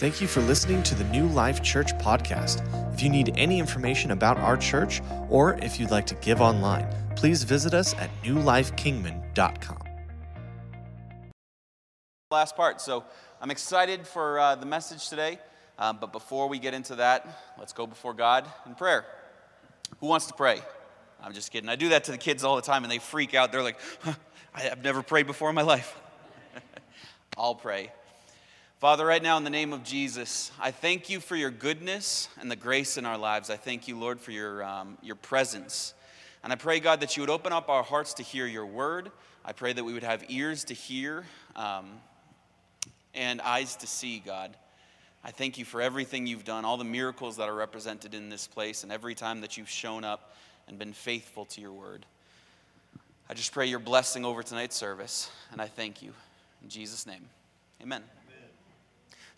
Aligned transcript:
Thank 0.00 0.22
you 0.22 0.28
for 0.28 0.40
listening 0.40 0.82
to 0.84 0.94
the 0.94 1.04
New 1.04 1.26
Life 1.26 1.62
Church 1.62 1.92
podcast. 1.98 2.64
If 2.94 3.02
you 3.02 3.10
need 3.10 3.34
any 3.36 3.58
information 3.58 4.12
about 4.12 4.38
our 4.38 4.56
church 4.56 5.02
or 5.28 5.58
if 5.58 5.78
you'd 5.78 5.90
like 5.90 6.06
to 6.06 6.14
give 6.14 6.40
online, 6.40 6.88
please 7.16 7.42
visit 7.42 7.74
us 7.74 7.92
at 7.96 8.08
newlifekingman.com. 8.22 9.82
Last 12.30 12.56
part. 12.56 12.80
So 12.80 13.04
I'm 13.42 13.50
excited 13.50 14.06
for 14.06 14.40
uh, 14.40 14.54
the 14.54 14.64
message 14.64 15.10
today. 15.10 15.38
Um, 15.78 15.98
but 16.00 16.12
before 16.12 16.48
we 16.48 16.58
get 16.58 16.72
into 16.72 16.94
that, 16.94 17.52
let's 17.58 17.74
go 17.74 17.86
before 17.86 18.14
God 18.14 18.46
in 18.64 18.74
prayer. 18.76 19.04
Who 19.98 20.06
wants 20.06 20.28
to 20.28 20.32
pray? 20.32 20.62
I'm 21.22 21.34
just 21.34 21.52
kidding. 21.52 21.68
I 21.68 21.76
do 21.76 21.90
that 21.90 22.04
to 22.04 22.12
the 22.12 22.16
kids 22.16 22.42
all 22.42 22.56
the 22.56 22.62
time 22.62 22.84
and 22.84 22.90
they 22.90 23.00
freak 23.00 23.34
out. 23.34 23.52
They're 23.52 23.62
like, 23.62 23.78
huh, 24.00 24.14
I've 24.54 24.82
never 24.82 25.02
prayed 25.02 25.26
before 25.26 25.50
in 25.50 25.54
my 25.54 25.60
life. 25.60 25.94
I'll 27.36 27.54
pray. 27.54 27.92
Father, 28.80 29.04
right 29.04 29.22
now 29.22 29.36
in 29.36 29.44
the 29.44 29.50
name 29.50 29.74
of 29.74 29.84
Jesus, 29.84 30.50
I 30.58 30.70
thank 30.70 31.10
you 31.10 31.20
for 31.20 31.36
your 31.36 31.50
goodness 31.50 32.30
and 32.40 32.50
the 32.50 32.56
grace 32.56 32.96
in 32.96 33.04
our 33.04 33.18
lives. 33.18 33.50
I 33.50 33.56
thank 33.56 33.86
you, 33.86 33.98
Lord, 33.98 34.18
for 34.18 34.30
your, 34.30 34.64
um, 34.64 34.96
your 35.02 35.16
presence. 35.16 35.92
And 36.42 36.50
I 36.50 36.56
pray, 36.56 36.80
God, 36.80 37.00
that 37.00 37.14
you 37.14 37.22
would 37.22 37.28
open 37.28 37.52
up 37.52 37.68
our 37.68 37.82
hearts 37.82 38.14
to 38.14 38.22
hear 38.22 38.46
your 38.46 38.64
word. 38.64 39.10
I 39.44 39.52
pray 39.52 39.74
that 39.74 39.84
we 39.84 39.92
would 39.92 40.02
have 40.02 40.24
ears 40.30 40.64
to 40.64 40.72
hear 40.72 41.26
um, 41.56 41.90
and 43.12 43.42
eyes 43.42 43.76
to 43.76 43.86
see, 43.86 44.22
God. 44.24 44.56
I 45.22 45.30
thank 45.30 45.58
you 45.58 45.66
for 45.66 45.82
everything 45.82 46.26
you've 46.26 46.46
done, 46.46 46.64
all 46.64 46.78
the 46.78 46.82
miracles 46.84 47.36
that 47.36 47.50
are 47.50 47.54
represented 47.54 48.14
in 48.14 48.30
this 48.30 48.46
place, 48.46 48.82
and 48.82 48.90
every 48.90 49.14
time 49.14 49.42
that 49.42 49.58
you've 49.58 49.68
shown 49.68 50.04
up 50.04 50.34
and 50.68 50.78
been 50.78 50.94
faithful 50.94 51.44
to 51.44 51.60
your 51.60 51.72
word. 51.72 52.06
I 53.28 53.34
just 53.34 53.52
pray 53.52 53.66
your 53.66 53.78
blessing 53.78 54.24
over 54.24 54.42
tonight's 54.42 54.76
service, 54.76 55.30
and 55.52 55.60
I 55.60 55.66
thank 55.66 56.00
you. 56.00 56.14
In 56.62 56.70
Jesus' 56.70 57.06
name, 57.06 57.28
amen. 57.82 58.02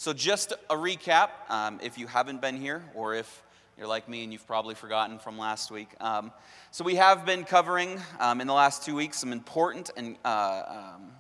So, 0.03 0.13
just 0.13 0.53
a 0.69 0.75
recap 0.75 1.29
um, 1.49 1.79
if 1.81 1.97
you 1.97 2.09
haven't 2.09 2.41
been 2.41 2.61
here, 2.61 2.83
or 2.93 3.15
if 3.15 3.45
you're 3.79 3.87
like 3.87 4.09
me 4.09 4.25
and 4.25 4.33
you've 4.33 4.49
probably 4.49 4.75
forgotten 4.75 5.21
from 5.21 5.39
last 5.39 5.71
week. 5.71 5.91
Um, 6.01 6.33
so, 6.73 6.83
we 6.83 6.97
have 6.97 7.25
been 7.25 7.45
covering 7.45 8.01
um, 8.19 8.41
in 8.41 8.49
the 8.49 8.53
last 8.53 8.85
two 8.85 8.97
weeks 8.97 9.19
some 9.19 9.33
important 9.33 9.93
and 9.97 10.17
uh, 10.25 10.63
um, 10.97 11.13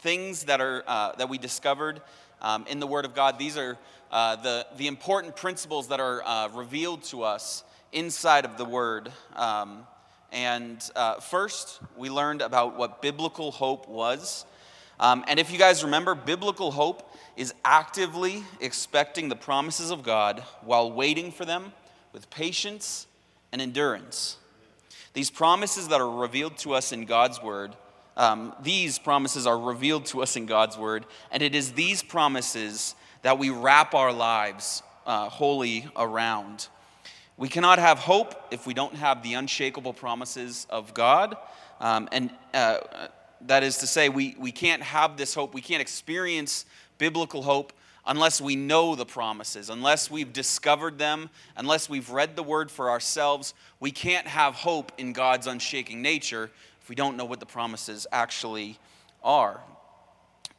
things 0.00 0.44
that, 0.44 0.60
are, 0.60 0.84
uh, 0.86 1.12
that 1.16 1.30
we 1.30 1.38
discovered 1.38 2.02
um, 2.42 2.66
in 2.68 2.80
the 2.80 2.86
Word 2.86 3.06
of 3.06 3.14
God. 3.14 3.38
These 3.38 3.56
are 3.56 3.78
uh, 4.12 4.36
the, 4.36 4.66
the 4.76 4.88
important 4.88 5.34
principles 5.34 5.88
that 5.88 5.98
are 5.98 6.22
uh, 6.22 6.48
revealed 6.48 7.04
to 7.04 7.22
us 7.22 7.64
inside 7.92 8.44
of 8.44 8.58
the 8.58 8.66
Word. 8.66 9.10
Um, 9.36 9.86
and 10.32 10.78
uh, 10.94 11.14
first, 11.20 11.80
we 11.96 12.10
learned 12.10 12.42
about 12.42 12.76
what 12.76 13.00
biblical 13.00 13.52
hope 13.52 13.88
was. 13.88 14.44
And 15.00 15.38
if 15.38 15.52
you 15.52 15.58
guys 15.58 15.84
remember, 15.84 16.14
biblical 16.14 16.70
hope 16.70 17.14
is 17.36 17.54
actively 17.64 18.42
expecting 18.60 19.28
the 19.28 19.36
promises 19.36 19.90
of 19.90 20.02
God 20.02 20.42
while 20.62 20.90
waiting 20.90 21.30
for 21.30 21.44
them 21.44 21.72
with 22.12 22.28
patience 22.30 23.06
and 23.52 23.62
endurance. 23.62 24.38
These 25.12 25.30
promises 25.30 25.88
that 25.88 26.00
are 26.00 26.10
revealed 26.10 26.56
to 26.58 26.74
us 26.74 26.92
in 26.92 27.04
God's 27.04 27.42
Word, 27.42 27.76
um, 28.16 28.54
these 28.62 28.98
promises 28.98 29.46
are 29.46 29.58
revealed 29.58 30.06
to 30.06 30.22
us 30.22 30.36
in 30.36 30.46
God's 30.46 30.76
Word, 30.76 31.06
and 31.30 31.42
it 31.42 31.54
is 31.54 31.72
these 31.72 32.02
promises 32.02 32.94
that 33.22 33.38
we 33.38 33.50
wrap 33.50 33.94
our 33.94 34.12
lives 34.12 34.82
uh, 35.06 35.28
wholly 35.28 35.88
around. 35.96 36.68
We 37.36 37.48
cannot 37.48 37.78
have 37.78 37.98
hope 37.98 38.34
if 38.50 38.66
we 38.66 38.74
don't 38.74 38.96
have 38.96 39.22
the 39.22 39.34
unshakable 39.34 39.92
promises 39.92 40.66
of 40.68 40.92
God. 40.92 41.36
Um, 41.80 42.08
and 42.10 42.30
uh, 42.52 42.78
that 43.46 43.62
is 43.62 43.78
to 43.78 43.86
say, 43.86 44.08
we, 44.08 44.34
we 44.38 44.52
can't 44.52 44.82
have 44.82 45.16
this 45.16 45.34
hope, 45.34 45.54
we 45.54 45.60
can't 45.60 45.80
experience 45.80 46.64
biblical 46.98 47.42
hope 47.42 47.72
unless 48.06 48.40
we 48.40 48.56
know 48.56 48.94
the 48.94 49.06
promises, 49.06 49.68
unless 49.68 50.10
we've 50.10 50.32
discovered 50.32 50.98
them, 50.98 51.28
unless 51.56 51.88
we've 51.88 52.10
read 52.10 52.36
the 52.36 52.42
word 52.42 52.70
for 52.70 52.90
ourselves. 52.90 53.54
We 53.80 53.90
can't 53.90 54.26
have 54.26 54.54
hope 54.54 54.92
in 54.98 55.12
God's 55.12 55.46
unshaking 55.46 56.00
nature 56.00 56.50
if 56.80 56.88
we 56.88 56.94
don't 56.94 57.16
know 57.16 57.26
what 57.26 57.38
the 57.38 57.46
promises 57.46 58.06
actually 58.10 58.78
are. 59.22 59.60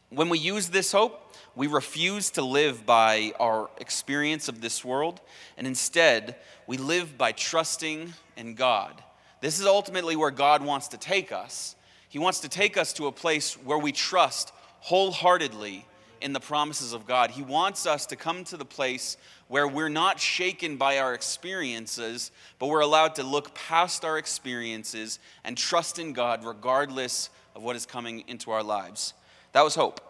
When 0.09 0.29
we 0.29 0.39
use 0.39 0.69
this 0.69 0.91
hope, 0.91 1.35
we 1.55 1.67
refuse 1.67 2.29
to 2.31 2.43
live 2.43 2.85
by 2.85 3.33
our 3.39 3.69
experience 3.79 4.47
of 4.47 4.61
this 4.61 4.85
world, 4.85 5.19
and 5.57 5.67
instead, 5.67 6.35
we 6.67 6.77
live 6.77 7.17
by 7.17 7.31
trusting 7.31 8.13
in 8.37 8.53
God. 8.53 9.03
This 9.41 9.59
is 9.59 9.65
ultimately 9.65 10.15
where 10.15 10.31
God 10.31 10.63
wants 10.63 10.89
to 10.89 10.97
take 10.97 11.31
us. 11.31 11.75
He 12.09 12.19
wants 12.19 12.41
to 12.41 12.49
take 12.49 12.75
us 12.75 12.91
to 12.93 13.07
a 13.07 13.11
place 13.11 13.53
where 13.53 13.77
we 13.77 13.91
trust 13.91 14.51
wholeheartedly 14.81 15.85
in 16.21 16.33
the 16.33 16.39
promises 16.39 16.93
of 16.93 17.05
God. 17.07 17.31
He 17.31 17.41
wants 17.41 17.85
us 17.85 18.05
to 18.07 18.15
come 18.15 18.43
to 18.45 18.57
the 18.57 18.65
place 18.65 19.15
where 19.47 19.67
we're 19.67 19.89
not 19.89 20.19
shaken 20.19 20.77
by 20.77 20.99
our 20.99 21.13
experiences, 21.13 22.31
but 22.57 22.67
we're 22.67 22.81
allowed 22.81 23.15
to 23.15 23.23
look 23.23 23.53
past 23.55 24.03
our 24.03 24.17
experiences 24.17 25.19
and 25.43 25.57
trust 25.57 25.99
in 25.99 26.13
God 26.13 26.43
regardless 26.43 27.29
of 27.55 27.63
what 27.63 27.75
is 27.75 27.85
coming 27.85 28.23
into 28.27 28.51
our 28.51 28.63
lives. 28.63 29.13
That 29.53 29.63
was 29.63 29.75
hope. 29.75 30.01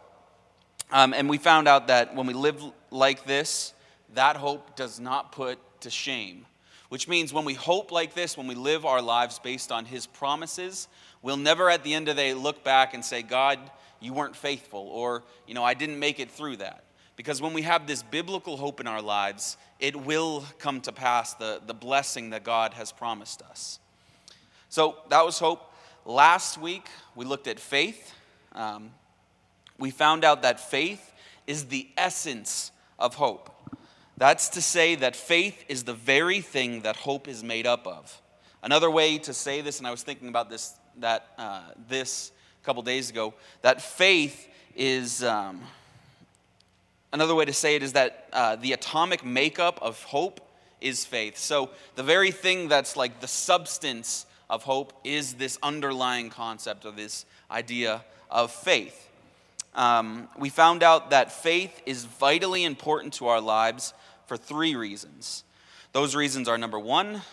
Um, 0.91 1.13
and 1.13 1.29
we 1.29 1.37
found 1.37 1.67
out 1.67 1.87
that 1.87 2.15
when 2.15 2.25
we 2.25 2.33
live 2.33 2.61
like 2.89 3.25
this, 3.25 3.73
that 4.15 4.35
hope 4.35 4.75
does 4.75 4.99
not 4.99 5.31
put 5.31 5.59
to 5.81 5.89
shame. 5.89 6.45
Which 6.89 7.07
means 7.07 7.31
when 7.31 7.45
we 7.45 7.53
hope 7.53 7.91
like 7.91 8.13
this, 8.15 8.35
when 8.35 8.47
we 8.47 8.55
live 8.55 8.85
our 8.85 9.01
lives 9.01 9.39
based 9.39 9.71
on 9.71 9.85
His 9.85 10.07
promises, 10.07 10.87
we'll 11.21 11.37
never 11.37 11.69
at 11.69 11.83
the 11.83 11.93
end 11.93 12.09
of 12.09 12.15
the 12.15 12.21
day 12.21 12.33
look 12.33 12.63
back 12.63 12.93
and 12.93 13.05
say, 13.05 13.21
God, 13.21 13.59
you 13.99 14.13
weren't 14.13 14.35
faithful, 14.35 14.87
or, 14.91 15.23
you 15.45 15.53
know, 15.53 15.63
I 15.63 15.73
didn't 15.73 15.99
make 15.99 16.19
it 16.19 16.31
through 16.31 16.57
that. 16.57 16.83
Because 17.15 17.41
when 17.41 17.53
we 17.53 17.63
have 17.63 17.85
this 17.85 18.01
biblical 18.01 18.55
hope 18.55 18.79
in 18.79 18.87
our 18.87 19.01
lives, 19.01 19.57
it 19.79 19.95
will 19.95 20.45
come 20.57 20.79
to 20.81 20.91
pass, 20.91 21.33
the, 21.33 21.61
the 21.65 21.73
blessing 21.73 22.29
that 22.29 22.43
God 22.43 22.73
has 22.73 22.91
promised 22.91 23.41
us. 23.41 23.79
So 24.69 24.95
that 25.09 25.25
was 25.25 25.37
hope. 25.37 25.73
Last 26.05 26.57
week, 26.57 26.87
we 27.15 27.25
looked 27.25 27.47
at 27.47 27.59
faith. 27.59 28.13
Um, 28.53 28.91
we 29.77 29.91
found 29.91 30.23
out 30.23 30.43
that 30.43 30.59
faith 30.59 31.13
is 31.45 31.65
the 31.65 31.89
essence 31.97 32.71
of 32.97 33.15
hope. 33.15 33.53
That's 34.19 34.49
to 34.49 34.61
say 34.61 34.95
that 34.95 35.15
faith 35.15 35.63
is 35.69 35.85
the 35.85 35.93
very 35.93 36.41
thing 36.41 36.81
that 36.81 36.97
hope 36.97 37.29
is 37.29 37.41
made 37.41 37.65
up 37.65 37.87
of. 37.87 38.21
Another 38.61 38.91
way 38.91 39.17
to 39.19 39.33
say 39.33 39.61
this, 39.61 39.77
and 39.77 39.87
I 39.87 39.91
was 39.91 40.03
thinking 40.03 40.27
about 40.27 40.49
this, 40.49 40.73
that 40.97 41.27
uh, 41.37 41.61
this 41.87 42.33
a 42.61 42.65
couple 42.65 42.83
days 42.83 43.09
ago, 43.09 43.33
that 43.61 43.81
faith 43.81 44.49
is 44.75 45.23
um, 45.23 45.61
another 47.13 47.33
way 47.33 47.45
to 47.45 47.53
say 47.53 47.77
it 47.77 47.81
is 47.81 47.93
that 47.93 48.27
uh, 48.33 48.57
the 48.57 48.73
atomic 48.73 49.23
makeup 49.23 49.79
of 49.81 50.03
hope 50.03 50.41
is 50.81 51.05
faith. 51.05 51.37
So 51.37 51.69
the 51.95 52.03
very 52.03 52.31
thing 52.31 52.67
that's 52.67 52.97
like 52.97 53.21
the 53.21 53.27
substance 53.27 54.25
of 54.49 54.63
hope 54.63 54.91
is 55.05 55.35
this 55.35 55.57
underlying 55.63 56.29
concept 56.29 56.83
of 56.83 56.97
this 56.97 57.25
idea 57.49 58.03
of 58.29 58.51
faith. 58.51 59.07
Um, 59.75 60.27
we 60.37 60.49
found 60.49 60.83
out 60.83 61.11
that 61.11 61.31
faith 61.31 61.81
is 61.85 62.03
vitally 62.03 62.65
important 62.65 63.13
to 63.13 63.27
our 63.27 63.39
lives 63.39 63.93
for 64.29 64.37
three 64.37 64.75
reasons. 64.75 65.43
Those 65.91 66.15
reasons 66.15 66.47
are 66.47 66.57
number 66.57 66.77
one, 66.77 67.23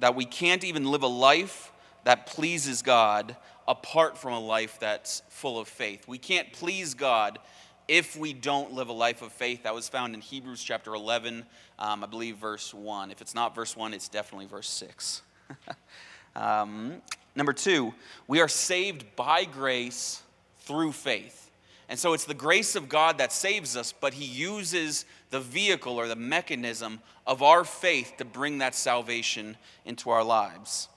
that 0.00 0.16
we 0.16 0.24
can't 0.24 0.64
even 0.64 0.84
live 0.84 1.04
a 1.04 1.06
life 1.06 1.70
that 2.02 2.26
pleases 2.26 2.82
God 2.82 3.36
apart 3.68 4.18
from 4.18 4.32
a 4.32 4.40
life 4.40 4.78
that's 4.80 5.22
full 5.28 5.60
of 5.60 5.68
faith. 5.68 6.08
We 6.08 6.18
can't 6.18 6.52
please 6.52 6.94
God 6.94 7.38
if 7.86 8.16
we 8.16 8.32
don't 8.32 8.72
live 8.72 8.88
a 8.88 8.92
life 8.92 9.22
of 9.22 9.32
faith. 9.32 9.62
That 9.62 9.76
was 9.76 9.88
found 9.88 10.12
in 10.12 10.20
Hebrews 10.20 10.60
chapter 10.60 10.92
11, 10.92 11.44
um, 11.78 12.02
I 12.02 12.06
believe, 12.08 12.38
verse 12.38 12.74
1. 12.74 13.12
If 13.12 13.20
it's 13.20 13.34
not 13.34 13.54
verse 13.54 13.76
1, 13.76 13.94
it's 13.94 14.08
definitely 14.08 14.46
verse 14.46 14.68
6. 14.68 15.22
um, 16.34 17.00
number 17.36 17.52
two, 17.52 17.94
we 18.26 18.40
are 18.40 18.48
saved 18.48 19.04
by 19.14 19.44
grace 19.44 20.20
through 20.62 20.90
faith. 20.90 21.50
And 21.88 21.98
so 21.98 22.12
it's 22.12 22.24
the 22.24 22.34
grace 22.34 22.76
of 22.76 22.88
God 22.88 23.18
that 23.18 23.32
saves 23.32 23.76
us, 23.76 23.92
but 23.92 24.14
He 24.14 24.24
uses 24.24 25.04
the 25.30 25.40
vehicle 25.40 25.96
or 25.96 26.08
the 26.08 26.16
mechanism 26.16 27.00
of 27.26 27.42
our 27.42 27.64
faith 27.64 28.14
to 28.18 28.24
bring 28.24 28.58
that 28.58 28.74
salvation 28.74 29.56
into 29.84 30.10
our 30.10 30.24
lives. 30.24 30.88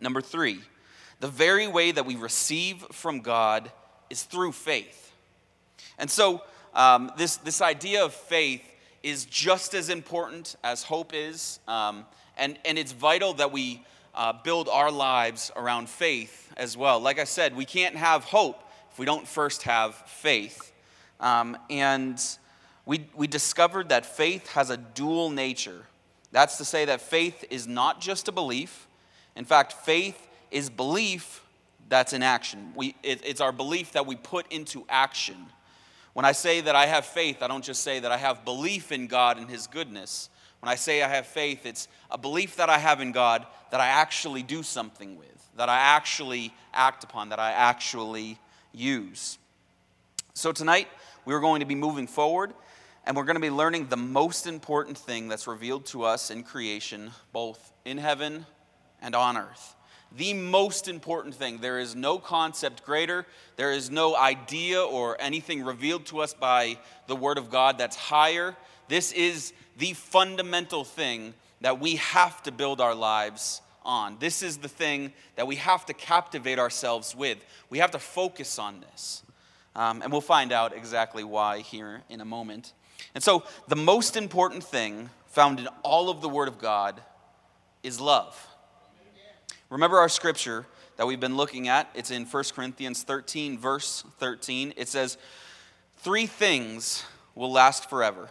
Number 0.00 0.20
three, 0.20 0.60
the 1.20 1.28
very 1.28 1.66
way 1.66 1.92
that 1.92 2.04
we 2.04 2.16
receive 2.16 2.84
from 2.92 3.20
God 3.20 3.70
is 4.10 4.24
through 4.24 4.52
faith. 4.52 5.12
And 5.98 6.10
so, 6.10 6.42
um, 6.74 7.10
this, 7.16 7.36
this 7.38 7.62
idea 7.62 8.04
of 8.04 8.12
faith 8.12 8.62
is 9.02 9.24
just 9.24 9.74
as 9.74 9.88
important 9.88 10.56
as 10.62 10.82
hope 10.82 11.12
is. 11.14 11.60
Um, 11.66 12.04
and, 12.36 12.58
and 12.64 12.76
it's 12.78 12.92
vital 12.92 13.32
that 13.34 13.50
we 13.50 13.82
uh, 14.14 14.34
build 14.44 14.68
our 14.68 14.90
lives 14.90 15.50
around 15.56 15.88
faith 15.88 16.52
as 16.56 16.76
well. 16.76 17.00
Like 17.00 17.18
I 17.18 17.24
said, 17.24 17.56
we 17.56 17.64
can't 17.64 17.96
have 17.96 18.24
hope 18.24 18.62
if 18.90 18.98
we 18.98 19.06
don't 19.06 19.26
first 19.26 19.62
have 19.62 19.94
faith. 19.94 20.72
Um, 21.20 21.56
and 21.70 22.20
we, 22.86 23.08
we 23.16 23.26
discovered 23.26 23.88
that 23.88 24.06
faith 24.06 24.46
has 24.50 24.70
a 24.70 24.76
dual 24.76 25.28
nature. 25.28 25.82
That's 26.30 26.56
to 26.58 26.64
say, 26.64 26.84
that 26.84 27.00
faith 27.00 27.44
is 27.50 27.66
not 27.66 28.00
just 28.00 28.28
a 28.28 28.32
belief. 28.32 28.86
In 29.34 29.44
fact, 29.44 29.72
faith 29.72 30.28
is 30.52 30.70
belief 30.70 31.42
that's 31.88 32.12
in 32.12 32.22
action. 32.22 32.72
We, 32.76 32.94
it, 33.02 33.20
it's 33.24 33.40
our 33.40 33.52
belief 33.52 33.92
that 33.92 34.06
we 34.06 34.14
put 34.14 34.50
into 34.52 34.84
action. 34.88 35.36
When 36.12 36.24
I 36.24 36.32
say 36.32 36.60
that 36.60 36.76
I 36.76 36.86
have 36.86 37.04
faith, 37.04 37.42
I 37.42 37.48
don't 37.48 37.64
just 37.64 37.82
say 37.82 37.98
that 38.00 38.12
I 38.12 38.16
have 38.16 38.44
belief 38.44 38.92
in 38.92 39.08
God 39.08 39.36
and 39.36 39.50
His 39.50 39.66
goodness. 39.66 40.30
When 40.60 40.70
I 40.70 40.76
say 40.76 41.02
I 41.02 41.08
have 41.08 41.26
faith, 41.26 41.66
it's 41.66 41.88
a 42.10 42.16
belief 42.16 42.56
that 42.56 42.70
I 42.70 42.78
have 42.78 43.00
in 43.00 43.12
God 43.12 43.46
that 43.70 43.80
I 43.80 43.88
actually 43.88 44.42
do 44.42 44.62
something 44.62 45.16
with, 45.16 45.50
that 45.56 45.68
I 45.68 45.78
actually 45.78 46.54
act 46.72 47.02
upon, 47.04 47.30
that 47.30 47.40
I 47.40 47.50
actually 47.50 48.38
use. 48.72 49.38
So 50.34 50.52
tonight, 50.52 50.88
we're 51.24 51.40
going 51.40 51.60
to 51.60 51.66
be 51.66 51.74
moving 51.74 52.06
forward 52.06 52.52
and 53.06 53.16
we're 53.16 53.24
going 53.24 53.36
to 53.36 53.40
be 53.40 53.50
learning 53.50 53.86
the 53.86 53.96
most 53.96 54.46
important 54.46 54.98
thing 54.98 55.28
that's 55.28 55.46
revealed 55.46 55.86
to 55.86 56.04
us 56.04 56.30
in 56.30 56.42
creation, 56.42 57.12
both 57.32 57.72
in 57.84 57.98
heaven 57.98 58.46
and 59.00 59.14
on 59.14 59.36
earth 59.36 59.76
the 60.16 60.34
most 60.34 60.88
important 60.88 61.34
thing. 61.34 61.58
There 61.58 61.78
is 61.78 61.94
no 61.94 62.18
concept 62.18 62.84
greater. 62.84 63.26
There 63.56 63.72
is 63.72 63.90
no 63.90 64.16
idea 64.16 64.80
or 64.80 65.16
anything 65.20 65.64
revealed 65.64 66.06
to 66.06 66.20
us 66.20 66.32
by 66.32 66.78
the 67.06 67.16
Word 67.16 67.38
of 67.38 67.50
God 67.50 67.78
that's 67.78 67.96
higher. 67.96 68.56
This 68.88 69.12
is 69.12 69.52
the 69.76 69.92
fundamental 69.92 70.84
thing 70.84 71.34
that 71.60 71.80
we 71.80 71.96
have 71.96 72.42
to 72.44 72.52
build 72.52 72.80
our 72.80 72.94
lives 72.94 73.60
on. 73.84 74.16
This 74.18 74.42
is 74.42 74.58
the 74.58 74.68
thing 74.68 75.12
that 75.36 75.46
we 75.46 75.56
have 75.56 75.86
to 75.86 75.94
captivate 75.94 76.58
ourselves 76.58 77.14
with. 77.14 77.38
We 77.68 77.78
have 77.78 77.90
to 77.92 77.98
focus 77.98 78.58
on 78.58 78.80
this. 78.80 79.22
Um, 79.74 80.00
and 80.00 80.10
we'll 80.10 80.22
find 80.22 80.52
out 80.52 80.74
exactly 80.74 81.24
why 81.24 81.60
here 81.60 82.02
in 82.08 82.20
a 82.20 82.24
moment. 82.24 82.72
And 83.14 83.22
so, 83.22 83.44
the 83.68 83.76
most 83.76 84.16
important 84.16 84.62
thing 84.62 85.10
found 85.26 85.60
in 85.60 85.68
all 85.82 86.10
of 86.10 86.20
the 86.20 86.28
Word 86.28 86.48
of 86.48 86.58
God 86.58 87.00
is 87.82 88.00
love. 88.00 88.46
Remember 89.70 89.98
our 89.98 90.08
scripture 90.08 90.66
that 90.96 91.06
we've 91.06 91.20
been 91.20 91.36
looking 91.36 91.68
at? 91.68 91.90
It's 91.94 92.10
in 92.10 92.24
1 92.24 92.44
Corinthians 92.54 93.02
13, 93.02 93.58
verse 93.58 94.04
13. 94.18 94.74
It 94.76 94.88
says, 94.88 95.18
Three 95.98 96.26
things 96.26 97.04
will 97.34 97.52
last 97.52 97.88
forever 97.90 98.28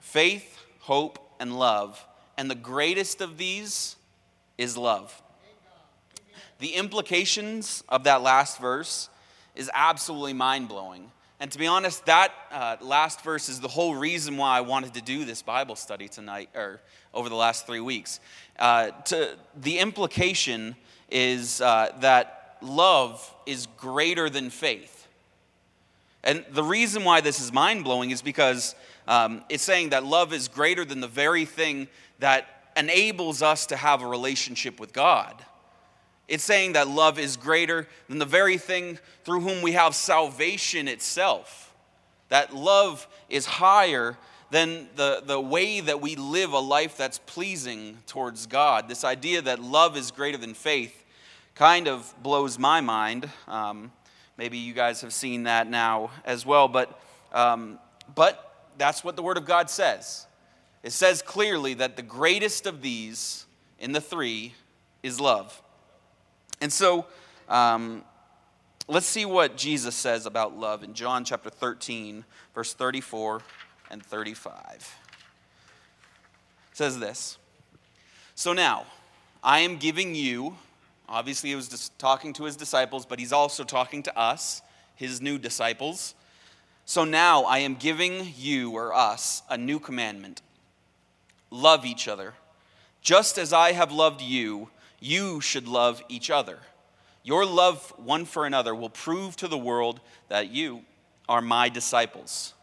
faith, 0.00 0.58
hope, 0.80 1.18
and 1.40 1.58
love. 1.58 2.04
And 2.36 2.50
the 2.50 2.54
greatest 2.54 3.20
of 3.20 3.38
these 3.38 3.96
is 4.58 4.76
love. 4.76 5.22
The 6.58 6.74
implications 6.74 7.82
of 7.88 8.04
that 8.04 8.22
last 8.22 8.60
verse 8.60 9.08
is 9.54 9.70
absolutely 9.72 10.32
mind 10.32 10.68
blowing. 10.68 11.10
And 11.40 11.50
to 11.50 11.58
be 11.58 11.66
honest, 11.66 12.06
that 12.06 12.32
uh, 12.52 12.76
last 12.80 13.22
verse 13.22 13.48
is 13.48 13.60
the 13.60 13.68
whole 13.68 13.94
reason 13.94 14.36
why 14.36 14.56
I 14.56 14.60
wanted 14.60 14.94
to 14.94 15.02
do 15.02 15.24
this 15.24 15.42
Bible 15.42 15.76
study 15.76 16.08
tonight, 16.08 16.48
or 16.54 16.80
over 17.12 17.28
the 17.28 17.34
last 17.34 17.66
three 17.66 17.80
weeks. 17.80 18.20
Uh, 18.58 18.90
to, 19.06 19.36
the 19.56 19.78
implication 19.78 20.76
is 21.10 21.60
uh, 21.60 21.92
that 22.00 22.56
love 22.62 23.34
is 23.46 23.66
greater 23.76 24.30
than 24.30 24.50
faith. 24.50 25.08
And 26.22 26.44
the 26.50 26.62
reason 26.62 27.04
why 27.04 27.20
this 27.20 27.40
is 27.40 27.52
mind 27.52 27.84
blowing 27.84 28.10
is 28.10 28.22
because 28.22 28.74
um, 29.06 29.44
it's 29.50 29.62
saying 29.62 29.90
that 29.90 30.04
love 30.04 30.32
is 30.32 30.48
greater 30.48 30.84
than 30.84 31.00
the 31.00 31.08
very 31.08 31.44
thing 31.44 31.88
that 32.20 32.46
enables 32.76 33.42
us 33.42 33.66
to 33.66 33.76
have 33.76 34.02
a 34.02 34.06
relationship 34.06 34.80
with 34.80 34.92
God. 34.92 35.34
It's 36.26 36.44
saying 36.44 36.72
that 36.72 36.88
love 36.88 37.18
is 37.18 37.36
greater 37.36 37.86
than 38.08 38.18
the 38.18 38.24
very 38.24 38.56
thing 38.56 38.98
through 39.24 39.40
whom 39.40 39.62
we 39.62 39.72
have 39.72 39.94
salvation 39.94 40.88
itself. 40.88 41.74
That 42.30 42.54
love 42.54 43.06
is 43.28 43.44
higher 43.46 44.16
than 44.50 44.88
the, 44.96 45.22
the 45.24 45.40
way 45.40 45.80
that 45.80 46.00
we 46.00 46.16
live 46.16 46.52
a 46.52 46.58
life 46.58 46.96
that's 46.96 47.18
pleasing 47.18 47.98
towards 48.06 48.46
God. 48.46 48.88
This 48.88 49.04
idea 49.04 49.42
that 49.42 49.60
love 49.60 49.96
is 49.96 50.10
greater 50.10 50.38
than 50.38 50.54
faith 50.54 51.04
kind 51.54 51.88
of 51.88 52.14
blows 52.22 52.58
my 52.58 52.80
mind. 52.80 53.28
Um, 53.46 53.92
maybe 54.36 54.58
you 54.58 54.72
guys 54.72 55.00
have 55.00 55.12
seen 55.12 55.42
that 55.44 55.68
now 55.68 56.10
as 56.24 56.46
well, 56.46 56.68
but, 56.68 57.00
um, 57.32 57.78
but 58.14 58.68
that's 58.78 59.04
what 59.04 59.16
the 59.16 59.22
Word 59.22 59.36
of 59.36 59.44
God 59.44 59.68
says. 59.68 60.26
It 60.82 60.92
says 60.92 61.22
clearly 61.22 61.74
that 61.74 61.96
the 61.96 62.02
greatest 62.02 62.66
of 62.66 62.80
these 62.80 63.46
in 63.78 63.92
the 63.92 64.00
three 64.00 64.54
is 65.02 65.20
love. 65.20 65.62
And 66.60 66.72
so, 66.72 67.06
um, 67.48 68.04
let's 68.88 69.06
see 69.06 69.24
what 69.24 69.56
Jesus 69.56 69.94
says 69.94 70.26
about 70.26 70.56
love 70.58 70.82
in 70.82 70.94
John 70.94 71.24
chapter 71.24 71.50
13, 71.50 72.24
verse 72.54 72.74
34 72.74 73.42
and 73.90 74.02
35. 74.02 74.96
It 76.70 76.76
says 76.76 76.98
this 76.98 77.38
So 78.34 78.52
now, 78.52 78.86
I 79.42 79.60
am 79.60 79.76
giving 79.76 80.14
you, 80.14 80.56
obviously, 81.08 81.50
he 81.50 81.56
was 81.56 81.68
just 81.68 81.98
talking 81.98 82.32
to 82.34 82.44
his 82.44 82.56
disciples, 82.56 83.04
but 83.04 83.18
he's 83.18 83.32
also 83.32 83.64
talking 83.64 84.02
to 84.04 84.18
us, 84.18 84.62
his 84.94 85.20
new 85.20 85.38
disciples. 85.38 86.14
So 86.86 87.04
now 87.04 87.44
I 87.44 87.58
am 87.58 87.76
giving 87.76 88.32
you 88.36 88.72
or 88.72 88.94
us 88.94 89.42
a 89.48 89.56
new 89.56 89.78
commandment 89.78 90.42
love 91.50 91.86
each 91.86 92.08
other. 92.08 92.34
Just 93.00 93.38
as 93.38 93.52
I 93.52 93.72
have 93.72 93.92
loved 93.92 94.20
you, 94.20 94.70
you 95.04 95.40
should 95.42 95.68
love 95.68 96.02
each 96.08 96.30
other. 96.30 96.58
Your 97.22 97.44
love 97.44 97.92
one 97.96 98.24
for 98.24 98.46
another 98.46 98.74
will 98.74 98.88
prove 98.88 99.36
to 99.36 99.48
the 99.48 99.58
world 99.58 100.00
that 100.28 100.50
you 100.50 100.80
are 101.28 101.42
my 101.42 101.68
disciples. 101.68 102.54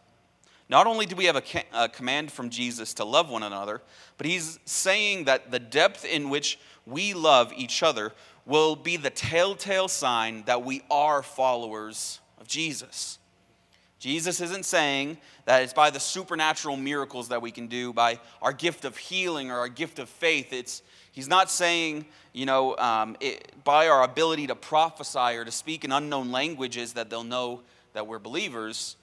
Not 0.68 0.86
only 0.86 1.06
do 1.06 1.14
we 1.14 1.26
have 1.26 1.36
a, 1.36 1.42
a, 1.72 1.88
command 1.88 2.32
from 2.32 2.50
Jesus 2.50 2.94
to 2.94 3.04
love 3.04 3.30
one 3.30 3.42
another, 3.42 3.80
but 4.18 4.26
he's 4.26 4.58
saying 4.64 5.24
that 5.24 5.50
the 5.50 5.58
depth 5.58 6.04
in 6.04 6.30
which 6.30 6.58
we 6.84 7.14
love 7.14 7.52
each 7.56 7.82
other 7.82 8.12
will 8.44 8.74
be 8.74 8.96
the 8.96 9.10
telltale 9.10 9.88
sign 9.88 10.42
that 10.46 10.64
we 10.64 10.82
are 10.90 11.22
followers 11.22 12.20
of 12.40 12.48
Jesus. 12.48 13.18
Jesus 14.00 14.40
isn't 14.40 14.64
saying 14.64 15.18
that 15.44 15.62
it's 15.62 15.72
by 15.72 15.90
the 15.90 16.00
supernatural 16.00 16.76
miracles 16.76 17.28
that 17.28 17.40
we 17.40 17.52
can 17.52 17.68
do, 17.68 17.92
by 17.92 18.18
our 18.40 18.52
gift 18.52 18.84
of 18.84 18.96
healing 18.96 19.52
or 19.52 19.58
our 19.58 19.68
gift 19.68 20.00
of 20.00 20.08
faith. 20.08 20.52
It's, 20.52 20.82
he's 21.12 21.28
not 21.28 21.50
saying, 21.50 22.06
you 22.32 22.46
know, 22.46 22.76
um, 22.76 23.16
it, 23.20 23.52
by 23.64 23.88
our 23.88 24.02
ability 24.02 24.48
to 24.48 24.54
prophesy 24.54 25.36
or 25.36 25.44
to 25.44 25.52
speak 25.52 25.84
in 25.84 25.92
unknown 25.92 26.32
languages 26.32 26.94
that 26.94 27.10
they'll 27.10 27.22
know 27.22 27.60
that 27.92 28.06
we're 28.06 28.18
believers. 28.18 28.96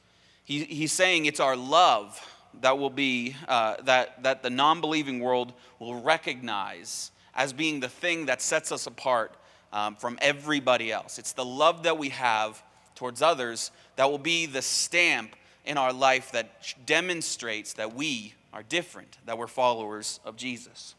He, 0.44 0.64
he's 0.66 0.92
saying 0.92 1.26
it's 1.26 1.40
our 1.40 1.56
love 1.56 2.20
that 2.62 2.78
will 2.78 2.90
be, 2.90 3.36
uh, 3.48 3.76
that, 3.84 4.24
that 4.24 4.44
the 4.44 4.50
non 4.50 4.82
believing 4.82 5.20
world 5.20 5.54
will 5.78 6.02
recognize 6.02 7.12
as 7.36 7.54
being 7.54 7.80
the 7.80 7.90
thing 7.90 8.26
that 8.26 8.42
sets 8.42 8.72
us 8.72 8.88
apart 8.88 9.34
um, 9.72 9.96
from 9.96 10.18
everybody 10.22 10.92
else. 10.92 11.20
It's 11.20 11.34
the 11.34 11.46
love 11.46 11.84
that 11.84 11.98
we 11.98 12.10
have 12.10 12.62
towards 12.96 13.22
others 13.22 13.72
that 13.96 14.10
will 14.10 14.18
be 14.18 14.46
the 14.46 14.62
stamp 14.62 15.36
in 15.66 15.78
our 15.78 15.94
life 15.94 16.32
that 16.32 16.74
demonstrates 16.86 17.74
that 17.74 17.94
we 17.94 18.34
are 18.52 18.64
different, 18.64 19.18
that 19.26 19.38
we're 19.38 19.48
followers 19.48 20.20
of 20.26 20.36
Jesus. 20.36 20.96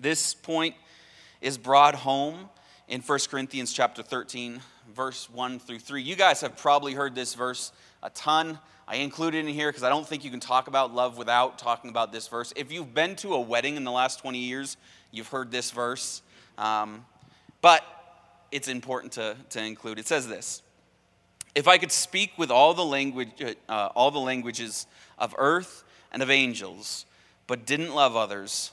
This 0.00 0.32
point 0.32 0.74
is 1.42 1.58
brought 1.58 1.94
home 1.94 2.48
in 2.88 3.02
1 3.02 3.18
Corinthians 3.30 3.70
chapter 3.70 4.02
13, 4.02 4.62
verse 4.94 5.28
1 5.28 5.58
through 5.58 5.78
3. 5.78 6.02
You 6.02 6.16
guys 6.16 6.40
have 6.40 6.56
probably 6.56 6.94
heard 6.94 7.14
this 7.14 7.34
verse 7.34 7.70
a 8.02 8.08
ton. 8.08 8.58
I 8.88 8.96
included 8.96 9.44
it 9.44 9.48
in 9.48 9.54
here 9.54 9.68
because 9.68 9.82
I 9.82 9.90
don't 9.90 10.08
think 10.08 10.24
you 10.24 10.30
can 10.30 10.40
talk 10.40 10.68
about 10.68 10.94
love 10.94 11.18
without 11.18 11.58
talking 11.58 11.90
about 11.90 12.12
this 12.12 12.28
verse. 12.28 12.50
If 12.56 12.72
you've 12.72 12.94
been 12.94 13.14
to 13.16 13.34
a 13.34 13.40
wedding 13.40 13.76
in 13.76 13.84
the 13.84 13.92
last 13.92 14.20
20 14.20 14.38
years, 14.38 14.78
you've 15.12 15.28
heard 15.28 15.50
this 15.50 15.70
verse. 15.70 16.22
Um, 16.56 17.04
but 17.60 17.84
it's 18.50 18.68
important 18.68 19.12
to, 19.12 19.36
to 19.50 19.62
include. 19.62 19.98
It 19.98 20.08
says 20.08 20.26
this 20.26 20.62
If 21.54 21.68
I 21.68 21.76
could 21.76 21.92
speak 21.92 22.32
with 22.38 22.50
all 22.50 22.72
the, 22.72 22.86
language, 22.86 23.28
uh, 23.68 23.90
all 23.94 24.10
the 24.10 24.18
languages 24.18 24.86
of 25.18 25.34
earth 25.36 25.84
and 26.10 26.22
of 26.22 26.30
angels, 26.30 27.04
but 27.46 27.66
didn't 27.66 27.94
love 27.94 28.16
others, 28.16 28.72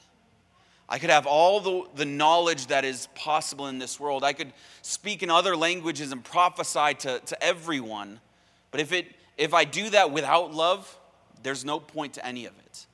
I 0.91 0.99
could 0.99 1.09
have 1.09 1.25
all 1.25 1.61
the, 1.61 1.83
the 1.95 2.05
knowledge 2.05 2.67
that 2.67 2.83
is 2.83 3.07
possible 3.15 3.67
in 3.67 3.79
this 3.79 3.97
world. 3.97 4.25
I 4.25 4.33
could 4.33 4.51
speak 4.81 5.23
in 5.23 5.29
other 5.29 5.55
languages 5.55 6.11
and 6.11 6.21
prophesy 6.21 6.95
to, 6.95 7.19
to 7.19 7.41
everyone. 7.41 8.19
But 8.71 8.81
if, 8.81 8.91
it, 8.91 9.07
if 9.37 9.53
I 9.53 9.63
do 9.63 9.89
that 9.91 10.11
without 10.11 10.53
love, 10.53 10.99
there's 11.43 11.63
no 11.63 11.79
point 11.79 12.15
to 12.15 12.25
any 12.25 12.45
of 12.45 12.51
it. 12.59 12.87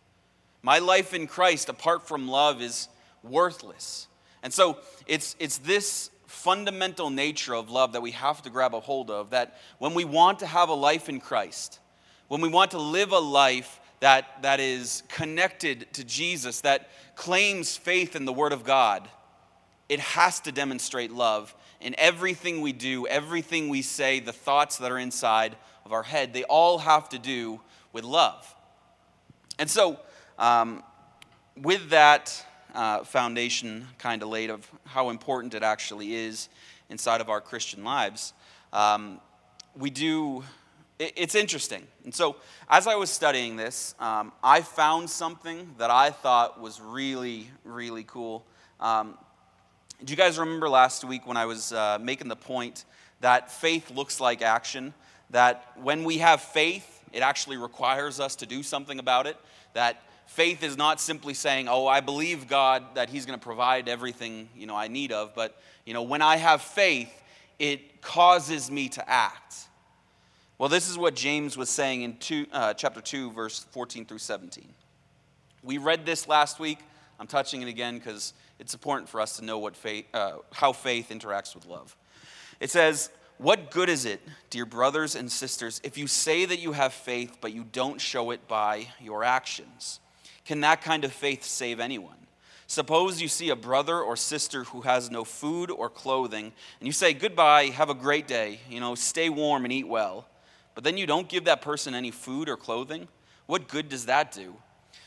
My 0.62 0.78
life 0.78 1.16
in 1.16 1.26
Christ, 1.26 1.70
apart 1.70 2.08
from 2.08 2.28
love, 2.28 2.62
is 2.62 2.88
worthless. 3.24 4.08
And 4.44 4.54
so 4.54 4.78
it's, 5.08 5.36
it's 5.40 5.58
this 5.58 6.12
fundamental 6.28 7.10
nature 7.10 7.56
of 7.56 7.72
love 7.72 7.94
that 7.94 8.02
we 8.04 8.12
have 8.12 8.44
to 8.44 8.52
grab 8.52 8.76
a 8.76 8.80
hold 8.80 9.10
of 9.10 9.32
that 9.32 9.58
when 9.80 9.96
we 9.96 10.06
want 10.06 10.38
to 10.40 10.46
have 10.46 10.70
a 10.70 10.74
life 10.74 11.10
in 11.10 11.20
Christ, 11.20 11.80
when 12.28 12.42
we 12.42 12.50
want 12.50 12.72
to 12.72 12.80
live 12.80 13.12
a 13.12 13.20
life 13.20 13.80
that, 14.00 14.42
that 14.44 14.60
is 14.60 15.04
connected 15.10 15.92
to 15.94 16.04
Jesus, 16.04 16.62
that 16.62 16.90
claims 17.16 17.76
faith 17.76 18.16
in 18.16 18.26
the 18.26 18.34
Word 18.34 18.54
of 18.54 18.64
God, 18.64 19.08
it 19.90 20.00
has 20.00 20.40
to 20.42 20.52
demonstrate 20.52 21.12
love 21.12 21.56
in 21.80 21.96
everything 21.98 22.62
we 22.62 22.74
do, 22.74 23.08
everything 23.08 23.70
we 23.70 23.82
say, 23.82 24.20
the 24.20 24.34
thoughts 24.34 24.78
that 24.78 24.92
are 24.92 25.00
inside 25.00 25.56
of 25.86 25.94
our 25.94 26.04
head. 26.04 26.34
They 26.34 26.44
all 26.44 26.80
have 26.80 27.10
to 27.10 27.20
do 27.20 27.62
with 27.94 28.04
love. 28.04 28.54
And 29.60 29.70
so, 29.70 30.00
um, 30.38 30.84
with 31.56 31.90
that 31.90 32.46
uh, 32.76 33.04
foundation 33.04 33.88
kind 33.98 34.22
of 34.22 34.30
laid 34.30 34.50
of 34.50 34.70
how 34.86 35.10
important 35.10 35.56
it 35.56 35.64
actually 35.64 36.14
is 36.14 36.50
inside 36.90 37.22
of 37.22 37.30
our 37.30 37.42
Christian 37.42 37.84
lives, 37.84 38.34
um, 38.74 39.20
we 39.76 39.90
do, 39.90 40.44
it's 41.00 41.36
interesting. 41.36 41.86
And 42.04 42.14
so, 42.14 42.38
as 42.70 42.88
I 42.88 42.96
was 42.96 43.10
studying 43.10 43.56
this, 43.56 43.94
um, 44.00 44.32
I 44.44 44.62
found 44.62 45.10
something 45.10 45.76
that 45.78 45.92
I 45.92 46.10
thought 46.10 46.60
was 46.60 46.82
really, 46.82 47.50
really 47.64 48.04
cool. 48.04 48.46
Um, 48.80 49.18
do 50.04 50.12
you 50.12 50.18
guys 50.18 50.40
remember 50.40 50.70
last 50.70 51.04
week 51.04 51.28
when 51.28 51.38
I 51.38 51.46
was 51.46 51.72
uh, 51.72 52.00
making 52.02 52.30
the 52.30 52.36
point 52.36 52.86
that 53.22 53.52
faith 53.52 53.92
looks 53.92 54.20
like 54.20 54.42
action? 54.42 54.94
That 55.30 55.72
when 55.76 56.04
we 56.04 56.18
have 56.20 56.42
faith, 56.42 57.04
it 57.14 57.22
actually 57.22 57.58
requires 57.58 58.20
us 58.20 58.36
to 58.38 58.46
do 58.46 58.64
something 58.64 58.98
about 58.98 59.28
it. 59.28 59.38
That 59.74 60.02
faith 60.26 60.64
is 60.64 60.78
not 60.78 61.00
simply 61.00 61.36
saying, 61.36 61.68
"Oh, 61.68 61.86
I 61.86 62.00
believe 62.00 62.48
God 62.48 62.96
that 62.96 63.10
He's 63.10 63.26
going 63.26 63.38
to 63.38 63.44
provide 63.44 63.88
everything 63.88 64.50
you 64.56 64.66
know 64.66 64.76
I 64.76 64.88
need 64.88 65.12
of," 65.12 65.36
but 65.36 65.62
you 65.86 65.94
know 65.94 66.04
when 66.04 66.24
I 66.24 66.38
have 66.38 66.62
faith, 66.62 67.12
it 67.60 68.02
causes 68.02 68.72
me 68.72 68.90
to 68.90 69.08
act. 69.08 69.67
Well, 70.60 70.70
this 70.70 70.90
is 70.90 70.98
what 70.98 71.16
James 71.16 71.56
was 71.56 71.70
saying 71.70 72.02
in 72.02 72.18
two, 72.18 72.48
uh, 72.52 72.74
chapter 72.74 73.00
two, 73.00 73.32
verse 73.32 73.60
fourteen 73.72 74.06
through 74.06 74.18
seventeen. 74.18 74.74
We 75.62 75.78
read 75.78 76.06
this 76.06 76.28
last 76.28 76.60
week. 76.60 76.80
I'm 77.20 77.28
touching 77.28 77.62
it 77.62 77.68
again 77.68 77.98
because 77.98 78.34
it's 78.60 78.74
important 78.74 79.10
for 79.10 79.22
us 79.22 79.38
to 79.38 79.46
know 79.46 79.60
what 79.60 79.76
faith, 79.76 80.06
uh, 80.14 80.38
how 80.52 80.74
faith 80.74 81.10
interacts 81.10 81.54
with 81.56 81.66
love. 81.66 81.96
It 82.60 82.72
says, 82.72 83.10
What 83.38 83.70
good 83.70 83.90
is 83.90 84.06
it, 84.06 84.22
dear 84.50 84.66
brothers 84.66 85.16
and 85.16 85.32
sisters, 85.32 85.80
if 85.84 85.98
you 85.98 86.08
say 86.08 86.46
that 86.46 86.60
you 86.60 86.72
have 86.72 86.94
faith, 86.94 87.38
but 87.40 87.54
you 87.54 87.64
don't 87.72 88.02
show 88.02 88.32
it 88.32 88.48
by 88.48 88.88
your 89.00 89.24
actions? 89.24 90.00
Can 90.46 90.62
that 90.62 90.82
kind 90.82 91.04
of 91.04 91.12
faith 91.12 91.44
save 91.44 91.80
anyone? 91.80 92.16
Suppose 92.66 93.22
you 93.22 93.28
see 93.28 93.50
a 93.50 93.56
brother 93.56 94.00
or 94.00 94.16
sister 94.16 94.64
who 94.66 94.82
has 94.82 95.10
no 95.10 95.24
food 95.24 95.70
or 95.70 95.90
clothing, 95.90 96.52
and 96.80 96.88
you 96.88 96.94
say, 96.94 97.14
Goodbye, 97.14 97.66
have 97.66 97.90
a 97.90 97.96
great 97.96 98.28
day, 98.28 98.60
you 98.70 98.80
know, 98.80 98.96
stay 98.96 99.30
warm 99.30 99.64
and 99.64 99.74
eat 99.74 99.88
well. 99.88 100.28
But 100.78 100.84
then 100.84 100.96
you 100.96 101.08
don't 101.08 101.28
give 101.28 101.46
that 101.46 101.64
person 101.64 101.96
any 101.96 102.12
food 102.12 102.48
or 102.48 102.56
clothing? 102.56 103.08
What 103.48 103.68
good 103.68 103.90
does 103.90 104.06
that 104.06 104.32
do? 104.32 104.54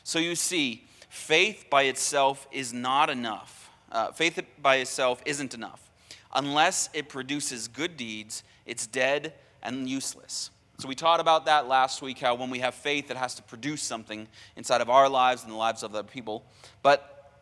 So 0.03 0.19
you 0.19 0.35
see, 0.35 0.85
faith 1.09 1.67
by 1.71 1.83
itself 1.85 2.49
is 2.51 2.73
not 2.73 3.09
enough. 3.09 3.71
Uh, 3.93 4.11
faith 4.11 4.45
by 4.61 4.79
itself 4.79 5.23
isn't 5.25 5.55
enough. 5.55 5.89
Unless 6.35 6.91
it 6.93 7.09
produces 7.09 7.69
good 7.69 7.97
deeds, 7.97 8.43
it's 8.67 8.85
dead 8.89 9.33
and 9.63 9.89
useless. 9.89 10.51
So 10.81 10.89
we 10.89 10.97
taught 10.97 11.21
about 11.21 11.45
that 11.45 11.69
last 11.69 12.03
week 12.03 12.19
how 12.19 12.35
when 12.35 12.51
we 12.51 12.59
have 12.59 12.75
faith, 12.75 13.09
it 13.09 13.17
has 13.17 13.37
to 13.37 13.43
produce 13.45 13.81
something 13.81 14.27
inside 14.57 14.81
of 14.81 14.91
our 14.91 15.09
lives 15.09 15.45
and 15.45 15.53
the 15.53 15.57
lives 15.57 15.85
of 15.85 15.95
other 15.95 16.03
people. 16.03 16.45
But 16.83 17.39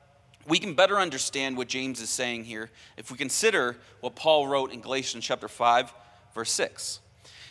we 0.47 0.59
can 0.59 0.75
better 0.75 0.99
understand 0.99 1.57
what 1.57 1.69
James 1.69 1.99
is 2.03 2.11
saying 2.11 2.45
here 2.45 2.69
if 2.99 3.11
we 3.11 3.17
consider 3.17 3.79
what 4.03 4.17
Paul 4.17 4.47
wrote 4.49 4.71
in 4.71 4.83
Galatians 4.83 5.25
chapter 5.25 5.49
5, 5.49 5.95
verse 6.35 6.51
6. 6.51 7.01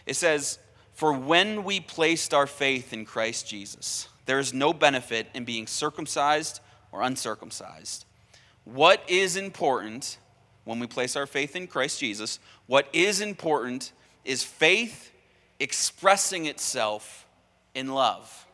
It 0.05 0.15
says, 0.15 0.59
For 0.97 1.13
when 1.13 1.63
we 1.63 1.79
placed 1.79 2.33
our 2.33 2.47
faith 2.47 2.91
in 2.91 3.05
Christ 3.05 3.47
Jesus, 3.47 4.09
there 4.25 4.39
is 4.39 4.51
no 4.51 4.73
benefit 4.73 5.27
in 5.35 5.45
being 5.45 5.67
circumcised 5.67 6.59
or 6.91 7.03
uncircumcised. 7.03 8.05
What 8.63 9.03
is 9.07 9.37
important 9.37 10.17
when 10.63 10.79
we 10.79 10.87
place 10.87 11.15
our 11.15 11.27
faith 11.27 11.55
in 11.55 11.67
Christ 11.67 11.99
Jesus, 11.99 12.39
what 12.65 12.87
is 12.93 13.21
important 13.21 13.91
is 14.25 14.43
faith 14.43 15.11
expressing 15.59 16.47
itself 16.47 17.27
in 17.75 17.89
love. 17.89 18.47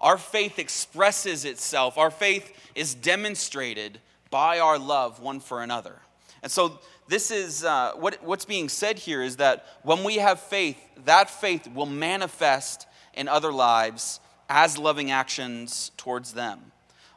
Our 0.00 0.18
faith 0.18 0.58
expresses 0.58 1.46
itself, 1.46 1.96
our 1.96 2.10
faith 2.10 2.52
is 2.74 2.94
demonstrated 2.94 4.00
by 4.28 4.58
our 4.58 4.78
love 4.78 5.18
one 5.18 5.40
for 5.40 5.62
another. 5.62 5.96
And 6.42 6.52
so, 6.52 6.78
this 7.10 7.32
is 7.32 7.64
uh, 7.64 7.92
what, 7.96 8.22
what's 8.22 8.44
being 8.44 8.68
said 8.68 8.96
here 8.96 9.20
is 9.20 9.36
that 9.36 9.66
when 9.82 10.04
we 10.04 10.16
have 10.16 10.38
faith, 10.38 10.78
that 11.04 11.28
faith 11.28 11.68
will 11.74 11.86
manifest 11.86 12.86
in 13.14 13.26
other 13.26 13.52
lives 13.52 14.20
as 14.48 14.78
loving 14.78 15.10
actions 15.10 15.90
towards 15.96 16.34
them. 16.34 16.70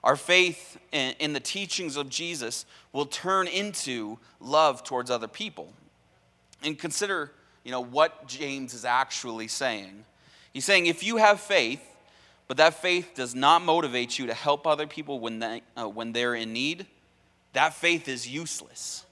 Our 0.04 0.16
faith 0.16 0.80
in 0.92 1.34
the 1.34 1.40
teachings 1.40 1.96
of 1.96 2.10
Jesus 2.10 2.66
will 2.92 3.06
turn 3.06 3.48
into 3.48 4.18
love 4.40 4.84
towards 4.84 5.12
other 5.12 5.28
people. 5.28 5.72
And 6.64 6.78
consider, 6.78 7.32
you 7.64 7.72
know, 7.72 7.82
what 7.82 8.28
James 8.28 8.74
is 8.74 8.86
actually 8.86 9.48
saying. 9.48 10.06
He's 10.54 10.66
saying 10.66 10.88
if 10.88 11.04
you 11.04 11.18
have 11.18 11.40
faith, 11.40 11.82
but 12.48 12.58
that 12.58 12.74
faith 12.82 13.12
does 13.14 13.36
not 13.36 13.62
motivate 13.62 14.18
you 14.18 14.26
to 14.26 14.34
help 14.34 14.66
other 14.66 14.88
people 14.88 15.20
when, 15.20 15.38
they, 15.38 15.62
uh, 15.78 15.88
when 15.88 16.14
they're 16.14 16.36
in 16.36 16.52
need, 16.52 16.88
that 17.54 17.76
faith 17.76 18.08
is 18.08 18.28
useless. 18.28 19.06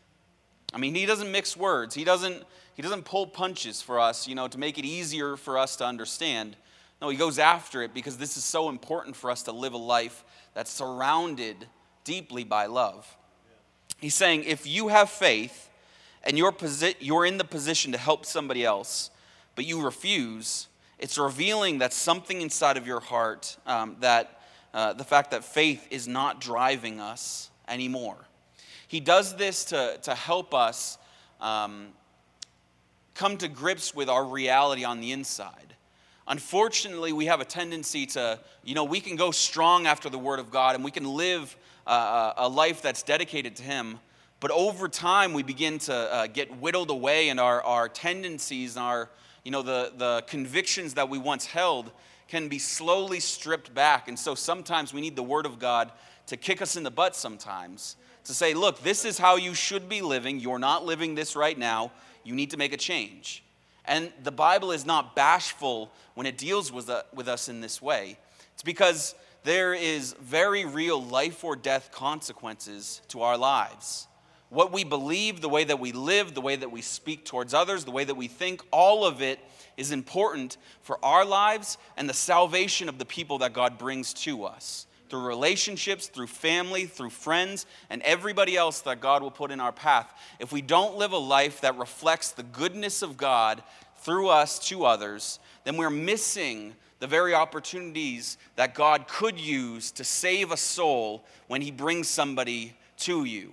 I 0.73 0.77
mean, 0.77 0.95
he 0.95 1.05
doesn't 1.05 1.31
mix 1.31 1.57
words. 1.57 1.95
He 1.95 2.03
doesn't, 2.03 2.43
he 2.75 2.81
doesn't 2.81 3.03
pull 3.03 3.27
punches 3.27 3.81
for 3.81 3.99
us, 3.99 4.27
you 4.27 4.35
know, 4.35 4.47
to 4.47 4.57
make 4.57 4.77
it 4.77 4.85
easier 4.85 5.35
for 5.35 5.57
us 5.57 5.75
to 5.77 5.85
understand. 5.85 6.55
No, 7.01 7.09
he 7.09 7.17
goes 7.17 7.39
after 7.39 7.81
it 7.81 7.93
because 7.93 8.17
this 8.17 8.37
is 8.37 8.43
so 8.43 8.69
important 8.69 9.15
for 9.15 9.31
us 9.31 9.43
to 9.43 9.51
live 9.51 9.73
a 9.73 9.77
life 9.77 10.23
that's 10.53 10.71
surrounded 10.71 11.67
deeply 12.03 12.43
by 12.43 12.67
love. 12.67 13.17
He's 13.99 14.15
saying 14.15 14.43
if 14.45 14.65
you 14.65 14.87
have 14.87 15.09
faith 15.09 15.69
and 16.23 16.37
you're, 16.37 16.51
posi- 16.51 16.95
you're 16.99 17.25
in 17.25 17.37
the 17.37 17.43
position 17.43 17.91
to 17.91 17.97
help 17.97 18.25
somebody 18.25 18.63
else, 18.63 19.09
but 19.55 19.65
you 19.65 19.81
refuse, 19.81 20.67
it's 20.99 21.17
revealing 21.17 21.79
that 21.79 21.93
something 21.93 22.41
inside 22.41 22.77
of 22.77 22.87
your 22.87 22.99
heart, 22.99 23.57
um, 23.65 23.97
that 23.99 24.39
uh, 24.73 24.93
the 24.93 25.03
fact 25.03 25.31
that 25.31 25.43
faith 25.43 25.87
is 25.91 26.07
not 26.07 26.39
driving 26.39 26.99
us 26.99 27.49
anymore. 27.67 28.17
He 28.91 28.99
does 28.99 29.37
this 29.37 29.63
to, 29.65 29.97
to 30.01 30.13
help 30.13 30.53
us 30.53 30.97
um, 31.39 31.93
come 33.13 33.37
to 33.37 33.47
grips 33.47 33.95
with 33.95 34.09
our 34.09 34.25
reality 34.25 34.83
on 34.83 34.99
the 34.99 35.13
inside. 35.13 35.75
Unfortunately, 36.27 37.13
we 37.13 37.27
have 37.27 37.39
a 37.39 37.45
tendency 37.45 38.05
to, 38.07 38.37
you 38.65 38.75
know, 38.75 38.83
we 38.83 38.99
can 38.99 39.15
go 39.15 39.31
strong 39.31 39.87
after 39.87 40.09
the 40.09 40.17
Word 40.17 40.39
of 40.39 40.51
God 40.51 40.75
and 40.75 40.83
we 40.83 40.91
can 40.91 41.05
live 41.05 41.55
uh, 41.87 42.33
a 42.35 42.49
life 42.49 42.81
that's 42.81 43.01
dedicated 43.01 43.55
to 43.55 43.63
Him. 43.63 43.97
But 44.41 44.51
over 44.51 44.89
time, 44.89 45.31
we 45.31 45.43
begin 45.43 45.79
to 45.79 45.93
uh, 45.93 46.27
get 46.27 46.59
whittled 46.59 46.89
away, 46.89 47.29
and 47.29 47.39
our, 47.39 47.63
our 47.63 47.87
tendencies 47.87 48.75
and 48.75 48.83
our, 48.83 49.09
you 49.45 49.51
know, 49.51 49.61
the, 49.61 49.93
the 49.95 50.25
convictions 50.27 50.95
that 50.95 51.07
we 51.07 51.17
once 51.17 51.45
held 51.45 51.91
can 52.27 52.49
be 52.49 52.59
slowly 52.59 53.21
stripped 53.21 53.73
back. 53.73 54.09
And 54.09 54.19
so 54.19 54.35
sometimes 54.35 54.93
we 54.93 54.99
need 54.99 55.15
the 55.15 55.23
Word 55.23 55.45
of 55.45 55.59
God 55.59 55.93
to 56.27 56.35
kick 56.35 56.61
us 56.61 56.75
in 56.75 56.83
the 56.83 56.91
butt 56.91 57.15
sometimes, 57.15 57.95
to 58.25 58.33
say, 58.33 58.53
look, 58.53 58.81
this 58.83 59.05
is 59.05 59.17
how 59.17 59.35
you 59.35 59.53
should 59.53 59.89
be 59.89 60.01
living. 60.01 60.39
You're 60.39 60.59
not 60.59 60.85
living 60.85 61.15
this 61.15 61.35
right 61.35 61.57
now. 61.57 61.91
You 62.23 62.35
need 62.35 62.51
to 62.51 62.57
make 62.57 62.73
a 62.73 62.77
change. 62.77 63.43
And 63.85 64.11
the 64.23 64.31
Bible 64.31 64.71
is 64.71 64.85
not 64.85 65.15
bashful 65.15 65.91
when 66.13 66.27
it 66.27 66.37
deals 66.37 66.71
with, 66.71 66.89
uh, 66.89 67.03
with 67.13 67.27
us 67.27 67.49
in 67.49 67.61
this 67.61 67.81
way. 67.81 68.17
It's 68.53 68.63
because 68.63 69.15
there 69.43 69.73
is 69.73 70.13
very 70.21 70.65
real 70.65 71.01
life 71.01 71.43
or 71.43 71.55
death 71.55 71.91
consequences 71.91 73.01
to 73.07 73.21
our 73.21 73.37
lives. 73.37 74.07
What 74.49 74.71
we 74.71 74.83
believe, 74.83 75.41
the 75.41 75.49
way 75.49 75.63
that 75.63 75.79
we 75.79 75.93
live, 75.93 76.35
the 76.35 76.41
way 76.41 76.57
that 76.57 76.71
we 76.71 76.81
speak 76.81 77.25
towards 77.25 77.53
others, 77.53 77.85
the 77.85 77.91
way 77.91 78.03
that 78.03 78.15
we 78.15 78.27
think, 78.27 78.61
all 78.69 79.05
of 79.05 79.21
it 79.21 79.39
is 79.77 79.91
important 79.91 80.57
for 80.81 81.03
our 81.03 81.25
lives 81.25 81.77
and 81.97 82.07
the 82.07 82.13
salvation 82.13 82.87
of 82.87 82.99
the 82.99 83.05
people 83.05 83.39
that 83.39 83.53
God 83.53 83.77
brings 83.77 84.13
to 84.13 84.43
us 84.43 84.85
through 85.11 85.27
relationships, 85.27 86.07
through 86.07 86.25
family, 86.25 86.85
through 86.85 87.09
friends, 87.09 87.65
and 87.89 88.01
everybody 88.03 88.55
else 88.55 88.79
that 88.79 89.01
God 89.01 89.21
will 89.21 89.29
put 89.29 89.51
in 89.51 89.59
our 89.59 89.73
path. 89.73 90.09
If 90.39 90.53
we 90.53 90.61
don't 90.61 90.95
live 90.95 91.11
a 91.11 91.17
life 91.17 91.59
that 91.61 91.77
reflects 91.77 92.31
the 92.31 92.43
goodness 92.43 93.01
of 93.01 93.17
God 93.17 93.61
through 93.97 94.29
us 94.29 94.57
to 94.69 94.85
others, 94.85 95.39
then 95.65 95.75
we're 95.75 95.89
missing 95.89 96.73
the 96.99 97.07
very 97.07 97.35
opportunities 97.35 98.37
that 98.55 98.73
God 98.73 99.05
could 99.09 99.37
use 99.37 99.91
to 99.91 100.05
save 100.05 100.53
a 100.53 100.57
soul 100.57 101.25
when 101.47 101.61
He 101.61 101.71
brings 101.71 102.07
somebody 102.07 102.73
to 102.99 103.25
you. 103.25 103.51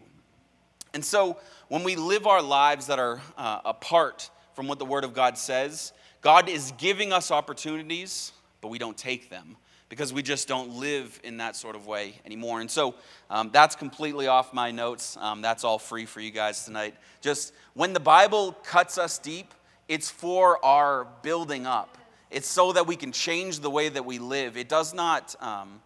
And 0.94 1.04
so, 1.04 1.38
when 1.66 1.82
we 1.82 1.96
live 1.96 2.28
our 2.28 2.40
lives 2.40 2.86
that 2.86 3.00
are 3.00 3.20
uh, 3.36 3.62
apart 3.64 4.30
from 4.54 4.68
what 4.68 4.78
the 4.78 4.84
Word 4.84 5.02
of 5.02 5.12
God 5.12 5.36
says, 5.36 5.92
God 6.20 6.48
is 6.48 6.72
giving 6.78 7.12
us 7.12 7.32
opportunities, 7.32 8.30
but 8.60 8.68
we 8.68 8.78
don't 8.78 8.96
take 8.96 9.28
them 9.28 9.56
because 9.88 10.12
we 10.12 10.22
just 10.22 10.48
don't 10.48 10.74
live 10.74 11.18
in 11.24 11.38
that 11.38 11.56
sort 11.56 11.74
of 11.74 11.86
way 11.86 12.14
anymore. 12.26 12.60
And 12.60 12.70
so 12.70 12.94
um, 13.30 13.50
that's 13.52 13.74
completely 13.74 14.26
off 14.26 14.52
my 14.52 14.70
notes. 14.70 15.16
Um, 15.18 15.40
that's 15.40 15.64
all 15.64 15.78
free 15.78 16.06
for 16.06 16.20
you 16.20 16.30
guys 16.30 16.64
tonight. 16.64 16.94
Just 17.20 17.52
when 17.74 17.92
the 17.92 18.00
Bible 18.00 18.52
cuts 18.64 18.98
us 18.98 19.18
deep, 19.18 19.54
it's 19.88 20.10
for 20.10 20.62
our 20.64 21.06
building 21.22 21.66
up, 21.66 21.96
it's 22.30 22.48
so 22.48 22.72
that 22.72 22.86
we 22.86 22.96
can 22.96 23.12
change 23.12 23.60
the 23.60 23.70
way 23.70 23.88
that 23.88 24.04
we 24.04 24.18
live. 24.18 24.58
It 24.58 24.68
does 24.68 24.92
not, 24.92 25.34
um, 25.40 25.80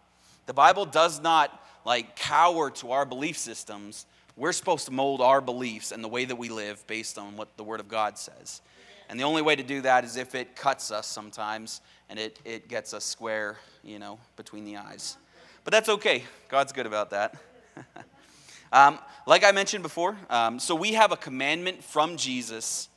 the 0.47 0.55
Bible 0.55 0.85
does 0.85 1.21
not 1.21 1.65
like 1.85 2.17
cower 2.17 2.71
to 2.71 2.91
our 2.91 3.05
belief 3.05 3.39
systems. 3.39 4.07
We're 4.37 4.53
supposed 4.53 4.87
to 4.87 4.93
mold 4.93 5.21
our 5.21 5.41
beliefs 5.41 5.93
and 5.93 6.03
the 6.03 6.09
way 6.09 6.25
that 6.25 6.37
we 6.37 6.49
live 6.49 6.85
based 6.89 7.19
on 7.19 7.37
what 7.37 7.57
the 7.57 7.63
Word 7.63 7.79
of 7.79 7.89
God 7.89 8.19
says. 8.19 8.61
And 9.09 9.21
the 9.21 9.25
only 9.25 9.43
way 9.43 9.55
to 9.55 9.63
do 9.63 9.83
that 9.83 10.05
is 10.05 10.17
if 10.17 10.35
it 10.35 10.57
cuts 10.57 10.91
us 10.91 11.07
sometimes 11.07 11.81
and 12.13 12.21
it, 12.21 12.39
it 12.45 12.69
gets 12.69 12.93
us 12.93 13.07
square, 13.07 13.57
you 13.83 13.99
know, 13.99 14.19
between 14.37 14.67
the 14.67 14.77
eyes. 14.77 15.17
But 15.65 15.73
that's 15.73 15.89
okay. 15.89 16.25
God's 16.51 16.71
good 16.71 16.85
about 16.85 17.09
that. 17.09 17.35
um, 18.73 18.99
like 19.27 19.43
I 19.45 19.51
mentioned 19.53 19.83
before, 19.83 20.19
um, 20.29 20.59
so 20.59 20.75
we 20.75 20.93
have 20.93 21.11
a 21.11 21.17
commandment 21.17 21.83
from 21.83 22.19
Jesus 22.19 22.91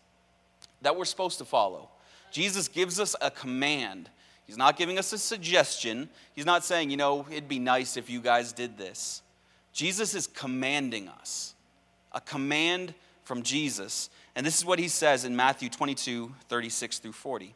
that 0.82 0.98
we're 0.98 1.06
supposed 1.06 1.38
to 1.38 1.46
follow. 1.46 1.88
Jesus 2.30 2.68
gives 2.68 3.00
us 3.00 3.16
a 3.22 3.32
command. 3.32 4.10
He's 4.48 4.58
not 4.58 4.76
giving 4.76 5.00
us 5.00 5.14
a 5.14 5.18
suggestion. 5.18 6.10
He's 6.34 6.46
not 6.46 6.66
saying, 6.66 6.90
you 6.90 6.98
know, 6.98 7.26
it'd 7.32 7.48
be 7.48 7.58
nice 7.58 7.96
if 7.96 8.10
you 8.10 8.20
guys 8.20 8.52
did 8.52 8.78
this. 8.78 9.22
Jesus 9.72 10.14
is 10.14 10.28
commanding 10.28 11.08
us. 11.08 11.56
A 12.12 12.20
command 12.20 12.94
from 13.24 13.44
Jesus. 13.44 14.10
And 14.36 14.46
this 14.46 14.58
is 14.58 14.66
what 14.66 14.78
he 14.78 14.90
says 14.90 15.24
in 15.24 15.38
Matthew 15.38 15.70
22, 15.70 16.36
36 16.50 17.00
through 17.00 17.14
40. 17.14 17.56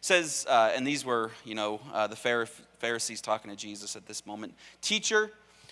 Says, 0.00 0.46
uh, 0.48 0.72
and 0.74 0.86
these 0.86 1.04
were, 1.04 1.30
you 1.44 1.54
know, 1.54 1.80
uh, 1.92 2.06
the 2.06 2.16
Pharisees 2.16 3.20
talking 3.20 3.50
to 3.50 3.56
Jesus 3.56 3.96
at 3.96 4.06
this 4.06 4.24
moment 4.26 4.54
Teacher, 4.80 5.30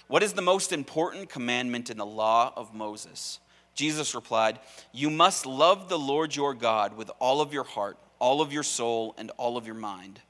what 0.08 0.22
is 0.22 0.32
the 0.32 0.42
most 0.42 0.72
important 0.72 1.28
commandment 1.28 1.90
in 1.90 1.96
the 1.96 2.06
law 2.06 2.52
of 2.56 2.74
Moses? 2.74 3.40
Jesus 3.74 4.14
replied, 4.14 4.58
You 4.92 5.10
must 5.10 5.46
love 5.46 5.88
the 5.88 5.98
Lord 5.98 6.34
your 6.34 6.54
God 6.54 6.96
with 6.96 7.10
all 7.18 7.40
of 7.40 7.52
your 7.52 7.64
heart 7.64 7.98
all 8.18 8.40
of 8.40 8.52
your 8.52 8.62
soul, 8.62 9.14
and 9.18 9.30
all 9.36 9.56
of 9.56 9.66
your 9.66 9.74
mind. 9.74 10.20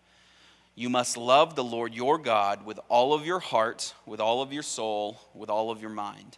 You 0.74 0.88
must 0.90 1.16
love 1.16 1.54
the 1.54 1.64
Lord 1.64 1.94
your 1.94 2.18
God 2.18 2.66
with 2.66 2.78
all 2.88 3.14
of 3.14 3.24
your 3.24 3.38
heart, 3.38 3.94
with 4.04 4.20
all 4.20 4.42
of 4.42 4.52
your 4.52 4.62
soul, 4.62 5.20
with 5.34 5.48
all 5.48 5.70
of 5.70 5.80
your 5.80 5.90
mind. 5.90 6.36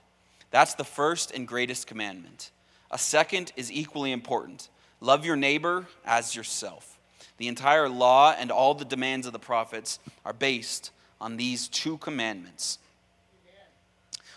That's 0.50 0.74
the 0.74 0.84
first 0.84 1.32
and 1.32 1.48
greatest 1.48 1.86
commandment. 1.86 2.50
A 2.90 2.98
second 2.98 3.52
is 3.56 3.72
equally 3.72 4.12
important 4.12 4.68
love 5.00 5.24
your 5.24 5.36
neighbor 5.36 5.86
as 6.04 6.34
yourself. 6.34 6.97
The 7.38 7.48
entire 7.48 7.88
law 7.88 8.34
and 8.38 8.50
all 8.50 8.74
the 8.74 8.84
demands 8.84 9.26
of 9.26 9.32
the 9.32 9.38
prophets 9.38 9.98
are 10.24 10.32
based 10.32 10.90
on 11.20 11.36
these 11.36 11.68
two 11.68 11.98
commandments. 11.98 12.78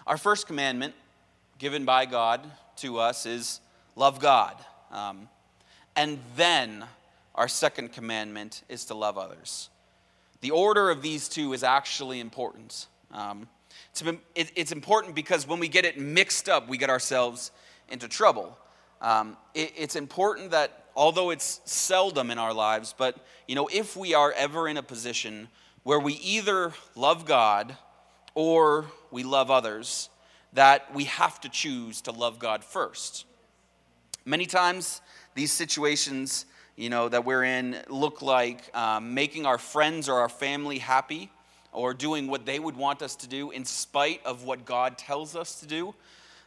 Our 0.08 0.18
first 0.18 0.48
commandment, 0.48 0.96
given 1.60 1.86
by 1.86 2.06
God 2.06 2.42
to 2.78 3.00
us, 3.00 3.26
is 3.26 3.60
love 3.96 4.20
God. 4.20 4.56
Um, 4.92 5.30
and 5.96 6.20
then 6.36 6.86
our 7.36 7.48
second 7.48 7.94
commandment 7.94 8.64
is 8.70 8.86
to 8.86 8.94
love 8.94 9.18
others. 9.18 9.70
The 10.42 10.52
order 10.52 10.90
of 10.90 11.02
these 11.02 11.28
two 11.28 11.54
is 11.54 11.64
actually 11.64 12.20
important. 12.20 12.88
Um, 13.12 13.48
it's, 14.36 14.52
it's, 14.56 14.72
important 14.72 15.16
because 15.16 15.48
when 15.48 15.60
we 15.60 15.68
get 15.68 15.86
it 15.86 16.00
mixed 16.00 16.50
up, 16.50 16.68
we 16.68 16.78
get 16.78 16.90
ourselves 16.90 17.52
into 17.90 18.08
trouble. 18.08 18.58
Um, 19.02 19.38
it, 19.54 19.74
it's 19.78 19.96
important 19.96 20.52
that, 20.52 20.81
although 20.96 21.30
it's 21.30 21.62
seldom 21.66 22.32
in 22.32 22.38
our 22.38 22.54
lives, 22.54 22.94
but 22.98 23.18
you 23.48 23.56
know, 23.56 23.70
if 23.72 23.96
we 23.96 24.14
are 24.14 24.32
ever 24.32 24.68
in 24.68 24.78
a 24.78 24.84
position 24.84 25.48
where 25.84 26.00
we 26.00 26.14
either 26.14 26.74
love 26.96 27.26
God 27.26 27.76
or 28.36 28.86
we 29.10 29.24
love 29.24 29.52
others, 29.52 30.10
that 30.54 30.94
we 30.94 31.06
have 31.06 31.42
to 31.42 31.50
choose 31.50 32.02
to 32.02 32.12
love 32.12 32.40
God 32.40 32.64
first. 32.64 33.26
Many 34.26 34.46
times, 34.46 35.02
these 35.34 35.52
situations 35.52 36.46
you 36.76 36.90
know, 36.90 37.10
that 37.10 37.26
we're 37.26 37.44
in 37.44 37.78
look 37.90 38.22
like 38.22 38.76
um, 38.76 39.14
making 39.14 39.46
our 39.46 39.58
friends 39.58 40.10
or 40.10 40.16
our 40.16 40.30
family 40.30 40.80
happy 40.80 41.30
or 41.72 41.94
doing 41.94 42.28
what 42.28 42.46
they 42.46 42.60
would 42.60 42.76
want 42.76 43.02
us 43.02 43.16
to 43.18 43.28
do 43.28 43.52
in 43.52 43.66
spite 43.66 44.20
of 44.26 44.46
what 44.46 44.66
God 44.66 44.98
tells 44.98 45.36
us 45.36 45.60
to 45.60 45.68
do 45.68 45.94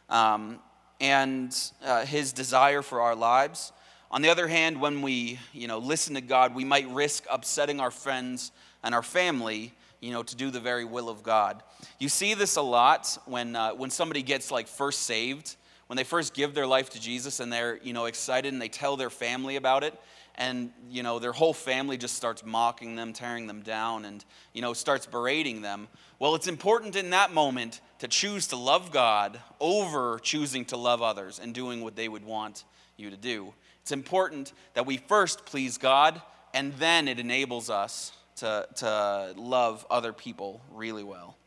um, 0.09 0.59
and 0.99 1.55
uh, 1.83 2.05
His 2.05 2.33
desire 2.33 2.81
for 2.81 3.01
our 3.01 3.15
lives. 3.15 3.71
On 4.15 4.21
the 4.21 4.29
other 4.29 4.47
hand, 4.47 4.79
when 4.79 5.01
we, 5.01 5.39
you 5.51 5.67
know, 5.67 5.77
listen 5.77 6.13
to 6.13 6.21
God, 6.21 6.55
we 6.55 6.63
might 6.63 6.87
risk 6.89 7.25
upsetting 7.29 7.81
our 7.81 7.91
friends 7.91 8.53
and 8.81 8.95
our 8.95 9.03
family, 9.03 9.73
you 9.99 10.13
know, 10.13 10.23
to 10.23 10.37
do 10.37 10.49
the 10.51 10.61
very 10.61 10.85
will 10.85 11.09
of 11.09 11.21
God. 11.21 11.61
You 11.99 12.07
see 12.07 12.33
this 12.33 12.55
a 12.55 12.61
lot 12.61 13.17
when, 13.25 13.57
uh, 13.57 13.73
when 13.73 13.89
somebody 13.89 14.23
gets 14.23 14.51
like 14.51 14.69
first 14.69 15.01
saved, 15.01 15.57
when 15.87 15.97
they 15.97 16.05
first 16.05 16.33
give 16.33 16.53
their 16.53 16.65
life 16.65 16.91
to 16.91 17.01
Jesus 17.01 17.41
and 17.41 17.51
they're, 17.51 17.77
you 17.83 17.91
know, 17.91 18.05
excited 18.05 18.53
and 18.53 18.61
they 18.61 18.69
tell 18.69 18.95
their 18.95 19.09
family 19.09 19.57
about 19.57 19.83
it 19.83 19.93
and 20.37 20.71
you 20.89 21.01
know 21.01 21.17
their 21.17 21.31
whole 21.31 21.53
family 21.53 21.95
just 21.95 22.15
starts 22.15 22.43
mocking 22.45 22.97
them 22.97 23.13
tearing 23.13 23.47
them 23.47 23.61
down 23.61 24.03
and 24.03 24.25
you 24.51 24.61
know 24.61 24.73
starts 24.73 25.05
berating 25.05 25.61
them 25.61 25.87
well 26.19 26.35
it's 26.35 26.47
important 26.47 26.97
in 26.97 27.11
that 27.11 27.33
moment 27.33 27.79
to 27.99 28.07
choose 28.09 28.47
to 28.47 28.57
love 28.57 28.91
god 28.91 29.39
over 29.61 30.19
choosing 30.19 30.65
to 30.65 30.75
love 30.75 31.01
others 31.01 31.39
and 31.39 31.53
doing 31.53 31.79
what 31.79 31.95
they 31.95 32.09
would 32.09 32.25
want 32.25 32.65
you 32.97 33.09
to 33.09 33.15
do 33.15 33.53
it's 33.85 33.91
important 33.91 34.51
that 34.73 34.87
we 34.87 34.97
first 34.97 35.45
please 35.45 35.77
god 35.77 36.19
and 36.55 36.73
then 36.73 37.07
it 37.07 37.19
enables 37.19 37.69
us 37.69 38.13
to, 38.37 38.67
to 38.75 39.33
love 39.37 39.85
other 39.91 40.11
people 40.11 40.59
really 40.73 41.03
well 41.03 41.37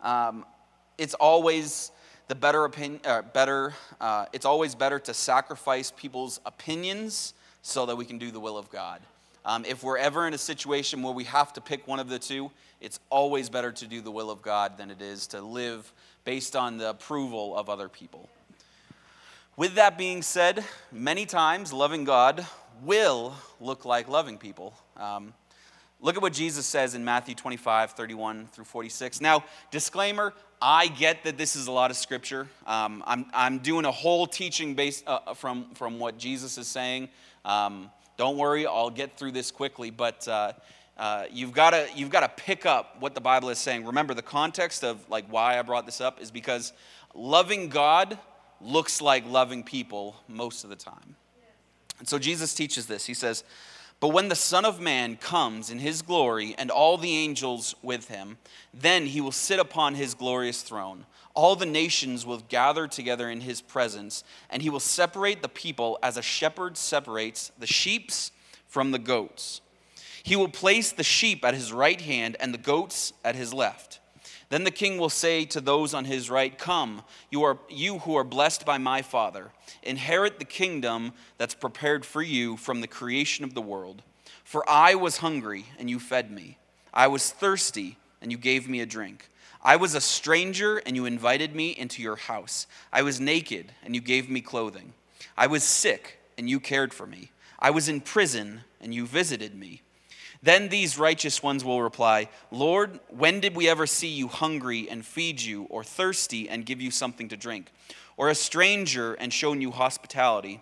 um, 0.00 0.46
it's 0.96 1.14
always 1.14 1.92
the 2.28 2.34
better 2.34 2.64
opinion 2.64 2.98
uh, 3.04 3.20
better 3.20 3.74
uh, 4.00 4.24
it's 4.32 4.46
always 4.46 4.74
better 4.74 4.98
to 4.98 5.12
sacrifice 5.12 5.92
people's 5.94 6.40
opinions 6.46 7.34
so 7.62 7.86
that 7.86 7.96
we 7.96 8.04
can 8.04 8.18
do 8.18 8.30
the 8.30 8.40
will 8.40 8.58
of 8.58 8.68
God. 8.70 9.00
Um, 9.44 9.64
if 9.64 9.82
we're 9.82 9.98
ever 9.98 10.26
in 10.26 10.34
a 10.34 10.38
situation 10.38 11.02
where 11.02 11.12
we 11.12 11.24
have 11.24 11.52
to 11.54 11.60
pick 11.60 11.88
one 11.88 11.98
of 11.98 12.08
the 12.08 12.18
two, 12.18 12.50
it's 12.80 13.00
always 13.10 13.48
better 13.48 13.72
to 13.72 13.86
do 13.86 14.00
the 14.00 14.10
will 14.10 14.30
of 14.30 14.42
God 14.42 14.76
than 14.76 14.90
it 14.90 15.00
is 15.00 15.26
to 15.28 15.40
live 15.40 15.92
based 16.24 16.54
on 16.54 16.78
the 16.78 16.90
approval 16.90 17.56
of 17.56 17.68
other 17.68 17.88
people. 17.88 18.28
With 19.54 19.74
that 19.74 19.98
being 19.98 20.22
said, 20.22 20.64
many 20.90 21.26
times 21.26 21.74
loving 21.74 22.04
God 22.04 22.46
will 22.82 23.34
look 23.60 23.84
like 23.84 24.08
loving 24.08 24.38
people. 24.38 24.72
Um, 24.96 25.34
look 26.00 26.16
at 26.16 26.22
what 26.22 26.32
Jesus 26.32 26.64
says 26.64 26.94
in 26.94 27.04
Matthew 27.04 27.34
25, 27.34 27.90
31 27.90 28.46
through 28.46 28.64
46. 28.64 29.20
Now, 29.20 29.44
disclaimer 29.70 30.32
I 30.62 30.86
get 30.86 31.24
that 31.24 31.36
this 31.36 31.54
is 31.54 31.66
a 31.66 31.72
lot 31.72 31.90
of 31.90 31.98
scripture. 31.98 32.48
Um, 32.66 33.04
I'm, 33.06 33.26
I'm 33.34 33.58
doing 33.58 33.84
a 33.84 33.90
whole 33.90 34.26
teaching 34.26 34.74
based 34.74 35.04
uh, 35.06 35.34
from, 35.34 35.74
from 35.74 35.98
what 35.98 36.16
Jesus 36.16 36.56
is 36.56 36.66
saying. 36.66 37.10
Um, 37.44 37.90
don't 38.16 38.38
worry, 38.38 38.66
I'll 38.66 38.88
get 38.88 39.18
through 39.18 39.32
this 39.32 39.50
quickly, 39.50 39.90
but 39.90 40.26
uh, 40.28 40.54
uh, 40.96 41.24
you've 41.30 41.52
got 41.52 41.70
to 41.72 41.88
you've 41.94 42.10
got 42.10 42.20
to 42.20 42.42
pick 42.42 42.64
up 42.64 42.96
what 43.00 43.14
the 43.14 43.20
Bible 43.20 43.50
is 43.50 43.58
saying. 43.58 43.84
Remember, 43.84 44.14
the 44.14 44.22
context 44.22 44.82
of 44.82 45.06
like 45.10 45.26
why 45.28 45.58
I 45.58 45.62
brought 45.62 45.84
this 45.84 46.00
up 46.00 46.22
is 46.22 46.30
because 46.30 46.72
loving 47.14 47.68
God 47.68 48.18
looks 48.62 49.00
like 49.00 49.24
loving 49.26 49.62
people 49.62 50.16
most 50.28 50.64
of 50.64 50.70
the 50.70 50.76
time. 50.76 51.16
And 51.98 52.08
so 52.08 52.18
Jesus 52.18 52.54
teaches 52.54 52.86
this. 52.86 53.06
He 53.06 53.14
says, 53.14 53.44
"But 54.00 54.08
when 54.08 54.28
the 54.28 54.36
Son 54.36 54.64
of 54.64 54.80
Man 54.80 55.16
comes 55.16 55.70
in 55.70 55.78
his 55.78 56.02
glory 56.02 56.54
and 56.58 56.70
all 56.70 56.98
the 56.98 57.16
angels 57.16 57.74
with 57.82 58.08
him, 58.08 58.38
then 58.74 59.06
he 59.06 59.20
will 59.20 59.32
sit 59.32 59.58
upon 59.60 59.94
his 59.94 60.14
glorious 60.14 60.62
throne." 60.62 61.06
all 61.34 61.56
the 61.56 61.66
nations 61.66 62.26
will 62.26 62.42
gather 62.48 62.86
together 62.86 63.30
in 63.30 63.40
his 63.40 63.60
presence, 63.60 64.24
and 64.50 64.62
he 64.62 64.70
will 64.70 64.80
separate 64.80 65.42
the 65.42 65.48
people 65.48 65.98
as 66.02 66.16
a 66.16 66.22
shepherd 66.22 66.76
separates 66.76 67.52
the 67.58 67.66
sheeps 67.66 68.32
from 68.66 68.90
the 68.90 68.98
goats. 68.98 69.60
He 70.22 70.36
will 70.36 70.48
place 70.48 70.92
the 70.92 71.02
sheep 71.02 71.44
at 71.44 71.54
his 71.54 71.72
right 71.72 72.00
hand 72.00 72.36
and 72.38 72.52
the 72.52 72.58
goats 72.58 73.12
at 73.24 73.34
his 73.34 73.52
left. 73.52 74.00
Then 74.52 74.64
the 74.64 74.70
king 74.70 74.98
will 74.98 75.08
say 75.08 75.46
to 75.46 75.62
those 75.62 75.94
on 75.94 76.04
his 76.04 76.28
right, 76.28 76.58
Come, 76.58 77.04
you, 77.30 77.42
are, 77.42 77.56
you 77.70 78.00
who 78.00 78.16
are 78.16 78.22
blessed 78.22 78.66
by 78.66 78.76
my 78.76 79.00
Father, 79.00 79.50
inherit 79.82 80.38
the 80.38 80.44
kingdom 80.44 81.14
that's 81.38 81.54
prepared 81.54 82.04
for 82.04 82.20
you 82.20 82.58
from 82.58 82.82
the 82.82 82.86
creation 82.86 83.46
of 83.46 83.54
the 83.54 83.62
world. 83.62 84.02
For 84.44 84.62
I 84.68 84.94
was 84.94 85.16
hungry, 85.16 85.64
and 85.78 85.88
you 85.88 85.98
fed 85.98 86.30
me. 86.30 86.58
I 86.92 87.06
was 87.06 87.30
thirsty, 87.30 87.96
and 88.20 88.30
you 88.30 88.36
gave 88.36 88.68
me 88.68 88.80
a 88.80 88.86
drink. 88.86 89.30
I 89.62 89.76
was 89.76 89.94
a 89.94 90.02
stranger, 90.02 90.82
and 90.84 90.96
you 90.96 91.06
invited 91.06 91.54
me 91.54 91.70
into 91.70 92.02
your 92.02 92.16
house. 92.16 92.66
I 92.92 93.00
was 93.00 93.18
naked, 93.18 93.72
and 93.82 93.94
you 93.94 94.02
gave 94.02 94.28
me 94.28 94.42
clothing. 94.42 94.92
I 95.34 95.46
was 95.46 95.64
sick, 95.64 96.18
and 96.36 96.50
you 96.50 96.60
cared 96.60 96.92
for 96.92 97.06
me. 97.06 97.30
I 97.58 97.70
was 97.70 97.88
in 97.88 98.02
prison, 98.02 98.64
and 98.82 98.94
you 98.94 99.06
visited 99.06 99.54
me. 99.54 99.80
Then 100.42 100.68
these 100.68 100.98
righteous 100.98 101.42
ones 101.42 101.64
will 101.64 101.82
reply, 101.82 102.28
Lord, 102.50 102.98
when 103.08 103.38
did 103.38 103.54
we 103.54 103.68
ever 103.68 103.86
see 103.86 104.08
you 104.08 104.26
hungry 104.26 104.88
and 104.90 105.06
feed 105.06 105.40
you, 105.40 105.64
or 105.64 105.84
thirsty 105.84 106.48
and 106.48 106.66
give 106.66 106.80
you 106.80 106.90
something 106.90 107.28
to 107.28 107.36
drink, 107.36 107.70
or 108.16 108.28
a 108.28 108.34
stranger 108.34 109.14
and 109.14 109.32
shown 109.32 109.60
you 109.60 109.70
hospitality, 109.70 110.60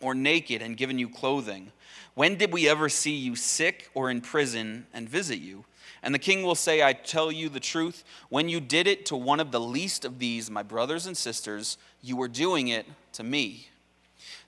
or 0.00 0.14
naked 0.14 0.62
and 0.62 0.76
given 0.76 0.98
you 0.98 1.08
clothing? 1.08 1.70
When 2.14 2.36
did 2.36 2.52
we 2.52 2.68
ever 2.68 2.88
see 2.88 3.14
you 3.14 3.36
sick 3.36 3.90
or 3.92 4.10
in 4.10 4.20
prison 4.20 4.86
and 4.94 5.08
visit 5.08 5.38
you? 5.38 5.64
And 6.02 6.14
the 6.14 6.18
king 6.18 6.42
will 6.42 6.54
say, 6.54 6.82
I 6.82 6.92
tell 6.92 7.32
you 7.32 7.48
the 7.48 7.60
truth, 7.60 8.04
when 8.28 8.48
you 8.48 8.60
did 8.60 8.86
it 8.86 9.06
to 9.06 9.16
one 9.16 9.40
of 9.40 9.50
the 9.50 9.60
least 9.60 10.04
of 10.04 10.18
these, 10.18 10.50
my 10.50 10.62
brothers 10.62 11.06
and 11.06 11.16
sisters, 11.16 11.76
you 12.02 12.16
were 12.16 12.28
doing 12.28 12.68
it 12.68 12.86
to 13.14 13.22
me. 13.22 13.68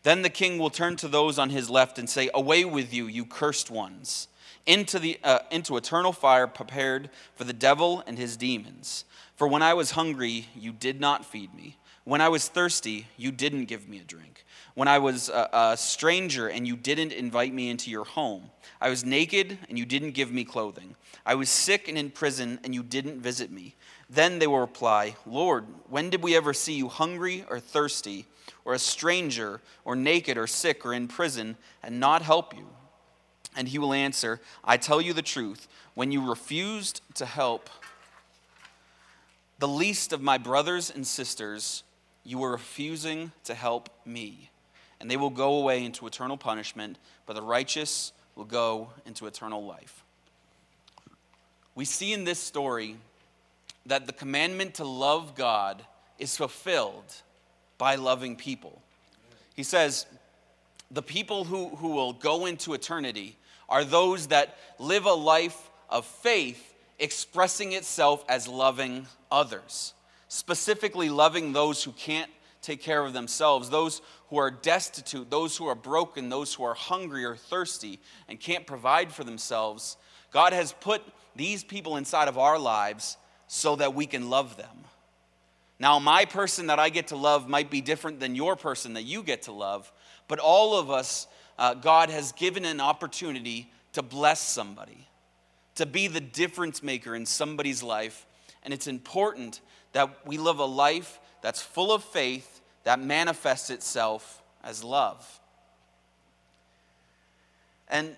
Then 0.03 0.23
the 0.23 0.31
king 0.31 0.59
will 0.59 0.71
turn 0.71 0.97
to 0.97 1.09
those 1.09 1.39
on 1.39 1.51
his 1.51 1.69
left 1.69 1.99
and 1.99 2.09
say, 2.09 2.31
Away 2.33 2.65
with 2.65 2.93
you, 2.93 3.07
you 3.07 3.25
cursed 3.25 3.71
ones, 3.71 4.29
into, 4.67 4.99
the, 4.99 5.19
uh, 5.23 5.41
into 5.51 5.77
eternal 5.77 6.13
fire 6.13 6.47
prepared 6.47 7.11
for 7.35 7.45
the 7.45 7.53
devil 7.53 8.03
and 8.07 8.19
his 8.19 8.37
demons. 8.37 9.05
For 9.37 9.47
when 9.49 9.63
I 9.63 9.75
was 9.75 9.93
hungry, 9.93 10.49
you 10.55 10.73
did 10.73 11.01
not 11.01 11.25
feed 11.25 11.55
me. 11.55 11.77
When 12.05 12.21
I 12.21 12.29
was 12.29 12.49
thirsty, 12.49 13.07
you 13.17 13.33
didn't 13.33 13.65
give 13.65 13.89
me 13.89 13.99
a 13.99 14.05
drink. 14.05 14.45
When 14.75 14.89
I 14.89 14.99
was 14.99 15.29
a, 15.29 15.49
a 15.53 15.77
stranger 15.77 16.49
and 16.49 16.67
you 16.67 16.77
didn't 16.77 17.13
invite 17.13 17.53
me 17.53 17.71
into 17.71 17.91
your 17.91 18.05
home. 18.05 18.51
I 18.81 18.91
was 18.91 19.05
naked 19.05 19.59
and 19.69 19.79
you 19.79 19.85
didn't 19.85 20.13
give 20.13 20.31
me 20.31 20.45
clothing. 20.45 20.95
I 21.25 21.35
was 21.35 21.49
sick 21.49 21.89
and 21.89 21.99
in 21.99 22.11
prison 22.11 22.61
and 22.63 22.75
you 22.75 22.83
didn't 22.83 23.21
visit 23.21 23.51
me. 23.51 23.75
Then 24.09 24.39
they 24.39 24.47
will 24.47 24.61
reply, 24.61 25.17
Lord, 25.27 25.65
when 25.89 26.11
did 26.11 26.23
we 26.23 26.37
ever 26.37 26.53
see 26.53 26.75
you 26.75 26.89
hungry 26.89 27.45
or 27.49 27.59
thirsty? 27.59 28.27
or 28.65 28.75
a 28.75 28.79
stranger, 28.79 29.61
or 29.85 29.95
naked, 29.95 30.37
or 30.37 30.47
sick, 30.47 30.85
or 30.85 30.93
in 30.93 31.07
prison, 31.07 31.57
and 31.83 32.01
not 32.01 32.21
help 32.21 32.55
you? 32.55 32.67
And 33.57 33.69
he 33.69 33.79
will 33.79 33.95
answer, 33.95 34.41
I 34.63 34.77
tell 34.77 35.01
you 35.01 35.13
the 35.13 35.23
truth, 35.23 35.67
when 35.95 36.13
you 36.13 36.29
refused 36.29 37.01
to 37.15 37.25
help 37.25 37.71
the 39.59 39.67
least 39.69 40.13
of 40.13 40.21
my 40.21 40.37
brothers 40.37 40.93
and 40.95 41.07
sisters, 41.07 41.83
you 42.23 42.39
were 42.39 42.51
refusing 42.53 43.33
to 43.45 43.55
help 43.55 43.89
me. 44.05 44.51
And 45.01 45.11
they 45.11 45.17
will 45.17 45.31
go 45.31 45.55
away 45.55 45.85
into 45.85 46.07
eternal 46.07 46.37
punishment, 46.37 46.99
but 47.25 47.35
the 47.35 47.43
righteous 47.43 48.13
will 48.35 48.45
go 48.45 48.91
into 49.07 49.27
eternal 49.27 49.65
life. 49.65 50.05
We 51.75 51.87
see 51.87 52.13
in 52.13 52.25
this 52.25 52.39
story 52.39 52.97
that 53.87 54.07
the 54.07 54.13
commandment 54.13 54.75
to 54.75 54.85
love 54.85 55.35
God 55.35 55.83
is 56.19 56.37
fulfilled 56.37 57.15
by 57.79 57.95
loving 57.95 58.37
people. 58.37 58.83
He 59.55 59.63
says, 59.63 60.07
the 60.91 61.03
people 61.03 61.45
who, 61.45 61.69
who 61.77 61.89
will 61.89 62.13
go 62.13 62.47
into 62.47 62.75
eternity 62.75 63.37
are 63.69 63.85
those 63.85 64.29
that 64.29 64.57
live 64.79 65.07
a 65.07 65.13
life 65.13 65.71
of 65.89 66.05
faith 66.05 66.75
expressing 66.99 67.73
itself 67.73 68.25
as 68.29 68.49
loving 68.49 69.07
others, 69.31 69.95
specifically 70.29 71.09
loving 71.09 71.53
those 71.53 71.83
who 71.83 71.93
can't 71.93 72.31
take 72.63 72.83
care 72.83 73.05
of 73.05 73.13
themselves, 73.13 73.71
those 73.71 74.03
who 74.29 74.39
are 74.39 74.51
destitute, 74.51 75.31
those 75.31 75.57
who 75.57 75.67
are 75.67 75.75
broken, 75.75 76.29
those 76.29 76.55
who 76.55 76.65
are 76.65 76.75
hungry 76.75 77.25
or 77.25 77.37
thirsty 77.37 78.01
and 78.29 78.41
can't 78.41 78.67
provide 78.67 79.13
for 79.13 79.25
themselves. 79.25 79.97
God 80.33 80.53
has 80.53 80.73
put 80.73 81.03
these 81.37 81.63
people 81.63 81.97
inside 81.97 82.29
of 82.29 82.39
our 82.39 82.59
lives 82.59 83.17
so 83.47 83.77
that 83.77 83.95
we 83.95 84.07
can 84.07 84.29
love 84.31 84.57
them. 84.57 84.85
Now, 85.79 85.99
my 85.99 86.25
person 86.25 86.69
that 86.69 86.79
I 86.79 86.89
get 86.89 87.09
to 87.09 87.17
love 87.17 87.49
might 87.49 87.71
be 87.71 87.81
different 87.81 88.19
than 88.19 88.35
your 88.35 88.57
person 88.57 88.95
that 88.95 89.03
you 89.03 89.23
get 89.23 89.43
to 89.43 89.53
love, 89.53 89.93
but 90.27 90.39
all 90.39 90.79
of 90.79 90.91
us, 90.91 91.27
uh, 91.59 91.75
God 91.75 92.11
has 92.11 92.33
given 92.33 92.65
an 92.65 92.81
opportunity 92.81 93.71
to 93.93 94.03
bless 94.03 94.41
somebody, 94.41 95.07
to 95.77 95.87
be 95.87 96.09
the 96.09 96.21
difference 96.21 96.83
maker 96.83 97.15
in 97.15 97.27
somebody's 97.27 97.83
life. 97.83 98.27
And 98.63 98.75
it's 98.75 98.87
important 98.87 99.61
that 99.93 100.27
we 100.27 100.39
live 100.39 100.59
a 100.59 100.65
life 100.65 101.21
that's 101.41 101.63
full 101.63 101.93
of 101.93 102.05
faith 102.05 102.61
that 102.85 103.01
manifests 103.01 103.71
itself 103.71 104.43
as 104.63 104.85
love. 104.85 105.41
And 107.89 108.17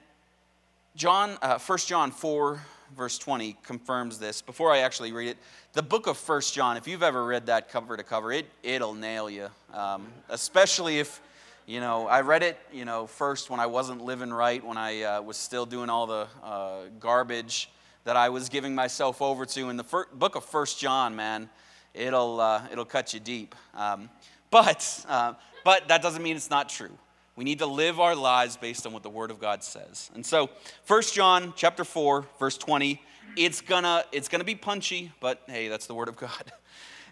John, 0.96 1.38
uh, 1.42 1.58
1 1.58 1.78
John 1.78 2.10
4, 2.10 2.60
verse 2.96 3.18
20 3.18 3.56
confirms 3.62 4.18
this. 4.18 4.42
Before 4.42 4.72
I 4.72 4.78
actually 4.78 5.12
read 5.12 5.28
it, 5.28 5.36
the 5.74 5.82
book 5.82 6.06
of 6.06 6.16
First 6.16 6.54
John, 6.54 6.76
if 6.76 6.88
you've 6.88 7.02
ever 7.02 7.24
read 7.24 7.46
that 7.46 7.70
cover 7.70 7.96
to 7.96 8.02
cover, 8.02 8.32
it, 8.32 8.46
it'll 8.62 8.94
nail 8.94 9.28
you. 9.30 9.48
Um, 9.72 10.08
especially 10.28 10.98
if, 10.98 11.20
you 11.68 11.80
know, 11.80 12.06
I 12.06 12.22
read 12.22 12.42
it, 12.42 12.58
you 12.72 12.86
know, 12.86 13.06
first 13.06 13.50
when 13.50 13.60
I 13.60 13.66
wasn't 13.66 14.02
living 14.02 14.32
right, 14.32 14.64
when 14.64 14.78
I 14.78 15.02
uh, 15.02 15.20
was 15.20 15.36
still 15.36 15.66
doing 15.66 15.90
all 15.90 16.06
the 16.06 16.26
uh, 16.42 16.84
garbage 16.98 17.70
that 18.04 18.16
I 18.16 18.30
was 18.30 18.48
giving 18.48 18.74
myself 18.74 19.20
over 19.20 19.44
to. 19.44 19.68
In 19.68 19.76
the 19.76 19.84
fir- 19.84 20.06
book 20.14 20.34
of 20.34 20.46
First 20.46 20.80
John, 20.80 21.14
man, 21.14 21.50
it'll, 21.92 22.40
uh, 22.40 22.62
it'll 22.72 22.86
cut 22.86 23.12
you 23.12 23.20
deep. 23.20 23.54
Um, 23.74 24.08
but, 24.50 25.04
uh, 25.10 25.34
but 25.62 25.88
that 25.88 26.00
doesn't 26.00 26.22
mean 26.22 26.36
it's 26.36 26.48
not 26.48 26.70
true. 26.70 26.96
We 27.36 27.44
need 27.44 27.58
to 27.58 27.66
live 27.66 28.00
our 28.00 28.16
lives 28.16 28.56
based 28.56 28.86
on 28.86 28.94
what 28.94 29.02
the 29.02 29.10
Word 29.10 29.30
of 29.30 29.38
God 29.38 29.62
says. 29.62 30.10
And 30.14 30.24
so, 30.24 30.48
First 30.84 31.14
John 31.14 31.52
chapter 31.54 31.84
4, 31.84 32.24
verse 32.38 32.56
20, 32.56 32.98
it's 33.36 33.60
gonna, 33.60 34.04
it's 34.10 34.30
gonna 34.30 34.42
be 34.42 34.54
punchy, 34.54 35.12
but 35.20 35.42
hey, 35.46 35.68
that's 35.68 35.86
the 35.86 35.94
Word 35.94 36.08
of 36.08 36.16
God. 36.16 36.30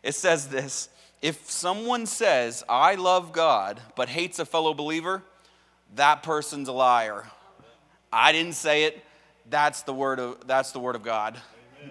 It 0.02 0.14
says 0.14 0.46
this 0.46 0.88
If 1.22 1.50
someone 1.50 2.06
says, 2.06 2.62
I 2.68 2.94
love 2.94 3.32
God, 3.32 3.80
but 3.94 4.08
hates 4.08 4.38
a 4.38 4.44
fellow 4.44 4.74
believer, 4.74 5.22
that 5.94 6.22
person's 6.22 6.68
a 6.68 6.72
liar. 6.72 7.24
I 8.12 8.32
didn't 8.32 8.54
say 8.54 8.84
it. 8.84 9.02
That's 9.48 9.82
the 9.82 9.94
word 9.94 10.20
of, 10.20 10.46
that's 10.46 10.72
the 10.72 10.80
word 10.80 10.96
of 10.96 11.02
God. 11.02 11.38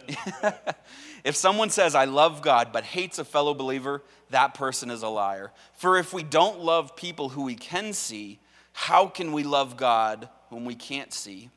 if 1.23 1.35
someone 1.35 1.69
says, 1.69 1.95
I 1.95 2.05
love 2.05 2.41
God, 2.41 2.69
but 2.71 2.83
hates 2.83 3.17
a 3.17 3.25
fellow 3.25 3.53
believer, 3.53 4.03
that 4.29 4.53
person 4.53 4.91
is 4.91 5.03
a 5.03 5.07
liar. 5.07 5.51
For 5.73 5.97
if 5.97 6.13
we 6.13 6.23
don't 6.23 6.59
love 6.59 6.95
people 6.95 7.29
who 7.29 7.43
we 7.43 7.55
can 7.55 7.93
see, 7.93 8.39
how 8.73 9.07
can 9.07 9.31
we 9.31 9.43
love 9.43 9.77
God 9.77 10.29
whom 10.49 10.65
we 10.65 10.75
can't 10.75 11.13
see? 11.13 11.49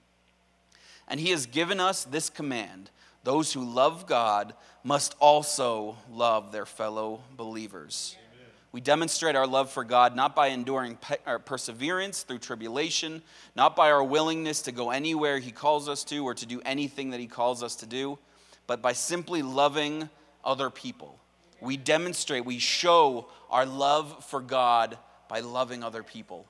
And 1.09 1.19
he 1.19 1.31
has 1.31 1.47
given 1.47 1.81
us 1.81 2.05
this 2.05 2.31
command 2.31 2.91
those 3.25 3.53
who 3.53 3.65
love 3.65 4.07
God 4.07 4.55
must 4.85 5.15
also 5.21 5.97
love 6.11 6.53
their 6.53 6.67
fellow 6.67 7.21
believers. 7.37 8.17
Amen. 8.19 8.29
We 8.73 8.81
demonstrate 8.81 9.37
our 9.37 9.47
love 9.47 9.71
for 9.71 9.85
God 9.85 10.15
not 10.15 10.37
by 10.37 10.49
enduring 10.49 10.97
pe- 10.97 11.17
perseverance 11.45 12.23
through 12.23 12.39
tribulation, 12.39 13.23
not 13.57 13.75
by 13.77 13.91
our 13.91 14.05
willingness 14.05 14.63
to 14.63 14.73
go 14.73 14.91
anywhere 14.91 15.39
He 15.39 15.51
calls 15.51 15.89
us 15.89 16.05
to 16.05 16.25
or 16.25 16.35
to 16.35 16.47
do 16.47 16.61
anything 16.65 17.11
that 17.11 17.21
He 17.21 17.27
calls 17.27 17.63
us 17.63 17.77
to 17.77 17.87
do, 17.87 18.19
but 18.67 18.81
by 18.81 18.93
simply 18.93 19.43
loving 19.43 20.09
other 20.45 20.71
people. 20.71 21.19
We 21.61 21.77
demonstrate, 21.77 22.45
we 22.45 22.59
show 22.59 23.29
our 23.51 23.67
love 23.67 24.25
for 24.27 24.41
God 24.41 24.97
by 25.29 25.41
loving 25.41 25.83
other 25.83 26.03
people. 26.03 26.47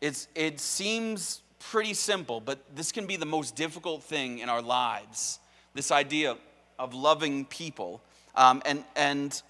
It's, 0.00 0.26
it 0.34 0.58
seems 0.58 1.40
pretty 1.70 1.94
simple, 1.94 2.40
but 2.40 2.58
this 2.74 2.90
can 2.90 3.06
be 3.06 3.16
the 3.16 3.26
most 3.26 3.54
difficult 3.54 4.02
thing 4.02 4.40
in 4.40 4.48
our 4.48 4.60
lives 4.60 5.38
this 5.74 5.90
idea 5.90 6.36
of 6.78 6.94
loving 6.94 7.44
people. 7.44 8.02
Um, 8.34 8.62
and, 8.64 8.84
and 8.96 9.42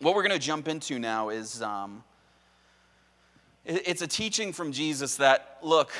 what 0.00 0.14
we're 0.14 0.22
going 0.22 0.38
to 0.38 0.44
jump 0.44 0.68
into 0.68 0.98
now 0.98 1.28
is 1.28 1.62
um, 1.62 2.02
it, 3.64 3.82
it's 3.86 4.02
a 4.02 4.06
teaching 4.06 4.52
from 4.52 4.72
Jesus 4.72 5.16
that, 5.16 5.58
look, 5.62 5.92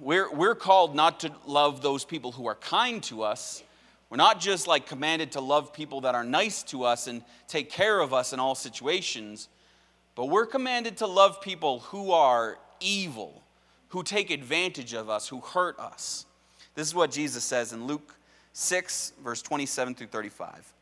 we're, 0.00 0.32
we're 0.32 0.54
called 0.54 0.94
not 0.94 1.20
to 1.20 1.32
love 1.46 1.82
those 1.82 2.04
people 2.04 2.32
who 2.32 2.46
are 2.46 2.54
kind 2.54 3.02
to 3.04 3.22
us, 3.22 3.62
we're 4.10 4.16
not 4.16 4.40
just 4.40 4.66
like 4.66 4.86
commanded 4.86 5.32
to 5.32 5.40
love 5.40 5.72
people 5.72 6.02
that 6.02 6.14
are 6.14 6.24
nice 6.24 6.62
to 6.64 6.84
us 6.84 7.08
and 7.08 7.22
take 7.46 7.70
care 7.70 8.00
of 8.00 8.14
us 8.14 8.32
in 8.32 8.40
all 8.40 8.54
situations, 8.54 9.48
but 10.14 10.26
we're 10.26 10.46
commanded 10.46 10.96
to 10.98 11.06
love 11.06 11.42
people 11.42 11.80
who 11.80 12.12
are 12.12 12.58
evil, 12.80 13.42
who 13.88 14.02
take 14.02 14.30
advantage 14.30 14.94
of 14.94 15.10
us, 15.10 15.28
who 15.28 15.40
hurt 15.40 15.78
us. 15.78 16.24
This 16.74 16.86
is 16.86 16.94
what 16.94 17.10
Jesus 17.10 17.44
says 17.44 17.72
in 17.72 17.86
Luke 17.86 18.14
6, 18.58 19.12
verse 19.22 19.42
27 19.42 19.94
through 19.94 20.06
35. 20.08 20.72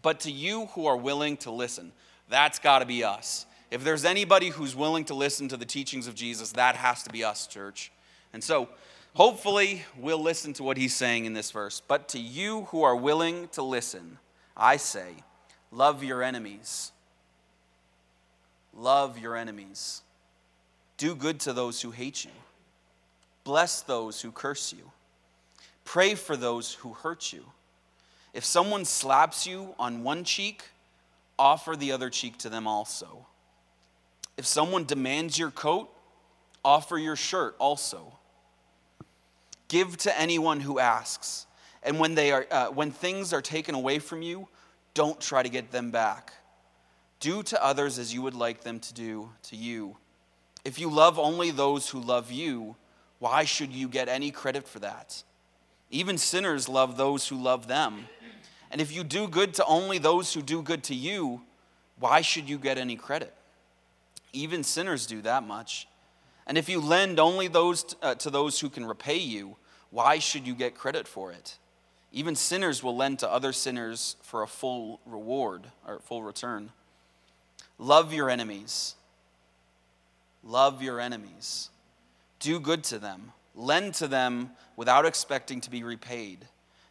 But 0.00 0.20
to 0.20 0.30
you 0.30 0.66
who 0.66 0.86
are 0.86 0.96
willing 0.96 1.36
to 1.38 1.50
listen, 1.50 1.92
that's 2.28 2.58
got 2.58 2.78
to 2.78 2.86
be 2.86 3.04
us. 3.04 3.46
If 3.70 3.84
there's 3.84 4.04
anybody 4.04 4.48
who's 4.48 4.74
willing 4.74 5.04
to 5.06 5.14
listen 5.14 5.48
to 5.48 5.56
the 5.56 5.66
teachings 5.66 6.06
of 6.06 6.14
Jesus, 6.14 6.52
that 6.52 6.76
has 6.76 7.02
to 7.02 7.10
be 7.10 7.24
us, 7.24 7.46
church. 7.46 7.92
And 8.32 8.42
so, 8.42 8.68
Hopefully, 9.18 9.82
we'll 9.98 10.22
listen 10.22 10.52
to 10.52 10.62
what 10.62 10.76
he's 10.76 10.94
saying 10.94 11.24
in 11.24 11.32
this 11.32 11.50
verse. 11.50 11.82
But 11.86 12.08
to 12.10 12.20
you 12.20 12.66
who 12.66 12.84
are 12.84 12.94
willing 12.94 13.48
to 13.48 13.62
listen, 13.62 14.18
I 14.56 14.76
say, 14.76 15.08
love 15.72 16.04
your 16.04 16.22
enemies. 16.22 16.92
Love 18.72 19.18
your 19.18 19.36
enemies. 19.36 20.02
Do 20.98 21.16
good 21.16 21.40
to 21.40 21.52
those 21.52 21.82
who 21.82 21.90
hate 21.90 22.24
you. 22.24 22.30
Bless 23.42 23.80
those 23.82 24.20
who 24.20 24.30
curse 24.30 24.72
you. 24.72 24.92
Pray 25.88 26.14
for 26.14 26.36
those 26.36 26.74
who 26.74 26.92
hurt 26.92 27.32
you. 27.32 27.42
If 28.34 28.44
someone 28.44 28.84
slaps 28.84 29.46
you 29.46 29.74
on 29.78 30.02
one 30.02 30.22
cheek, 30.22 30.64
offer 31.38 31.76
the 31.76 31.92
other 31.92 32.10
cheek 32.10 32.36
to 32.40 32.50
them 32.50 32.66
also. 32.66 33.24
If 34.36 34.44
someone 34.44 34.84
demands 34.84 35.38
your 35.38 35.50
coat, 35.50 35.88
offer 36.62 36.98
your 36.98 37.16
shirt 37.16 37.56
also. 37.58 38.12
Give 39.68 39.96
to 39.96 40.20
anyone 40.20 40.60
who 40.60 40.78
asks. 40.78 41.46
And 41.82 41.98
when, 41.98 42.14
they 42.14 42.32
are, 42.32 42.46
uh, 42.50 42.66
when 42.66 42.90
things 42.90 43.32
are 43.32 43.40
taken 43.40 43.74
away 43.74 43.98
from 43.98 44.20
you, 44.20 44.46
don't 44.92 45.18
try 45.18 45.42
to 45.42 45.48
get 45.48 45.70
them 45.70 45.90
back. 45.90 46.34
Do 47.18 47.42
to 47.44 47.64
others 47.64 47.98
as 47.98 48.12
you 48.12 48.20
would 48.20 48.34
like 48.34 48.60
them 48.60 48.78
to 48.78 48.92
do 48.92 49.30
to 49.44 49.56
you. 49.56 49.96
If 50.66 50.78
you 50.78 50.90
love 50.90 51.18
only 51.18 51.50
those 51.50 51.88
who 51.88 51.98
love 51.98 52.30
you, 52.30 52.76
why 53.20 53.44
should 53.44 53.72
you 53.72 53.88
get 53.88 54.10
any 54.10 54.30
credit 54.30 54.68
for 54.68 54.80
that? 54.80 55.22
Even 55.90 56.18
sinners 56.18 56.68
love 56.68 56.96
those 56.96 57.28
who 57.28 57.36
love 57.36 57.66
them. 57.66 58.06
And 58.70 58.80
if 58.80 58.94
you 58.94 59.02
do 59.02 59.26
good 59.26 59.54
to 59.54 59.64
only 59.64 59.98
those 59.98 60.32
who 60.34 60.42
do 60.42 60.62
good 60.62 60.82
to 60.84 60.94
you, 60.94 61.40
why 61.98 62.20
should 62.20 62.48
you 62.48 62.58
get 62.58 62.78
any 62.78 62.96
credit? 62.96 63.34
Even 64.32 64.62
sinners 64.62 65.06
do 65.06 65.22
that 65.22 65.42
much. 65.42 65.88
And 66.46 66.58
if 66.58 66.68
you 66.68 66.80
lend 66.80 67.18
only 67.18 67.48
those 67.48 67.96
uh, 68.02 68.14
to 68.16 68.30
those 68.30 68.60
who 68.60 68.68
can 68.68 68.84
repay 68.84 69.18
you, 69.18 69.56
why 69.90 70.18
should 70.18 70.46
you 70.46 70.54
get 70.54 70.74
credit 70.74 71.08
for 71.08 71.32
it? 71.32 71.58
Even 72.12 72.34
sinners 72.34 72.82
will 72.82 72.96
lend 72.96 73.18
to 73.18 73.30
other 73.30 73.52
sinners 73.52 74.16
for 74.22 74.42
a 74.42 74.46
full 74.46 75.00
reward 75.06 75.66
or 75.86 76.00
full 76.00 76.22
return. 76.22 76.70
Love 77.78 78.12
your 78.12 78.30
enemies. 78.30 78.94
Love 80.42 80.82
your 80.82 81.00
enemies. 81.00 81.70
Do 82.40 82.60
good 82.60 82.84
to 82.84 82.98
them. 82.98 83.32
Lend 83.58 83.94
to 83.94 84.06
them 84.06 84.52
without 84.76 85.04
expecting 85.04 85.60
to 85.62 85.70
be 85.70 85.82
repaid. 85.82 86.46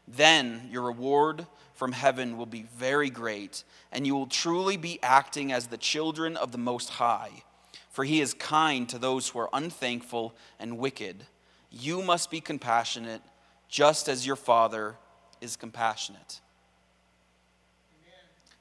Then 0.06 0.67
your 0.69 0.84
reward 0.84 1.47
from 1.73 1.93
heaven 1.93 2.38
will 2.38 2.45
be 2.45 2.65
very 2.75 3.10
great, 3.10 3.63
and 3.89 4.06
you 4.06 4.13
will 4.13 4.27
truly 4.27 4.75
be 4.75 4.99
acting 5.01 5.53
as 5.53 5.67
the 5.67 5.77
children 5.77 6.36
of 6.36 6.51
the 6.51 6.58
Most 6.58 6.89
High. 6.89 7.43
For 7.89 8.03
he 8.03 8.19
is 8.19 8.34
kind 8.34 8.88
to 8.89 8.99
those 8.99 9.30
who 9.30 9.39
are 9.39 9.49
unthankful 9.53 10.36
and 10.60 10.77
wicked. 10.77 11.25
You 11.71 12.01
must 12.01 12.30
be 12.30 12.41
compassionate, 12.41 13.21
just 13.69 14.10
as 14.10 14.27
your 14.27 14.36
Father 14.36 14.95
is 15.39 15.56
compassionate. 15.56 16.41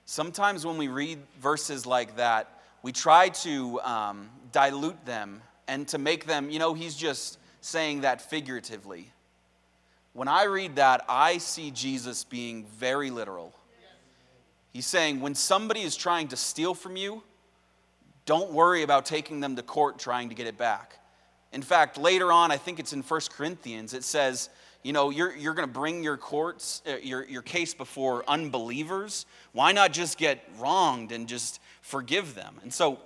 Sometimes 0.04 0.64
when 0.64 0.78
we 0.78 0.86
read 0.86 1.18
verses 1.40 1.86
like 1.86 2.16
that, 2.18 2.62
we 2.84 2.92
try 2.92 3.30
to 3.30 3.80
um, 3.80 4.30
dilute 4.52 5.04
them 5.04 5.42
and 5.66 5.88
to 5.88 5.98
make 5.98 6.26
them, 6.26 6.50
you 6.50 6.60
know, 6.60 6.72
he's 6.72 6.94
just 6.94 7.38
saying 7.66 8.02
that 8.02 8.22
figuratively. 8.22 9.10
When 10.12 10.28
I 10.28 10.44
read 10.44 10.76
that, 10.76 11.04
I 11.08 11.38
see 11.38 11.72
Jesus 11.72 12.22
being 12.22 12.64
very 12.78 13.10
literal. 13.10 13.52
He's 14.72 14.86
saying, 14.86 15.20
when 15.20 15.34
somebody 15.34 15.80
is 15.80 15.96
trying 15.96 16.28
to 16.28 16.36
steal 16.36 16.74
from 16.74 16.96
you, 16.96 17.22
don't 18.24 18.52
worry 18.52 18.82
about 18.82 19.04
taking 19.04 19.40
them 19.40 19.56
to 19.56 19.62
court 19.62 19.98
trying 19.98 20.28
to 20.28 20.34
get 20.34 20.46
it 20.46 20.56
back. 20.56 20.98
In 21.52 21.62
fact, 21.62 21.98
later 21.98 22.30
on, 22.30 22.52
I 22.52 22.56
think 22.56 22.78
it's 22.78 22.92
in 22.92 23.02
1 23.02 23.20
Corinthians, 23.36 23.94
it 23.94 24.04
says, 24.04 24.48
you 24.84 24.92
know, 24.92 25.10
you're, 25.10 25.34
you're 25.34 25.54
going 25.54 25.66
to 25.66 25.74
bring 25.74 26.04
your 26.04 26.16
courts, 26.16 26.82
uh, 26.86 26.96
your, 27.02 27.24
your 27.26 27.42
case 27.42 27.74
before 27.74 28.22
unbelievers. 28.28 29.26
Why 29.52 29.72
not 29.72 29.92
just 29.92 30.18
get 30.18 30.48
wronged 30.58 31.10
and 31.10 31.26
just 31.26 31.60
forgive 31.82 32.36
them? 32.36 32.60
And 32.62 32.72
so, 32.72 33.00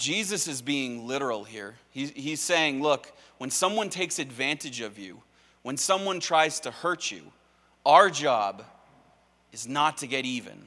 Jesus 0.00 0.48
is 0.48 0.62
being 0.62 1.06
literal 1.06 1.44
here. 1.44 1.74
He's, 1.90 2.10
he's 2.12 2.40
saying, 2.40 2.80
look, 2.80 3.12
when 3.36 3.50
someone 3.50 3.90
takes 3.90 4.18
advantage 4.18 4.80
of 4.80 4.98
you, 4.98 5.22
when 5.62 5.76
someone 5.76 6.20
tries 6.20 6.58
to 6.60 6.70
hurt 6.70 7.10
you, 7.10 7.20
our 7.84 8.08
job 8.08 8.64
is 9.52 9.68
not 9.68 9.98
to 9.98 10.06
get 10.06 10.24
even. 10.24 10.58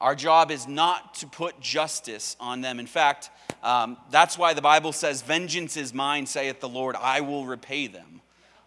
Our 0.00 0.14
job 0.14 0.52
is 0.52 0.68
not 0.68 1.14
to 1.16 1.26
put 1.26 1.60
justice 1.60 2.36
on 2.38 2.60
them. 2.60 2.78
In 2.78 2.86
fact, 2.86 3.30
um, 3.64 3.96
that's 4.12 4.38
why 4.38 4.54
the 4.54 4.62
Bible 4.62 4.92
says, 4.92 5.22
Vengeance 5.22 5.76
is 5.76 5.92
mine, 5.92 6.26
saith 6.26 6.60
the 6.60 6.68
Lord, 6.68 6.94
I 6.94 7.20
will 7.20 7.44
repay 7.44 7.88
them. 7.88 8.21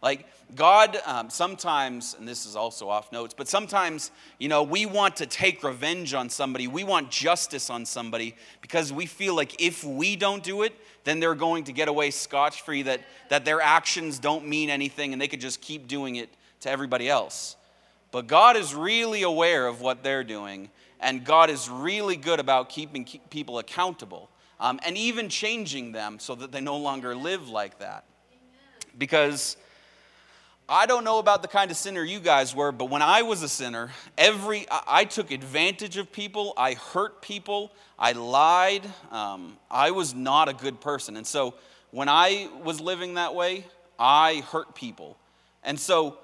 Like, 0.05 0.27
God 0.53 0.99
um, 1.07 1.31
sometimes, 1.31 2.15
and 2.19 2.27
this 2.27 2.45
is 2.45 2.55
also 2.55 2.89
off 2.89 3.11
notes, 3.11 3.33
but 3.35 3.47
sometimes, 3.47 4.11
you 4.37 4.47
know, 4.47 4.61
we 4.61 4.85
want 4.85 5.15
to 5.15 5.25
take 5.25 5.63
revenge 5.63 6.13
on 6.13 6.29
somebody. 6.29 6.67
We 6.67 6.83
want 6.83 7.09
justice 7.09 7.71
on 7.71 7.87
somebody 7.87 8.35
because 8.61 8.93
we 8.93 9.07
feel 9.07 9.35
like 9.35 9.59
if 9.59 9.83
we 9.83 10.15
don't 10.15 10.43
do 10.43 10.61
it, 10.61 10.73
then 11.05 11.19
they're 11.19 11.33
going 11.33 11.63
to 11.63 11.73
get 11.73 11.87
away 11.87 12.11
scotch 12.11 12.61
free, 12.61 12.83
that, 12.83 13.01
that 13.29 13.45
their 13.45 13.61
actions 13.61 14.19
don't 14.19 14.47
mean 14.47 14.69
anything 14.69 15.11
and 15.11 15.19
they 15.19 15.27
could 15.27 15.41
just 15.41 15.59
keep 15.59 15.87
doing 15.87 16.17
it 16.17 16.29
to 16.59 16.69
everybody 16.69 17.09
else. 17.09 17.55
But 18.11 18.27
God 18.27 18.57
is 18.57 18.75
really 18.75 19.23
aware 19.23 19.65
of 19.65 19.81
what 19.81 20.03
they're 20.03 20.23
doing 20.23 20.69
and 20.99 21.25
God 21.25 21.49
is 21.49 21.67
really 21.67 22.15
good 22.15 22.39
about 22.39 22.69
keeping 22.69 23.05
people 23.31 23.57
accountable 23.57 24.29
um, 24.59 24.79
and 24.85 24.99
even 24.99 25.29
changing 25.29 25.93
them 25.93 26.19
so 26.19 26.35
that 26.35 26.51
they 26.51 26.61
no 26.61 26.77
longer 26.77 27.15
live 27.15 27.49
like 27.49 27.79
that. 27.79 28.03
Because 28.99 29.57
I 30.67 30.87
don't 30.87 31.03
know 31.03 31.19
about 31.19 31.43
the 31.43 31.47
kind 31.47 31.69
of 31.69 31.77
sinner 31.77 32.03
you 32.03 32.19
guys 32.19 32.55
were, 32.55 32.71
but 32.71 32.89
when 32.89 33.03
I 33.03 33.21
was 33.21 33.43
a 33.43 33.49
sinner, 33.49 33.91
every 34.17 34.65
I 34.69 35.05
took 35.05 35.29
advantage 35.29 35.97
of 35.97 36.11
people, 36.11 36.53
I 36.57 36.73
hurt 36.73 37.21
people, 37.21 37.71
I 37.99 38.13
lied, 38.13 38.81
um, 39.11 39.57
I 39.69 39.91
was 39.91 40.15
not 40.15 40.49
a 40.49 40.53
good 40.53 40.81
person, 40.81 41.17
and 41.17 41.27
so 41.27 41.53
when 41.91 42.09
I 42.09 42.49
was 42.63 42.81
living 42.81 43.13
that 43.13 43.35
way, 43.35 43.65
I 43.99 44.43
hurt 44.51 44.73
people, 44.73 45.17
and 45.63 45.79
so 45.79 46.17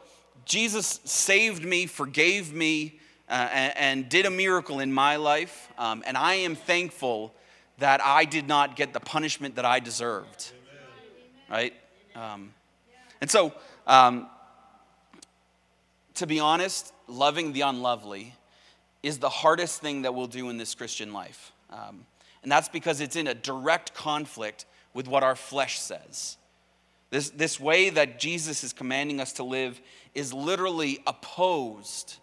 Jesus 0.46 1.02
saved 1.04 1.64
me, 1.64 1.86
forgave 1.86 2.52
me, 2.52 3.00
uh, 3.30 3.48
and, 3.54 3.78
and, 3.78 4.10
did 4.10 4.26
a 4.26 4.32
miracle 4.32 4.80
in 4.80 4.92
my 4.92 5.16
life. 5.16 5.70
Um, 5.78 6.04
and 6.06 6.18
I 6.18 6.34
am 6.34 6.56
thankful 6.56 7.34
that 7.78 8.02
I 8.04 8.26
did 8.26 8.46
not 8.46 8.76
get 8.76 8.92
the 8.92 9.00
punishment 9.00 9.56
that 9.56 9.64
I 9.64 9.80
deserved. 9.80 10.52
Right? 11.50 11.74
Um, 12.14 12.54
and 13.22 13.32
so, 13.32 13.54
um, 13.92 14.28
to 16.14 16.26
be 16.26 16.40
honest, 16.40 16.94
loving 17.08 17.52
the 17.52 17.62
unlovely 17.62 18.34
is 19.04 19.18
the 19.18 19.28
hardest 19.28 19.82
thing 19.82 20.04
that 20.04 20.16
we'll 20.16 20.28
do 20.28 20.50
in 20.50 20.58
this 20.58 20.76
Christian 20.76 21.12
life. 21.12 21.52
Um, 21.70 22.06
and 22.42 22.50
that's 22.50 22.70
because 22.70 23.02
it's 23.02 23.18
in 23.18 23.28
a 23.28 23.34
direct 23.34 23.94
conflict 23.94 24.66
with 24.94 25.10
what 25.10 25.24
our 25.24 25.36
flesh 25.36 25.78
says. 25.78 26.38
This, 27.10 27.32
this 27.32 27.60
way 27.60 27.90
that 27.90 28.18
Jesus 28.18 28.64
is 28.64 28.72
commanding 28.72 29.20
us 29.20 29.34
to 29.34 29.44
live 29.44 29.82
is 30.16 30.34
literally 30.34 31.00
opposed 31.06 32.16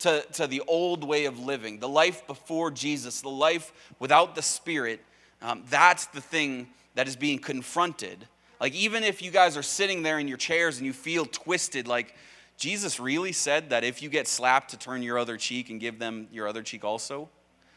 to, 0.00 0.22
to 0.34 0.46
the 0.46 0.60
old 0.68 1.04
way 1.04 1.24
of 1.24 1.40
living, 1.40 1.78
the 1.80 1.88
life 1.88 2.26
before 2.26 2.70
Jesus, 2.70 3.22
the 3.22 3.30
life 3.30 3.72
without 3.98 4.34
the 4.34 4.42
Spirit, 4.42 5.00
um, 5.40 5.64
that's 5.70 6.04
the 6.06 6.20
thing 6.20 6.68
that 6.94 7.08
is 7.08 7.16
being 7.16 7.38
confronted. 7.38 8.28
Like, 8.60 8.74
even 8.74 9.04
if 9.04 9.22
you 9.22 9.30
guys 9.30 9.56
are 9.56 9.62
sitting 9.62 10.02
there 10.02 10.18
in 10.18 10.28
your 10.28 10.36
chairs 10.36 10.78
and 10.78 10.86
you 10.86 10.92
feel 10.92 11.24
twisted, 11.26 11.86
like, 11.86 12.14
Jesus 12.56 12.98
really 12.98 13.32
said 13.32 13.70
that 13.70 13.84
if 13.84 14.02
you 14.02 14.08
get 14.08 14.26
slapped 14.26 14.70
to 14.70 14.76
turn 14.76 15.02
your 15.02 15.16
other 15.16 15.36
cheek 15.36 15.70
and 15.70 15.80
give 15.80 15.98
them 16.00 16.26
your 16.32 16.48
other 16.48 16.62
cheek 16.62 16.84
also? 16.84 17.28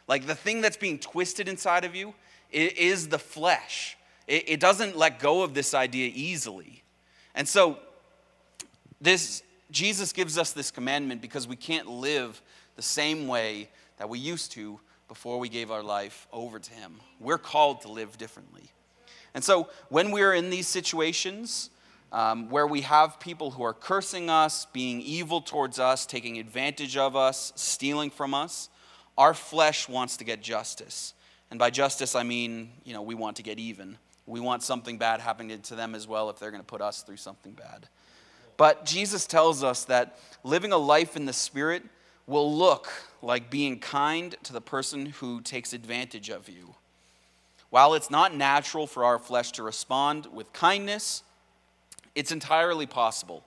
Like, 0.08 0.26
the 0.26 0.36
thing 0.36 0.62
that's 0.62 0.78
being 0.78 0.98
twisted 0.98 1.48
inside 1.48 1.86
of 1.86 1.96
you 1.96 2.16
is 2.52 3.08
the 3.08 3.20
flesh. 3.20 3.96
It, 4.28 4.60
doesn't 4.60 4.98
let 4.98 5.20
go 5.20 5.44
of 5.44 5.54
this 5.54 5.74
idea 5.74 6.10
easily. 6.14 6.84
And 7.36 7.48
so, 7.48 7.80
this 9.00 9.44
Jesus 9.72 10.14
gives 10.14 10.38
us 10.38 10.52
this 10.52 10.70
commandment 10.70 11.22
because 11.22 11.48
we 11.48 11.56
can't 11.56 11.88
live 11.88 12.42
the 12.76 12.82
same 12.82 13.28
way 13.28 13.70
that 13.98 14.10
we 14.10 14.20
used 14.20 14.52
to 14.54 14.80
before 15.08 15.40
we 15.40 15.50
gave 15.50 15.72
our 15.72 15.84
life 15.84 16.28
over 16.32 16.60
to 16.60 16.74
Him. 16.74 17.00
We're 17.20 17.38
called 17.38 17.82
to 17.82 17.92
live 17.92 18.18
differently. 18.18 18.72
And 19.34 19.44
so 19.44 19.70
when 19.90 20.12
we're 20.12 20.34
in 20.34 20.50
these 20.50 20.68
situations 20.68 21.70
um, 22.12 22.50
where 22.50 22.68
we 22.68 22.82
have 22.82 23.20
people 23.20 23.52
who 23.52 23.64
are 23.64 23.74
cursing 23.74 24.30
us, 24.30 24.66
being 24.74 25.02
evil 25.02 25.42
towards 25.42 25.80
us, 25.80 26.06
taking 26.06 26.38
advantage 26.38 26.98
of 26.98 27.16
us, 27.16 27.54
stealing 27.56 28.10
from 28.10 28.34
us, 28.34 28.70
our 29.18 29.34
flesh 29.34 29.88
wants 29.88 30.18
to 30.18 30.24
get 30.24 30.42
justice. 30.42 31.14
And 31.50 31.60
by 31.60 31.70
justice, 31.70 32.16
I 32.16 32.24
mean, 32.24 32.72
you 32.84 32.94
know, 32.94 33.02
we 33.02 33.16
want 33.16 33.38
to 33.38 33.44
get 33.44 33.60
even. 33.60 33.98
We 34.26 34.40
want 34.40 34.64
something 34.64 34.98
bad 34.98 35.20
happening 35.20 35.62
to 35.62 35.76
them 35.76 35.96
as 35.96 36.08
well 36.08 36.30
if 36.30 36.40
they're 36.40 36.52
going 36.52 36.64
to 36.64 36.68
put 36.68 36.82
us 36.82 37.02
through 37.04 37.18
something 37.18 37.54
bad. 37.54 37.88
But 38.58 38.86
Jesus 38.86 39.26
tells 39.26 39.64
us 39.64 39.86
that 39.86 40.18
living 40.44 40.72
a 40.72 40.78
life 40.78 41.16
in 41.16 41.26
the 41.26 41.34
Spirit 41.34 41.84
will 42.28 42.56
look 42.56 42.92
like 43.22 43.50
being 43.50 43.80
kind 43.80 44.36
to 44.44 44.54
the 44.54 44.62
person 44.62 45.08
who 45.08 45.42
takes 45.42 45.74
advantage 45.74 46.30
of 46.30 46.48
you. 46.48 46.76
While 47.72 47.94
it's 47.94 48.12
not 48.12 48.36
natural 48.36 48.86
for 48.86 49.06
our 49.06 49.18
flesh 49.18 49.54
to 49.54 49.64
respond 49.64 50.28
with 50.28 50.52
kindness, 50.52 51.24
it's 52.16 52.34
entirely 52.34 52.86
possible. 52.86 53.46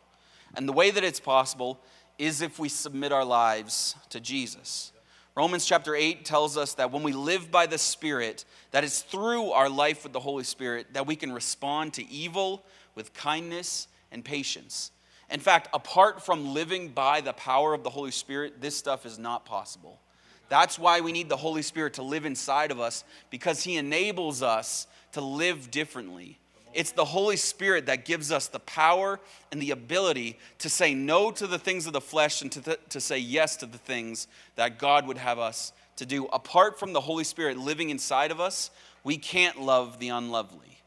And 0.56 0.66
the 0.66 0.72
way 0.72 0.90
that 0.90 1.04
it's 1.04 1.20
possible 1.20 1.78
is 2.18 2.40
if 2.40 2.58
we 2.58 2.70
submit 2.70 3.12
our 3.12 3.24
lives 3.24 3.94
to 4.08 4.20
Jesus. 4.20 4.92
Romans 5.36 5.66
chapter 5.66 5.94
8 5.94 6.24
tells 6.24 6.56
us 6.56 6.72
that 6.74 6.90
when 6.90 7.02
we 7.02 7.12
live 7.12 7.50
by 7.50 7.66
the 7.66 7.76
Spirit, 7.76 8.46
that 8.70 8.82
it's 8.82 9.02
through 9.02 9.50
our 9.50 9.68
life 9.68 10.04
with 10.04 10.14
the 10.14 10.20
Holy 10.20 10.44
Spirit 10.44 10.94
that 10.94 11.06
we 11.06 11.16
can 11.16 11.30
respond 11.30 11.92
to 11.94 12.08
evil 12.08 12.64
with 12.94 13.12
kindness 13.12 13.88
and 14.10 14.24
patience. 14.24 14.90
In 15.30 15.40
fact, 15.40 15.68
apart 15.74 16.24
from 16.24 16.54
living 16.54 16.88
by 16.88 17.20
the 17.20 17.32
power 17.34 17.74
of 17.74 17.82
the 17.82 17.90
Holy 17.90 18.12
Spirit, 18.12 18.62
this 18.62 18.76
stuff 18.76 19.04
is 19.04 19.18
not 19.18 19.44
possible. 19.44 20.00
That's 20.48 20.78
why 20.78 21.00
we 21.00 21.12
need 21.12 21.28
the 21.28 21.36
Holy 21.36 21.62
Spirit 21.62 21.94
to 21.94 22.02
live 22.02 22.24
inside 22.24 22.70
of 22.70 22.80
us 22.80 23.04
because 23.30 23.62
He 23.62 23.76
enables 23.76 24.42
us 24.42 24.86
to 25.12 25.20
live 25.20 25.70
differently. 25.70 26.38
It's 26.74 26.90
the 26.90 27.04
Holy 27.04 27.36
Spirit 27.36 27.86
that 27.86 28.04
gives 28.04 28.32
us 28.32 28.48
the 28.48 28.58
power 28.58 29.20
and 29.52 29.62
the 29.62 29.70
ability 29.70 30.38
to 30.58 30.68
say 30.68 30.92
no 30.92 31.30
to 31.30 31.46
the 31.46 31.58
things 31.58 31.86
of 31.86 31.92
the 31.92 32.00
flesh 32.00 32.42
and 32.42 32.50
to, 32.52 32.60
th- 32.60 32.80
to 32.90 33.00
say 33.00 33.18
yes 33.18 33.56
to 33.58 33.66
the 33.66 33.78
things 33.78 34.26
that 34.56 34.78
God 34.78 35.06
would 35.06 35.18
have 35.18 35.38
us 35.38 35.72
to 35.96 36.06
do. 36.06 36.26
Apart 36.26 36.78
from 36.78 36.92
the 36.92 37.00
Holy 37.00 37.22
Spirit 37.22 37.56
living 37.56 37.90
inside 37.90 38.32
of 38.32 38.40
us, 38.40 38.70
we 39.04 39.16
can't 39.16 39.60
love 39.60 40.00
the 40.00 40.08
unlovely. 40.08 40.80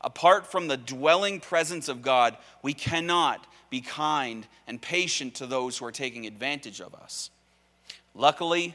Apart 0.00 0.50
from 0.50 0.66
the 0.66 0.76
dwelling 0.76 1.38
presence 1.38 1.88
of 1.88 2.02
God, 2.02 2.36
we 2.62 2.74
cannot 2.74 3.46
be 3.68 3.80
kind 3.80 4.46
and 4.66 4.82
patient 4.82 5.36
to 5.36 5.46
those 5.46 5.78
who 5.78 5.84
are 5.84 5.92
taking 5.92 6.26
advantage 6.26 6.80
of 6.80 6.94
us. 6.94 7.30
Luckily, 8.14 8.74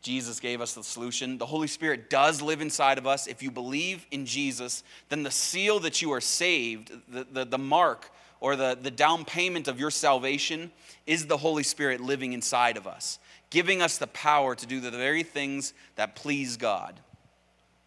Jesus 0.00 0.38
gave 0.38 0.60
us 0.60 0.74
the 0.74 0.84
solution. 0.84 1.38
The 1.38 1.46
Holy 1.46 1.66
Spirit 1.66 2.08
does 2.08 2.40
live 2.40 2.60
inside 2.60 2.98
of 2.98 3.06
us. 3.06 3.26
If 3.26 3.42
you 3.42 3.50
believe 3.50 4.06
in 4.10 4.26
Jesus, 4.26 4.84
then 5.08 5.22
the 5.22 5.30
seal 5.30 5.80
that 5.80 6.00
you 6.00 6.12
are 6.12 6.20
saved, 6.20 6.92
the, 7.08 7.26
the, 7.30 7.44
the 7.44 7.58
mark 7.58 8.10
or 8.40 8.54
the, 8.54 8.78
the 8.80 8.90
down 8.90 9.24
payment 9.24 9.66
of 9.66 9.80
your 9.80 9.90
salvation, 9.90 10.70
is 11.06 11.26
the 11.26 11.36
Holy 11.36 11.64
Spirit 11.64 12.00
living 12.00 12.32
inside 12.32 12.76
of 12.76 12.86
us, 12.86 13.18
giving 13.50 13.82
us 13.82 13.98
the 13.98 14.06
power 14.06 14.54
to 14.54 14.66
do 14.66 14.80
the 14.80 14.92
very 14.92 15.24
things 15.24 15.74
that 15.96 16.14
please 16.14 16.56
God. 16.56 17.00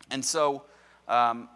And 0.09 0.25
so, 0.25 0.63
um, 1.07 1.47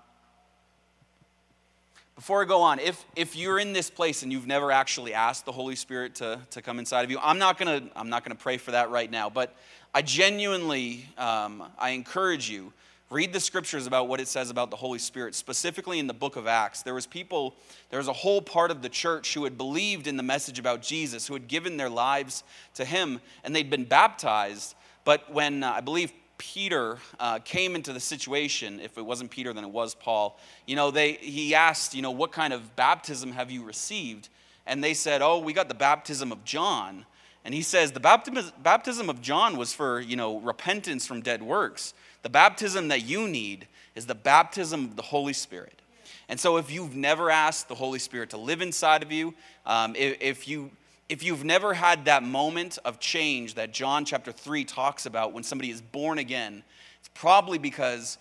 before 2.15 2.41
I 2.41 2.45
go 2.45 2.61
on, 2.61 2.79
if, 2.79 3.03
if 3.17 3.35
you're 3.35 3.59
in 3.59 3.73
this 3.73 3.89
place 3.89 4.23
and 4.23 4.31
you've 4.31 4.47
never 4.47 4.71
actually 4.71 5.13
asked 5.13 5.45
the 5.45 5.51
Holy 5.51 5.75
Spirit 5.75 6.15
to, 6.15 6.39
to 6.51 6.61
come 6.61 6.79
inside 6.79 7.03
of 7.03 7.11
you, 7.11 7.19
I'm 7.21 7.37
not 7.37 7.57
gonna 7.57 7.89
I'm 7.93 8.09
not 8.09 8.23
gonna 8.23 8.35
pray 8.35 8.55
for 8.55 8.71
that 8.71 8.89
right 8.89 9.11
now. 9.11 9.29
But 9.29 9.53
I 9.95 10.01
genuinely 10.01 11.07
um, 11.17 11.63
I 11.79 11.91
encourage 11.91 12.49
you 12.49 12.73
read 13.09 13.31
the 13.31 13.39
scriptures 13.39 13.87
about 13.87 14.09
what 14.09 14.19
it 14.19 14.27
says 14.27 14.49
about 14.49 14.69
the 14.69 14.75
Holy 14.75 14.99
Spirit, 14.99 15.33
specifically 15.33 15.99
in 15.99 16.07
the 16.07 16.13
book 16.13 16.35
of 16.35 16.47
Acts. 16.47 16.81
There 16.81 16.93
was 16.93 17.07
people, 17.07 17.55
there 17.91 17.99
was 17.99 18.09
a 18.09 18.13
whole 18.13 18.41
part 18.41 18.71
of 18.71 18.81
the 18.81 18.89
church 18.89 19.33
who 19.33 19.45
had 19.45 19.57
believed 19.57 20.07
in 20.07 20.17
the 20.17 20.23
message 20.23 20.59
about 20.59 20.81
Jesus, 20.81 21.25
who 21.25 21.33
had 21.33 21.47
given 21.47 21.77
their 21.77 21.89
lives 21.89 22.43
to 22.73 22.83
Him, 22.83 23.21
and 23.45 23.55
they'd 23.55 23.69
been 23.69 23.85
baptized. 23.85 24.75
But 25.05 25.31
when 25.31 25.63
uh, 25.63 25.75
I 25.77 25.79
believe 25.79 26.11
Peter 26.37 26.97
uh, 27.17 27.39
came 27.39 27.73
into 27.73 27.93
the 27.93 28.01
situation, 28.01 28.81
if 28.81 28.97
it 28.97 29.05
wasn't 29.05 29.31
Peter, 29.31 29.53
then 29.53 29.63
it 29.63 29.71
was 29.71 29.95
Paul, 29.95 30.37
you 30.65 30.75
know, 30.75 30.91
they, 30.91 31.13
he 31.13 31.55
asked, 31.55 31.95
you 31.95 32.01
know, 32.01 32.11
what 32.11 32.33
kind 32.33 32.51
of 32.51 32.75
baptism 32.75 33.31
have 33.31 33.49
you 33.49 33.63
received? 33.63 34.27
And 34.67 34.83
they 34.83 34.93
said, 34.93 35.21
oh, 35.21 35.39
we 35.39 35.53
got 35.53 35.69
the 35.69 35.73
baptism 35.73 36.33
of 36.33 36.43
John. 36.43 37.05
And 37.45 37.53
he 37.53 37.61
says, 37.61 37.91
the 37.91 37.99
baptism 37.99 39.09
of 39.09 39.21
John 39.21 39.55
was 39.55 39.71
for, 39.71 39.99
you 39.99 40.15
know, 40.15 40.39
repentance 40.39 41.05
from 41.05 41.21
dead 41.21 41.43
works. 41.43 41.93
The 42.23 42.29
baptism 42.29 42.87
that 42.87 43.05
you 43.05 43.27
need 43.27 43.67
is 43.93 44.07
the 44.07 44.15
baptism 44.15 44.85
of 44.85 44.95
the 44.95 45.03
Holy 45.03 45.31
Spirit. 45.33 45.79
And 46.27 46.39
so 46.39 46.57
if 46.57 46.71
you've 46.71 46.95
never 46.95 47.29
asked 47.29 47.67
the 47.67 47.75
Holy 47.75 47.99
Spirit 47.99 48.31
to 48.31 48.37
live 48.37 48.63
inside 48.63 49.03
of 49.03 49.11
you, 49.11 49.35
um, 49.65 49.95
if, 49.95 50.17
if 50.21 50.47
you 50.47 50.71
if 51.07 51.21
you've 51.21 51.43
never 51.43 51.75
had 51.75 52.05
that 52.05 52.23
moment 52.23 52.79
of 52.83 52.99
change 52.99 53.53
that 53.53 53.71
John 53.71 54.05
chapter 54.05 54.31
3 54.31 54.65
talks 54.65 55.05
about 55.05 55.33
when 55.33 55.43
somebody 55.43 55.69
is 55.69 55.79
born 55.79 56.17
again, 56.17 56.63
it's 56.99 57.11
probably 57.13 57.59
because 57.59 58.17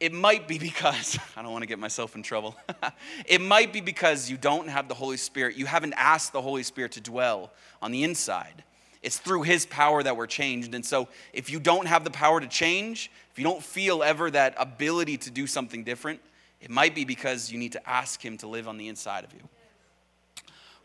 it 0.00 0.14
might 0.14 0.48
be 0.48 0.58
because, 0.58 1.18
I 1.36 1.42
don't 1.42 1.52
want 1.52 1.62
to 1.62 1.68
get 1.68 1.78
myself 1.78 2.16
in 2.16 2.22
trouble. 2.22 2.56
it 3.26 3.40
might 3.40 3.72
be 3.72 3.82
because 3.82 4.30
you 4.30 4.38
don't 4.38 4.68
have 4.68 4.88
the 4.88 4.94
Holy 4.94 5.18
Spirit. 5.18 5.56
You 5.56 5.66
haven't 5.66 5.94
asked 5.96 6.32
the 6.32 6.40
Holy 6.40 6.62
Spirit 6.62 6.92
to 6.92 7.00
dwell 7.00 7.52
on 7.82 7.92
the 7.92 8.02
inside. 8.02 8.64
It's 9.02 9.18
through 9.18 9.42
His 9.42 9.66
power 9.66 10.02
that 10.02 10.16
we're 10.16 10.26
changed. 10.26 10.74
And 10.74 10.84
so, 10.84 11.08
if 11.32 11.50
you 11.50 11.60
don't 11.60 11.86
have 11.86 12.04
the 12.04 12.10
power 12.10 12.40
to 12.40 12.46
change, 12.46 13.10
if 13.30 13.38
you 13.38 13.44
don't 13.44 13.62
feel 13.62 14.02
ever 14.02 14.30
that 14.30 14.54
ability 14.58 15.18
to 15.18 15.30
do 15.30 15.46
something 15.46 15.84
different, 15.84 16.20
it 16.60 16.70
might 16.70 16.94
be 16.94 17.04
because 17.04 17.52
you 17.52 17.58
need 17.58 17.72
to 17.72 17.88
ask 17.88 18.24
Him 18.24 18.38
to 18.38 18.46
live 18.46 18.68
on 18.68 18.78
the 18.78 18.88
inside 18.88 19.24
of 19.24 19.32
you. 19.32 19.40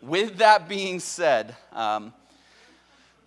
With 0.02 0.38
that 0.38 0.70
being 0.70 1.00
said, 1.00 1.56
um, 1.74 2.14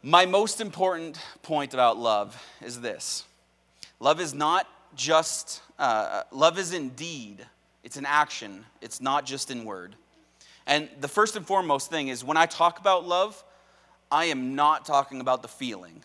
my 0.03 0.27
most 0.27 0.61
important 0.61 1.19
point 1.43 1.75
about 1.75 1.99
love 1.99 2.41
is 2.63 2.81
this 2.81 3.25
love 4.01 4.21
is 4.21 4.33
not 4.33 4.67
just, 4.95 5.63
uh, 5.79 6.23
love 6.31 6.59
is 6.59 6.73
indeed, 6.73 7.45
it's 7.83 7.97
an 7.97 8.07
action, 8.07 8.65
it's 8.81 9.01
not 9.01 9.27
just 9.27 9.51
in 9.51 9.65
word. 9.65 9.95
And 10.67 10.89
the 11.01 11.09
first 11.09 11.37
and 11.37 11.47
foremost 11.47 11.91
thing 11.91 12.09
is 12.09 12.23
when 12.25 12.37
I 12.37 12.47
talk 12.47 12.79
about 12.79 13.07
love, 13.07 13.43
I 14.11 14.27
am 14.27 14.55
not 14.55 14.85
talking 14.85 15.21
about 15.21 15.43
the 15.43 15.49
feeling. 15.49 16.03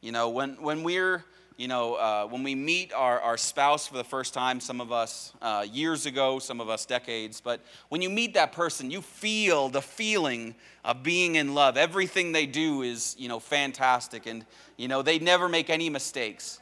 You 0.00 0.12
know, 0.12 0.28
when, 0.28 0.54
when 0.62 0.82
we're 0.82 1.24
you 1.56 1.68
know, 1.68 1.94
uh, 1.94 2.26
when 2.26 2.42
we 2.42 2.54
meet 2.54 2.92
our, 2.92 3.18
our 3.20 3.38
spouse 3.38 3.86
for 3.86 3.96
the 3.96 4.04
first 4.04 4.34
time, 4.34 4.60
some 4.60 4.80
of 4.80 4.92
us 4.92 5.32
uh, 5.40 5.64
years 5.70 6.04
ago, 6.04 6.38
some 6.38 6.60
of 6.60 6.68
us 6.68 6.84
decades, 6.84 7.40
but 7.40 7.60
when 7.88 8.02
you 8.02 8.10
meet 8.10 8.34
that 8.34 8.52
person, 8.52 8.90
you 8.90 9.00
feel 9.00 9.70
the 9.70 9.80
feeling 9.80 10.54
of 10.84 11.02
being 11.02 11.36
in 11.36 11.54
love. 11.54 11.78
Everything 11.78 12.32
they 12.32 12.44
do 12.44 12.82
is, 12.82 13.16
you 13.18 13.28
know, 13.28 13.40
fantastic 13.40 14.26
and, 14.26 14.44
you 14.76 14.86
know, 14.86 15.00
they 15.00 15.18
never 15.18 15.48
make 15.48 15.70
any 15.70 15.88
mistakes. 15.88 16.60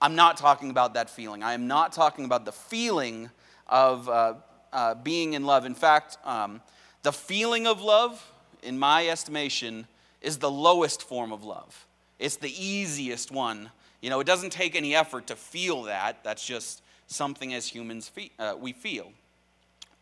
I'm 0.00 0.14
not 0.14 0.36
talking 0.36 0.70
about 0.70 0.94
that 0.94 1.10
feeling. 1.10 1.42
I 1.42 1.54
am 1.54 1.66
not 1.66 1.92
talking 1.92 2.24
about 2.24 2.44
the 2.44 2.52
feeling 2.52 3.30
of 3.66 4.08
uh, 4.08 4.34
uh 4.72 4.94
being 4.94 5.34
in 5.34 5.44
love. 5.44 5.64
In 5.64 5.74
fact, 5.74 6.18
um, 6.24 6.60
the 7.02 7.12
feeling 7.12 7.66
of 7.66 7.80
love, 7.80 8.24
in 8.62 8.78
my 8.78 9.08
estimation, 9.08 9.86
is 10.20 10.38
the 10.38 10.50
lowest 10.50 11.02
form 11.02 11.32
of 11.32 11.44
love. 11.44 11.86
It's 12.18 12.36
the 12.36 12.50
easiest 12.50 13.30
one 13.30 13.70
you 14.00 14.10
know, 14.10 14.20
it 14.20 14.26
doesn't 14.26 14.50
take 14.50 14.76
any 14.76 14.94
effort 14.94 15.26
to 15.28 15.36
feel 15.36 15.84
that. 15.84 16.22
That's 16.22 16.46
just 16.46 16.82
something 17.06 17.54
as 17.54 17.66
humans 17.66 18.08
fe- 18.08 18.30
uh, 18.38 18.54
we 18.58 18.72
feel. 18.72 19.12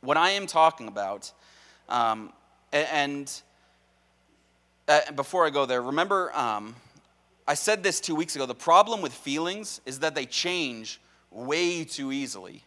What 0.01 0.17
I 0.17 0.31
am 0.31 0.47
talking 0.47 0.89
about, 0.89 1.33
um, 1.89 2.33
and 2.73 3.33
uh, 4.89 5.13
before 5.13 5.47
I 5.47 5.51
go 5.51 5.65
there, 5.65 5.81
remember 5.81 6.37
um, 6.37 6.75
I 7.47 7.55
said 7.55 7.83
this 7.83 8.01
two 8.01 8.15
weeks 8.15 8.35
ago. 8.37 8.47
The 8.47 8.55
problem 8.55 9.03
with 9.03 9.13
feelings 9.13 9.81
is 9.85 10.01
that 10.01 10.15
they 10.15 10.27
change 10.27 11.01
way 11.31 11.85
too 11.85 12.13
easily. 12.13 12.63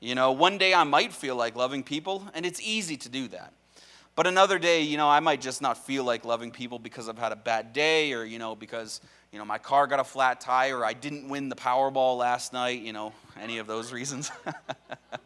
You 0.00 0.14
know, 0.14 0.32
one 0.32 0.58
day 0.58 0.72
I 0.72 0.84
might 0.84 1.12
feel 1.12 1.36
like 1.36 1.56
loving 1.56 1.82
people, 1.82 2.24
and 2.34 2.46
it's 2.46 2.60
easy 2.60 2.96
to 2.98 3.08
do 3.08 3.28
that. 3.28 3.52
But 4.14 4.26
another 4.26 4.58
day, 4.58 4.82
you 4.82 4.96
know, 4.96 5.08
I 5.08 5.20
might 5.20 5.40
just 5.40 5.62
not 5.62 5.84
feel 5.86 6.04
like 6.04 6.24
loving 6.24 6.50
people 6.50 6.78
because 6.78 7.08
I've 7.08 7.18
had 7.18 7.32
a 7.32 7.36
bad 7.36 7.72
day 7.72 8.12
or, 8.12 8.24
you 8.24 8.38
know, 8.38 8.56
because 8.56 9.00
you 9.32 9.38
know, 9.38 9.44
my 9.44 9.58
car 9.58 9.86
got 9.86 10.00
a 10.00 10.04
flat 10.04 10.40
tire, 10.40 10.78
or 10.78 10.84
I 10.84 10.94
didn't 10.94 11.28
win 11.28 11.48
the 11.48 11.56
Powerball 11.56 12.16
last 12.16 12.52
night, 12.52 12.80
you 12.80 12.92
know, 12.92 13.12
any 13.38 13.58
of 13.58 13.66
those 13.66 13.92
reasons. 13.92 14.30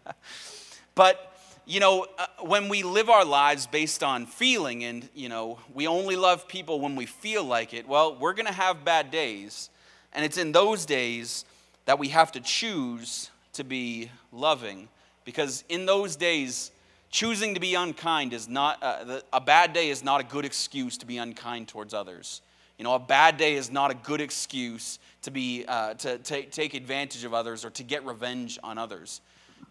but, 0.95 1.32
you 1.67 1.81
know, 1.81 2.07
uh, 2.19 2.27
when 2.41 2.69
we 2.69 2.83
live 2.83 3.09
our 3.09 3.25
lives 3.25 3.67
based 3.67 4.03
on 4.03 4.27
feeling 4.27 4.85
and, 4.85 5.09
you 5.15 5.29
know, 5.29 5.59
we 5.73 5.87
only 5.87 6.17
love 6.17 6.49
people 6.49 6.81
when 6.81 6.97
we 6.97 7.07
feel 7.07 7.45
like 7.45 7.73
it, 7.73 7.87
well, 7.87 8.17
we're 8.17 8.35
going 8.35 8.47
to 8.47 8.53
have 8.53 8.85
bad 8.85 9.11
days. 9.11 9.71
And 10.13 10.25
it's 10.25 10.39
in 10.39 10.53
those 10.53 10.85
days 10.85 11.45
that 11.85 11.99
we 11.99 12.09
have 12.09 12.33
to 12.33 12.41
choose 12.41 13.31
to 13.55 13.65
be 13.65 14.11
loving 14.33 14.89
because 15.25 15.63
in 15.69 15.87
those 15.87 16.17
days, 16.17 16.73
choosing 17.11 17.55
to 17.55 17.61
be 17.61 17.75
unkind 17.75 18.33
is 18.33 18.49
not, 18.49 18.83
uh, 18.83 19.21
a 19.33 19.41
bad 19.41 19.73
day 19.73 19.91
is 19.91 20.03
not 20.03 20.21
a 20.21 20.25
good 20.25 20.45
excuse 20.45 20.99
to 20.99 21.07
be 21.07 21.19
unkind 21.19 21.69
towards 21.69 21.95
others. 21.95 22.43
You 22.79 22.85
know, 22.85 22.95
a 22.95 22.99
bad 22.99 23.37
day 23.37 23.55
is 23.55 23.71
not 23.71 23.91
a 23.91 23.95
good 23.95 24.21
excuse 24.21 24.99
to, 25.23 25.31
be, 25.31 25.65
uh, 25.69 25.95
to 25.95 26.19
take, 26.19 26.51
take 26.51 26.75
advantage 26.75 27.23
of 27.23 27.35
others 27.35 27.65
or 27.65 27.71
to 27.71 27.85
get 27.85 28.05
revenge 28.05 28.59
on 28.65 28.79
others. 28.79 29.21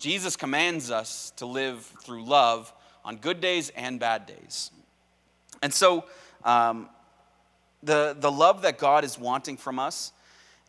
Jesus 0.01 0.35
commands 0.35 0.89
us 0.89 1.31
to 1.35 1.45
live 1.45 1.79
through 2.03 2.25
love 2.25 2.73
on 3.05 3.17
good 3.17 3.39
days 3.39 3.69
and 3.75 3.99
bad 3.99 4.25
days. 4.25 4.71
And 5.61 5.71
so, 5.71 6.05
um, 6.43 6.89
the, 7.83 8.15
the 8.19 8.31
love 8.31 8.63
that 8.63 8.79
God 8.79 9.03
is 9.03 9.19
wanting 9.19 9.57
from 9.57 9.77
us 9.77 10.11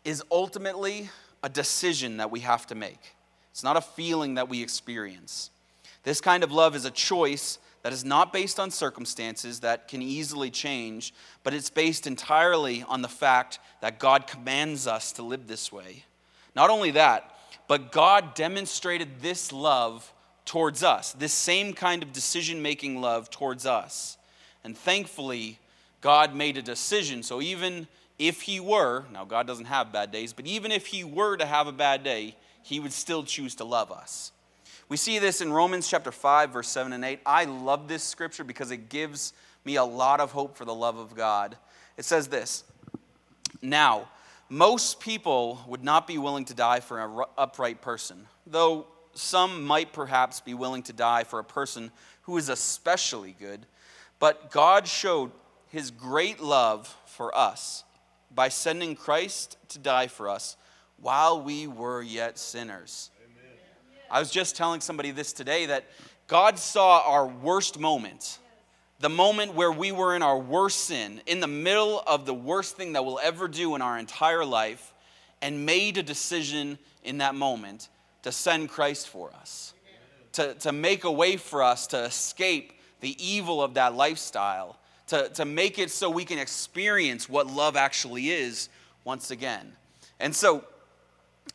is 0.05 0.23
ultimately 0.31 1.09
a 1.41 1.49
decision 1.49 2.17
that 2.17 2.29
we 2.29 2.41
have 2.41 2.67
to 2.67 2.75
make. 2.75 3.15
It's 3.49 3.63
not 3.63 3.75
a 3.75 3.81
feeling 3.81 4.35
that 4.35 4.49
we 4.49 4.61
experience. 4.61 5.49
This 6.03 6.21
kind 6.21 6.43
of 6.43 6.51
love 6.51 6.75
is 6.75 6.85
a 6.85 6.91
choice 6.91 7.57
that 7.81 7.91
is 7.91 8.05
not 8.05 8.33
based 8.33 8.59
on 8.59 8.69
circumstances 8.69 9.61
that 9.61 9.87
can 9.87 10.03
easily 10.03 10.51
change, 10.51 11.11
but 11.43 11.55
it's 11.55 11.71
based 11.71 12.05
entirely 12.05 12.83
on 12.87 13.01
the 13.01 13.07
fact 13.07 13.57
that 13.81 13.97
God 13.97 14.27
commands 14.27 14.85
us 14.85 15.11
to 15.13 15.23
live 15.23 15.47
this 15.47 15.71
way. 15.71 16.03
Not 16.55 16.69
only 16.69 16.91
that, 16.91 17.32
but 17.67 17.91
God 17.91 18.33
demonstrated 18.35 19.21
this 19.21 19.51
love 19.51 20.11
towards 20.45 20.83
us, 20.83 21.13
this 21.13 21.33
same 21.33 21.73
kind 21.73 22.03
of 22.03 22.11
decision 22.11 22.61
making 22.61 22.99
love 23.01 23.29
towards 23.29 23.65
us. 23.65 24.17
And 24.63 24.77
thankfully, 24.77 25.59
God 26.01 26.35
made 26.35 26.57
a 26.57 26.61
decision. 26.61 27.23
So 27.23 27.41
even 27.41 27.87
if 28.19 28.41
He 28.41 28.59
were, 28.59 29.05
now 29.11 29.25
God 29.25 29.47
doesn't 29.47 29.65
have 29.65 29.91
bad 29.91 30.11
days, 30.11 30.33
but 30.33 30.45
even 30.45 30.71
if 30.71 30.87
He 30.87 31.03
were 31.03 31.37
to 31.37 31.45
have 31.45 31.67
a 31.67 31.71
bad 31.71 32.03
day, 32.03 32.35
He 32.61 32.79
would 32.79 32.93
still 32.93 33.23
choose 33.23 33.55
to 33.55 33.63
love 33.63 33.91
us. 33.91 34.31
We 34.89 34.97
see 34.97 35.17
this 35.17 35.41
in 35.41 35.51
Romans 35.51 35.87
chapter 35.87 36.11
5, 36.11 36.51
verse 36.51 36.67
7 36.67 36.93
and 36.93 37.03
8. 37.03 37.19
I 37.25 37.45
love 37.45 37.87
this 37.87 38.03
scripture 38.03 38.43
because 38.43 38.69
it 38.69 38.89
gives 38.89 39.33
me 39.65 39.77
a 39.77 39.83
lot 39.83 40.19
of 40.19 40.31
hope 40.31 40.57
for 40.57 40.65
the 40.65 40.73
love 40.73 40.97
of 40.97 41.15
God. 41.15 41.57
It 41.97 42.05
says 42.05 42.27
this 42.27 42.63
Now, 43.61 44.09
most 44.49 44.99
people 44.99 45.61
would 45.67 45.83
not 45.83 46.07
be 46.07 46.17
willing 46.17 46.45
to 46.45 46.53
die 46.53 46.79
for 46.79 46.99
an 46.99 47.25
upright 47.37 47.81
person, 47.81 48.27
though 48.45 48.87
some 49.13 49.63
might 49.63 49.93
perhaps 49.93 50.41
be 50.41 50.53
willing 50.53 50.83
to 50.83 50.93
die 50.93 51.23
for 51.23 51.39
a 51.39 51.43
person 51.43 51.91
who 52.23 52.37
is 52.37 52.49
especially 52.49 53.35
good. 53.39 53.65
But 54.19 54.51
God 54.51 54.87
showed 54.87 55.31
his 55.69 55.91
great 55.91 56.39
love 56.39 56.95
for 57.05 57.35
us 57.35 57.83
by 58.33 58.49
sending 58.49 58.95
Christ 58.95 59.57
to 59.69 59.79
die 59.79 60.07
for 60.07 60.29
us 60.29 60.57
while 60.97 61.41
we 61.41 61.67
were 61.67 62.01
yet 62.01 62.37
sinners. 62.37 63.11
I 64.09 64.19
was 64.19 64.31
just 64.31 64.55
telling 64.55 64.81
somebody 64.81 65.11
this 65.11 65.33
today 65.33 65.65
that 65.67 65.85
God 66.27 66.57
saw 66.57 67.01
our 67.05 67.27
worst 67.27 67.79
moment, 67.79 68.39
the 69.03 69.09
moment 69.09 69.53
where 69.53 69.69
we 69.69 69.91
were 69.91 70.15
in 70.15 70.23
our 70.23 70.39
worst 70.39 70.85
sin, 70.85 71.19
in 71.25 71.41
the 71.41 71.47
middle 71.47 72.01
of 72.07 72.25
the 72.25 72.33
worst 72.33 72.77
thing 72.77 72.93
that 72.93 73.03
we'll 73.03 73.19
ever 73.21 73.49
do 73.49 73.75
in 73.75 73.81
our 73.81 73.99
entire 73.99 74.45
life, 74.45 74.93
and 75.41 75.65
made 75.65 75.97
a 75.97 76.03
decision 76.03 76.77
in 77.03 77.17
that 77.17 77.35
moment 77.35 77.89
to 78.21 78.31
send 78.31 78.69
Christ 78.69 79.09
for 79.09 79.29
us, 79.33 79.73
to, 80.31 80.53
to 80.53 80.71
make 80.71 81.03
a 81.03 81.11
way 81.11 81.35
for 81.35 81.61
us 81.61 81.85
to 81.87 82.01
escape 82.05 82.71
the 83.01 83.21
evil 83.21 83.61
of 83.61 83.73
that 83.73 83.93
lifestyle, 83.93 84.77
to, 85.07 85.27
to 85.33 85.43
make 85.43 85.79
it 85.79 85.91
so 85.91 86.09
we 86.09 86.23
can 86.23 86.39
experience 86.39 87.27
what 87.27 87.47
love 87.47 87.75
actually 87.75 88.29
is 88.29 88.69
once 89.03 89.31
again. 89.31 89.73
And 90.21 90.33
so 90.33 90.63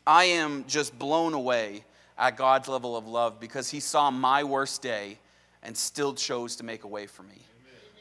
I 0.07 0.25
am 0.25 0.67
just 0.69 0.99
blown 0.99 1.33
away 1.33 1.87
at 2.19 2.37
God's 2.37 2.69
level 2.69 2.95
of 2.95 3.07
love 3.09 3.41
because 3.41 3.71
He 3.71 3.81
saw 3.81 4.11
my 4.11 4.45
worst 4.45 4.83
day 4.83 5.17
and 5.63 5.77
still 5.77 6.15
chose 6.15 6.57
to 6.57 6.65
make 6.65 6.85
a 6.85 6.89
way 6.89 7.07
for 7.07 7.23
me. 7.23 7.39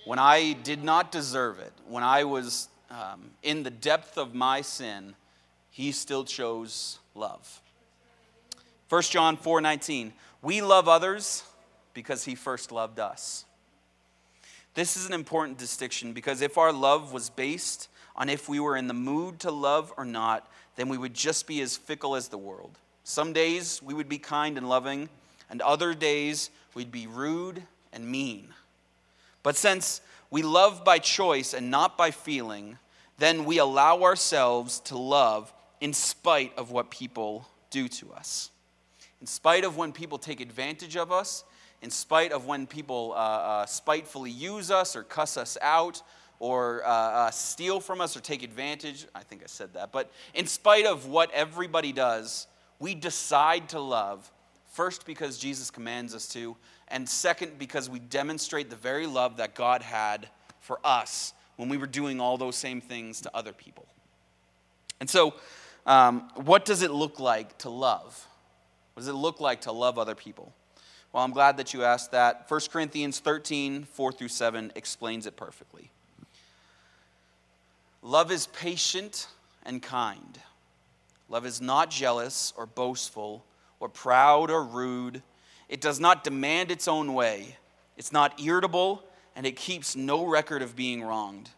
When 0.06 0.20
I 0.20 0.54
did 0.54 0.84
not 0.84 1.12
deserve 1.12 1.60
it, 1.60 1.74
when 1.88 2.04
I 2.04 2.24
was 2.24 2.70
um, 2.90 3.32
in 3.44 3.64
the 3.64 3.70
depth 3.70 4.18
of 4.18 4.34
my 4.34 4.62
sin, 4.62 5.16
He 5.70 5.92
still 5.92 6.24
chose 6.24 7.00
love. 7.14 7.62
1 8.90 9.02
John 9.04 9.36
4 9.36 9.60
19. 9.62 10.14
We 10.42 10.62
love 10.62 10.88
others 10.88 11.44
because 11.94 12.24
he 12.24 12.36
first 12.36 12.72
loved 12.72 13.00
us. 13.00 13.44
This 14.76 14.96
is 14.96 15.08
an 15.08 15.14
important 15.14 15.58
distinction 15.58 16.14
because 16.14 16.42
if 16.42 16.58
our 16.58 16.72
love 16.72 17.12
was 17.12 17.30
based 17.30 17.90
on 18.16 18.30
if 18.30 18.48
we 18.48 18.60
were 18.60 18.78
in 18.78 18.88
the 18.88 18.94
mood 18.94 19.40
to 19.40 19.52
love 19.52 19.92
or 19.98 20.06
not, 20.06 20.50
then 20.76 20.90
we 20.90 20.98
would 20.98 21.14
just 21.14 21.48
be 21.48 21.60
as 21.62 21.76
fickle 21.76 22.16
as 22.16 22.28
the 22.28 22.38
world. 22.38 22.78
Some 23.04 23.34
days 23.34 23.82
we 23.82 23.94
would 23.94 24.08
be 24.08 24.20
kind 24.20 24.58
and 24.58 24.70
loving, 24.70 25.10
and 25.50 25.62
other 25.62 25.94
days 25.94 26.50
we'd 26.78 26.92
be 26.92 27.08
rude 27.08 27.62
and 27.92 28.10
mean. 28.10 28.48
But 29.44 29.58
since 29.58 30.00
we 30.32 30.42
love 30.42 30.86
by 30.86 31.00
choice 31.00 31.54
and 31.54 31.70
not 31.70 31.98
by 31.98 32.12
feeling, 32.12 32.78
then 33.18 33.44
we 33.44 33.58
allow 33.58 34.04
ourselves 34.04 34.80
to 34.82 34.98
love 34.98 35.54
in 35.82 35.92
spite 35.92 36.58
of 36.58 36.72
what 36.72 36.90
people 36.90 37.50
do 37.70 37.90
to 37.90 38.14
us 38.14 38.52
in 39.22 39.28
spite 39.28 39.64
of 39.64 39.78
when 39.78 39.92
people 39.92 40.18
take 40.18 40.40
advantage 40.40 40.96
of 40.96 41.12
us, 41.12 41.44
in 41.82 41.90
spite 41.90 42.32
of 42.32 42.46
when 42.46 42.68
people 42.68 43.14
uh, 43.16 43.20
uh, 43.20 43.66
spitefully 43.66 44.32
use 44.32 44.72
us 44.72 44.96
or 44.96 45.04
cuss 45.04 45.38
us 45.38 45.58
out 45.62 46.02
or 46.40 46.86
uh, 46.86 46.90
uh, 46.90 47.32
steal 47.32 47.80
from 47.80 48.00
us 48.00 48.16
or 48.16 48.20
take 48.20 48.44
advantage. 48.44 49.08
I 49.16 49.22
think 49.22 49.42
I 49.44 49.48
said 49.48 49.74
that. 49.74 49.92
But 49.92 50.12
in 50.34 50.46
spite 50.46 50.86
of 50.86 51.08
what 51.08 51.32
everybody 51.32 51.92
does, 51.92 52.48
we 52.80 52.94
decide 52.94 53.70
to 53.70 53.80
love, 53.80 54.32
first 54.78 55.08
because 55.08 55.40
Jesus 55.40 55.72
commands 55.72 56.14
us 56.14 56.28
to, 56.28 56.56
and 56.90 57.10
second 57.10 57.58
because 57.58 57.90
we 57.90 57.98
demonstrate 57.98 58.70
the 58.70 58.76
very 58.76 59.08
love 59.08 59.38
that 59.38 59.56
God 59.56 59.82
had 59.82 60.30
for 60.60 60.80
us 60.84 61.34
when 61.56 61.68
we 61.68 61.78
were 61.78 61.88
doing 61.88 62.22
all 62.22 62.38
those 62.38 62.56
same 62.56 62.80
things 62.80 63.22
to 63.22 63.36
other 63.36 63.54
people. 63.54 63.88
And 65.00 65.10
so, 65.10 65.34
um, 65.88 66.30
what 66.36 66.64
does 66.64 66.84
it 66.84 66.92
look 66.92 67.20
like 67.20 67.58
to 67.60 67.72
love? 67.72 68.28
What 68.94 69.02
does 69.02 69.08
it 69.08 69.14
look 69.14 69.42
like 69.42 69.62
to 69.62 69.72
love 69.72 69.98
other 69.98 70.14
people? 70.14 70.54
Well, 71.12 71.24
I'm 71.24 71.32
glad 71.32 71.58
that 71.58 71.74
you 71.74 71.84
asked 71.84 72.12
that. 72.12 72.46
1 72.48 72.60
Corinthians 72.72 73.18
13, 73.18 73.84
4 73.84 74.12
through 74.12 74.28
7 74.28 74.74
explains 74.76 75.26
it 75.26 75.36
perfectly. 75.36 75.90
Love 78.04 78.32
is 78.32 78.46
patient 78.46 79.28
and 79.66 79.82
kind. 79.82 80.40
Love 81.30 81.48
is 81.48 81.62
not 81.62 81.90
jealous 81.90 82.54
or 82.56 82.68
boastful 82.68 83.44
or 83.80 83.90
proud 83.90 84.50
or 84.50 84.64
rude. 84.64 85.22
It 85.70 85.82
does 85.82 86.00
not 86.00 86.24
demand 86.24 86.72
its 86.72 86.88
own 86.88 87.14
way. 87.14 87.58
It's 87.98 88.12
not 88.12 88.40
irritable 88.40 89.04
and 89.36 89.46
it 89.46 89.56
keeps 89.56 89.96
no 89.96 90.26
record 90.26 90.62
of 90.62 90.76
being 90.76 91.04
wronged. 91.04 91.50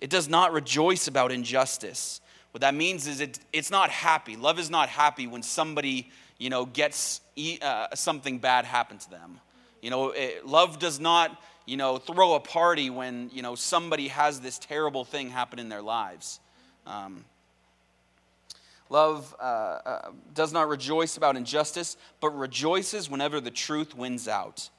It 0.00 0.10
does 0.10 0.28
not 0.28 0.52
rejoice 0.52 1.06
about 1.06 1.32
injustice. 1.32 2.20
What 2.50 2.60
that 2.60 2.74
means 2.74 3.06
is 3.06 3.20
it, 3.20 3.38
it's 3.52 3.70
not 3.70 3.90
happy. 3.90 4.36
Love 4.36 4.58
is 4.58 4.70
not 4.70 4.88
happy 4.88 5.26
when 5.26 5.42
somebody 5.42 6.10
you 6.38 6.50
know, 6.50 6.66
gets 6.66 7.20
uh, 7.62 7.94
something 7.94 8.38
bad 8.38 8.64
happen 8.64 8.98
to 8.98 9.10
them. 9.10 9.40
You 9.80 9.90
know, 9.90 10.10
it, 10.10 10.46
love 10.46 10.78
does 10.78 10.98
not, 10.98 11.40
you 11.66 11.76
know, 11.76 11.98
throw 11.98 12.34
a 12.34 12.40
party 12.40 12.90
when, 12.90 13.30
you 13.32 13.42
know, 13.42 13.54
somebody 13.54 14.08
has 14.08 14.40
this 14.40 14.58
terrible 14.58 15.04
thing 15.04 15.30
happen 15.30 15.58
in 15.58 15.68
their 15.68 15.82
lives. 15.82 16.40
Um, 16.86 17.24
love 18.94 19.34
uh, 19.40 19.42
uh, 19.42 20.10
does 20.34 20.52
not 20.52 20.68
rejoice 20.68 21.16
about 21.16 21.36
injustice, 21.36 21.96
but 22.20 22.30
rejoices 22.30 23.10
whenever 23.10 23.40
the 23.40 23.50
truth 23.50 23.96
wins 23.96 24.28
out. 24.28 24.70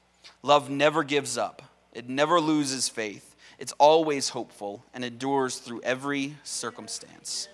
Love 0.42 0.70
never 0.70 1.04
gives 1.04 1.36
up, 1.36 1.62
it 1.92 2.08
never 2.08 2.40
loses 2.40 2.88
faith. 2.88 3.36
It's 3.58 3.72
always 3.78 4.30
hopeful 4.30 4.84
and 4.92 5.04
endures 5.04 5.58
through 5.58 5.80
every 5.82 6.36
circumstance. 6.44 7.48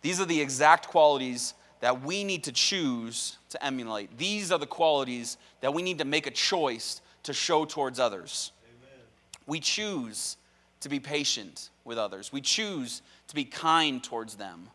These 0.00 0.20
are 0.20 0.26
the 0.26 0.40
exact 0.40 0.88
qualities 0.88 1.54
that 1.80 2.02
we 2.02 2.24
need 2.24 2.44
to 2.44 2.52
choose 2.52 3.38
to 3.50 3.64
emulate. 3.64 4.16
These 4.18 4.52
are 4.52 4.58
the 4.58 4.66
qualities 4.66 5.36
that 5.60 5.72
we 5.72 5.82
need 5.82 5.98
to 5.98 6.04
make 6.04 6.26
a 6.26 6.30
choice 6.30 7.00
to 7.24 7.32
show 7.32 7.64
towards 7.64 7.98
others. 7.98 8.52
Amen. 8.64 9.06
We 9.46 9.60
choose 9.60 10.36
to 10.80 10.88
be 10.88 11.00
patient 11.00 11.70
with 11.84 11.98
others, 11.98 12.32
we 12.32 12.40
choose 12.40 13.02
to 13.28 13.34
be 13.34 13.44
kind 13.44 14.02
towards 14.02 14.36
them. 14.36 14.68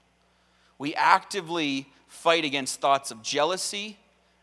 We 0.84 0.93
actively 0.95 1.88
fight 2.09 2.43
against 2.43 2.81
thoughts 2.81 3.09
of 3.09 3.23
jealousy 3.23 3.97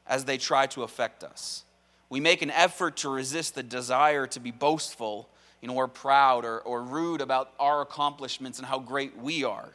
as 0.06 0.24
they 0.24 0.38
try 0.38 0.66
to 0.68 0.84
affect 0.84 1.22
us. 1.22 1.64
We 2.08 2.18
make 2.18 2.40
an 2.40 2.50
effort 2.50 2.96
to 2.96 3.10
resist 3.10 3.56
the 3.56 3.62
desire 3.62 4.26
to 4.28 4.40
be 4.40 4.50
boastful, 4.50 5.28
you 5.60 5.68
know, 5.68 5.74
or 5.74 5.86
proud 5.86 6.46
or, 6.46 6.60
or 6.60 6.82
rude 6.82 7.20
about 7.20 7.52
our 7.60 7.82
accomplishments 7.82 8.58
and 8.58 8.66
how 8.66 8.78
great 8.78 9.18
we 9.18 9.44
are. 9.44 9.68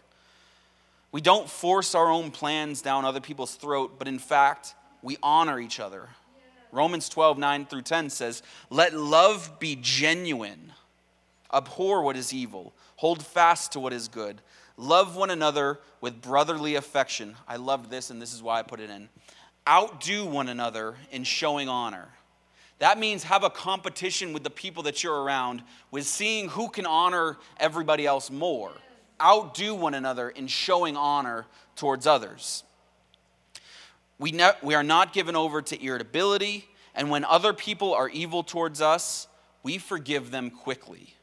We 1.11 1.21
don't 1.21 1.47
force 1.47 1.93
our 1.93 2.09
own 2.09 2.31
plans 2.31 2.81
down 2.81 3.05
other 3.05 3.21
people's 3.21 3.53
throat, 3.53 3.99
but 3.99 4.07
in 4.07 4.17
fact, 4.17 4.73
we 5.03 5.17
honor 5.21 5.59
each 5.59 5.79
other. 5.79 6.09
Romans 6.71 7.09
12, 7.09 7.37
9 7.37 7.67
through 7.67 7.83
10 7.83 8.09
says, 8.09 8.41
Let 8.71 8.95
love 8.95 9.59
be 9.59 9.77
genuine. 9.79 10.73
Abhor 11.53 12.01
what 12.01 12.17
is 12.17 12.33
evil. 12.33 12.73
Hold 12.95 13.23
fast 13.23 13.73
to 13.73 13.79
what 13.79 13.93
is 13.93 14.07
good. 14.07 14.41
Love 14.77 15.15
one 15.15 15.29
another 15.29 15.79
with 16.01 16.21
brotherly 16.21 16.75
affection. 16.75 17.35
I 17.47 17.55
loved 17.55 17.89
this, 17.89 18.09
and 18.09 18.21
this 18.21 18.33
is 18.33 18.43
why 18.43 18.59
I 18.59 18.63
put 18.63 18.79
it 18.79 18.89
in. 18.89 19.09
Outdo 19.67 20.25
one 20.25 20.49
another 20.49 20.95
in 21.11 21.23
showing 21.23 21.69
honor. 21.69 22.09
That 22.79 22.99
means 22.99 23.23
have 23.23 23.43
a 23.43 23.49
competition 23.49 24.33
with 24.33 24.43
the 24.43 24.49
people 24.49 24.83
that 24.83 25.03
you're 25.03 25.23
around 25.23 25.63
with 25.91 26.05
seeing 26.05 26.49
who 26.49 26.69
can 26.69 26.85
honor 26.85 27.37
everybody 27.57 28.05
else 28.05 28.29
more 28.29 28.73
outdo 29.21 29.75
one 29.75 29.93
another 29.93 30.29
in 30.29 30.47
showing 30.47 30.97
honor 30.97 31.45
towards 31.75 32.07
others. 32.07 32.63
We, 34.17 34.31
ne- 34.31 34.51
we 34.61 34.75
are 34.75 34.83
not 34.83 35.13
given 35.13 35.35
over 35.35 35.61
to 35.61 35.83
irritability, 35.83 36.67
and 36.93 37.09
when 37.09 37.25
other 37.25 37.53
people 37.53 37.93
are 37.93 38.09
evil 38.09 38.43
towards 38.43 38.81
us, 38.81 39.27
we 39.63 39.77
forgive 39.77 40.31
them 40.31 40.49
quickly. 40.49 41.14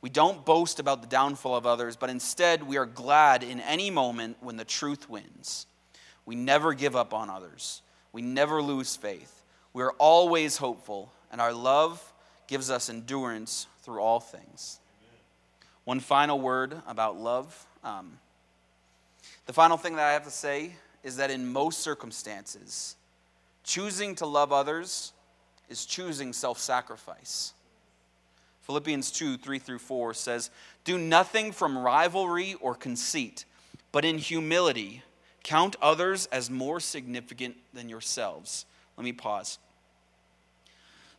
We 0.00 0.10
don't 0.10 0.44
boast 0.44 0.78
about 0.78 1.02
the 1.02 1.08
downfall 1.08 1.56
of 1.56 1.66
others, 1.66 1.96
but 1.96 2.10
instead 2.10 2.62
we 2.62 2.76
are 2.76 2.86
glad 2.86 3.42
in 3.42 3.60
any 3.60 3.90
moment 3.90 4.36
when 4.40 4.56
the 4.56 4.64
truth 4.64 5.10
wins. 5.10 5.66
We 6.24 6.36
never 6.36 6.72
give 6.74 6.94
up 6.94 7.12
on 7.12 7.30
others, 7.30 7.82
we 8.12 8.22
never 8.22 8.62
lose 8.62 8.96
faith. 8.96 9.34
We 9.74 9.82
are 9.82 9.92
always 9.98 10.56
hopeful, 10.56 11.12
and 11.30 11.40
our 11.40 11.52
love 11.52 12.02
gives 12.46 12.70
us 12.70 12.88
endurance 12.88 13.66
through 13.82 14.00
all 14.00 14.18
things. 14.18 14.80
One 15.84 16.00
final 16.00 16.40
word 16.40 16.80
about 16.86 17.16
love. 17.16 17.66
Um, 17.84 18.18
the 19.46 19.52
final 19.52 19.76
thing 19.76 19.96
that 19.96 20.04
I 20.04 20.12
have 20.12 20.24
to 20.24 20.30
say 20.30 20.72
is 21.02 21.16
that 21.16 21.30
in 21.30 21.50
most 21.50 21.80
circumstances, 21.80 22.96
choosing 23.62 24.14
to 24.16 24.26
love 24.26 24.52
others 24.52 25.12
is 25.68 25.86
choosing 25.86 26.32
self 26.32 26.58
sacrifice. 26.58 27.52
Philippians 28.68 29.10
2 29.12 29.38
3 29.38 29.58
through 29.58 29.78
4 29.78 30.12
says, 30.12 30.50
Do 30.84 30.98
nothing 30.98 31.52
from 31.52 31.78
rivalry 31.78 32.54
or 32.60 32.74
conceit, 32.74 33.46
but 33.92 34.04
in 34.04 34.18
humility 34.18 35.02
count 35.42 35.74
others 35.80 36.26
as 36.26 36.50
more 36.50 36.78
significant 36.78 37.56
than 37.72 37.88
yourselves. 37.88 38.66
Let 38.98 39.04
me 39.04 39.12
pause. 39.12 39.58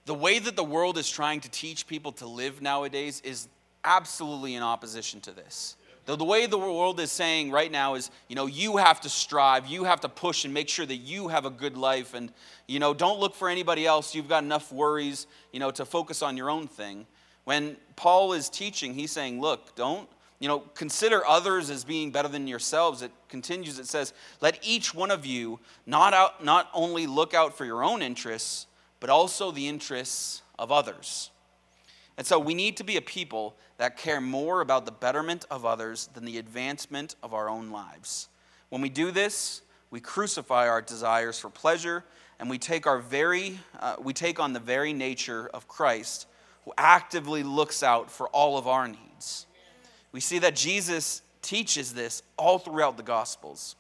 The 0.06 0.14
way 0.14 0.38
that 0.38 0.56
the 0.56 0.64
world 0.64 1.00
is 1.00 1.10
trying 1.10 1.40
to 1.40 1.50
teach 1.50 1.88
people 1.88 2.12
to 2.14 2.28
live 2.28 2.62
nowadays 2.62 3.20
is 3.26 3.48
absolutely 3.84 4.54
in 4.54 4.62
opposition 4.62 5.20
to 5.22 5.32
this. 5.32 5.76
The, 6.06 6.16
the 6.16 6.26
way 6.26 6.46
the 6.46 6.60
world 6.60 7.00
is 7.00 7.12
saying 7.12 7.50
right 7.50 7.72
now 7.72 7.96
is, 7.96 8.12
you 8.28 8.36
know, 8.36 8.46
you 8.46 8.78
have 8.78 9.02
to 9.02 9.10
strive, 9.10 9.66
you 9.66 9.86
have 9.86 10.02
to 10.02 10.10
push 10.10 10.46
and 10.46 10.54
make 10.54 10.70
sure 10.70 10.86
that 10.86 10.98
you 10.98 11.30
have 11.30 11.46
a 11.46 11.50
good 11.50 11.78
life, 11.78 12.14
and, 12.14 12.32
you 12.68 12.78
know, 12.78 12.94
don't 12.94 13.20
look 13.20 13.34
for 13.34 13.50
anybody 13.50 13.88
else. 13.88 14.14
You've 14.14 14.30
got 14.30 14.44
enough 14.44 14.72
worries, 14.72 15.26
you 15.52 15.60
know, 15.60 15.72
to 15.72 15.84
focus 15.84 16.22
on 16.22 16.38
your 16.38 16.52
own 16.52 16.68
thing. 16.68 17.08
When 17.46 17.78
Paul 17.96 18.34
is 18.34 18.50
teaching, 18.50 18.94
he's 18.94 19.12
saying, 19.12 19.42
look, 19.42 19.76
don't, 19.76 20.08
you 20.40 20.48
know, 20.48 20.60
consider 20.60 21.26
others 21.26 21.70
as 21.70 21.84
being 21.84 22.12
better 22.12 22.28
than 22.28 22.48
yourselves. 22.48 23.02
It 23.02 23.12
continues, 23.28 23.80
it 23.80 23.88
says, 23.88 24.14
let 24.42 24.60
each 24.62 24.94
one 24.94 25.12
of 25.12 25.26
you 25.26 25.60
not, 25.86 26.14
out, 26.14 26.44
not 26.44 26.70
only 26.74 27.08
look 27.08 27.34
out 27.34 27.58
for 27.58 27.66
your 27.66 27.84
own 27.84 28.02
interests, 28.02 28.68
but 29.00 29.10
also 29.10 29.52
the 29.52 29.68
interests 29.68 30.42
of 30.58 30.72
others. 30.72 31.32
And 32.18 32.28
so 32.28 32.38
we 32.38 32.54
need 32.54 32.78
to 32.78 32.84
be 32.84 32.98
a 32.98 33.02
people 33.02 33.56
that 33.78 33.96
care 33.96 34.20
more 34.20 34.60
about 34.60 34.86
the 34.86 34.92
betterment 34.92 35.46
of 35.50 35.66
others 35.66 36.10
than 36.14 36.26
the 36.26 36.38
advancement 36.38 37.16
of 37.24 37.34
our 37.34 37.50
own 37.50 37.72
lives. 37.72 38.28
When 38.68 38.82
we 38.82 38.90
do 38.90 39.10
this, 39.12 39.62
we 39.90 40.02
crucify 40.02 40.68
our 40.68 40.82
desires 40.82 41.40
for 41.40 41.50
pleasure 41.50 42.04
and 42.40 42.50
we 42.50 42.58
take, 42.58 42.88
our 42.88 43.00
very, 43.00 43.60
uh, 43.80 43.96
we 44.02 44.14
take 44.14 44.40
on 44.40 44.54
the 44.54 44.60
very 44.60 44.94
nature 44.94 45.50
of 45.54 45.68
Christ, 45.68 46.28
actively 46.78 47.44
looks 47.44 47.84
out 47.84 48.12
for 48.12 48.28
all 48.30 48.58
of 48.58 48.68
our 48.68 48.88
needs. 48.88 49.46
We 50.12 50.20
see 50.20 50.40
that 50.40 50.56
Jesus 50.56 51.22
teaches 51.42 51.94
this 51.94 52.24
all 52.38 52.60
throughout 52.60 52.98
the 52.98 53.04
Gospels 53.04 53.76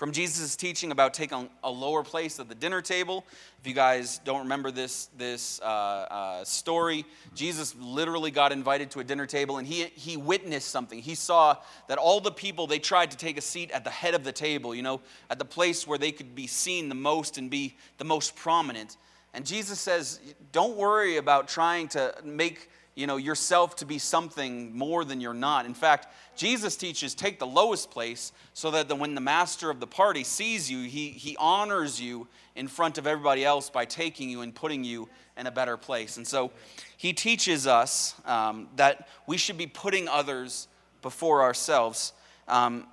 from 0.00 0.12
Jesus' 0.12 0.56
teaching 0.56 0.92
about 0.92 1.12
taking 1.12 1.50
a 1.62 1.70
lower 1.70 2.02
place 2.02 2.40
at 2.40 2.48
the 2.48 2.54
dinner 2.54 2.80
table. 2.80 3.22
If 3.60 3.66
you 3.66 3.74
guys 3.74 4.18
don't 4.24 4.38
remember 4.38 4.70
this, 4.70 5.10
this 5.18 5.60
uh, 5.60 5.66
uh, 5.66 6.44
story, 6.44 7.04
Jesus 7.34 7.74
literally 7.78 8.30
got 8.30 8.50
invited 8.50 8.90
to 8.92 9.00
a 9.00 9.04
dinner 9.04 9.26
table 9.26 9.58
and 9.58 9.66
he, 9.66 9.84
he 9.94 10.16
witnessed 10.16 10.68
something. 10.68 11.02
He 11.02 11.14
saw 11.14 11.58
that 11.88 11.98
all 11.98 12.18
the 12.18 12.30
people, 12.30 12.66
they 12.66 12.78
tried 12.78 13.10
to 13.10 13.18
take 13.18 13.36
a 13.36 13.42
seat 13.42 13.70
at 13.72 13.84
the 13.84 13.90
head 13.90 14.14
of 14.14 14.24
the 14.24 14.32
table, 14.32 14.74
you 14.74 14.80
know, 14.80 15.02
at 15.28 15.38
the 15.38 15.44
place 15.44 15.86
where 15.86 15.98
they 15.98 16.12
could 16.12 16.34
be 16.34 16.46
seen 16.46 16.88
the 16.88 16.94
most 16.94 17.36
and 17.36 17.50
be 17.50 17.76
the 17.98 18.04
most 18.06 18.34
prominent. 18.34 18.96
And 19.32 19.46
Jesus 19.46 19.78
says, 19.78 20.20
don't 20.52 20.76
worry 20.76 21.16
about 21.16 21.48
trying 21.48 21.88
to 21.88 22.14
make 22.24 22.68
you 22.96 23.06
know 23.06 23.16
yourself 23.16 23.76
to 23.76 23.86
be 23.86 23.98
something 23.98 24.76
more 24.76 25.04
than 25.04 25.20
you're 25.20 25.32
not. 25.32 25.64
In 25.64 25.74
fact 25.74 26.08
jesus 26.36 26.76
teaches 26.76 27.14
take 27.14 27.38
the 27.38 27.46
lowest 27.46 27.90
place 27.90 28.32
so 28.52 28.70
that 28.72 28.88
the, 28.88 28.94
when 28.94 29.14
the 29.14 29.20
master 29.20 29.70
of 29.70 29.78
the 29.78 29.86
party 29.86 30.24
sees 30.24 30.70
you 30.70 30.88
he, 30.88 31.10
he 31.10 31.36
honors 31.38 32.00
you 32.00 32.26
in 32.56 32.68
front 32.68 32.98
of 32.98 33.06
everybody 33.06 33.44
else 33.44 33.70
by 33.70 33.84
taking 33.84 34.28
you 34.28 34.40
and 34.40 34.54
putting 34.54 34.84
you 34.84 35.08
in 35.36 35.46
a 35.46 35.50
better 35.50 35.76
place. 35.76 36.16
And 36.16 36.26
so 36.26 36.50
he 36.96 37.12
teaches 37.12 37.66
us 37.66 38.14
um, 38.26 38.68
that 38.76 39.08
we 39.26 39.38
should 39.38 39.56
be 39.56 39.66
putting 39.66 40.08
others 40.08 40.68
before 41.00 41.42
ourselves. 41.42 42.12
Um, 42.46 42.86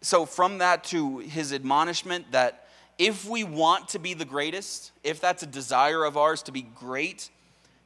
so 0.00 0.26
from 0.26 0.58
that 0.58 0.84
to 0.84 1.18
his 1.18 1.52
admonishment 1.52 2.32
that 2.32 2.65
if 2.98 3.28
we 3.28 3.44
want 3.44 3.88
to 3.88 3.98
be 3.98 4.14
the 4.14 4.24
greatest 4.24 4.92
if 5.04 5.20
that's 5.20 5.42
a 5.42 5.46
desire 5.46 6.04
of 6.04 6.16
ours 6.16 6.42
to 6.42 6.52
be 6.52 6.62
great 6.62 7.30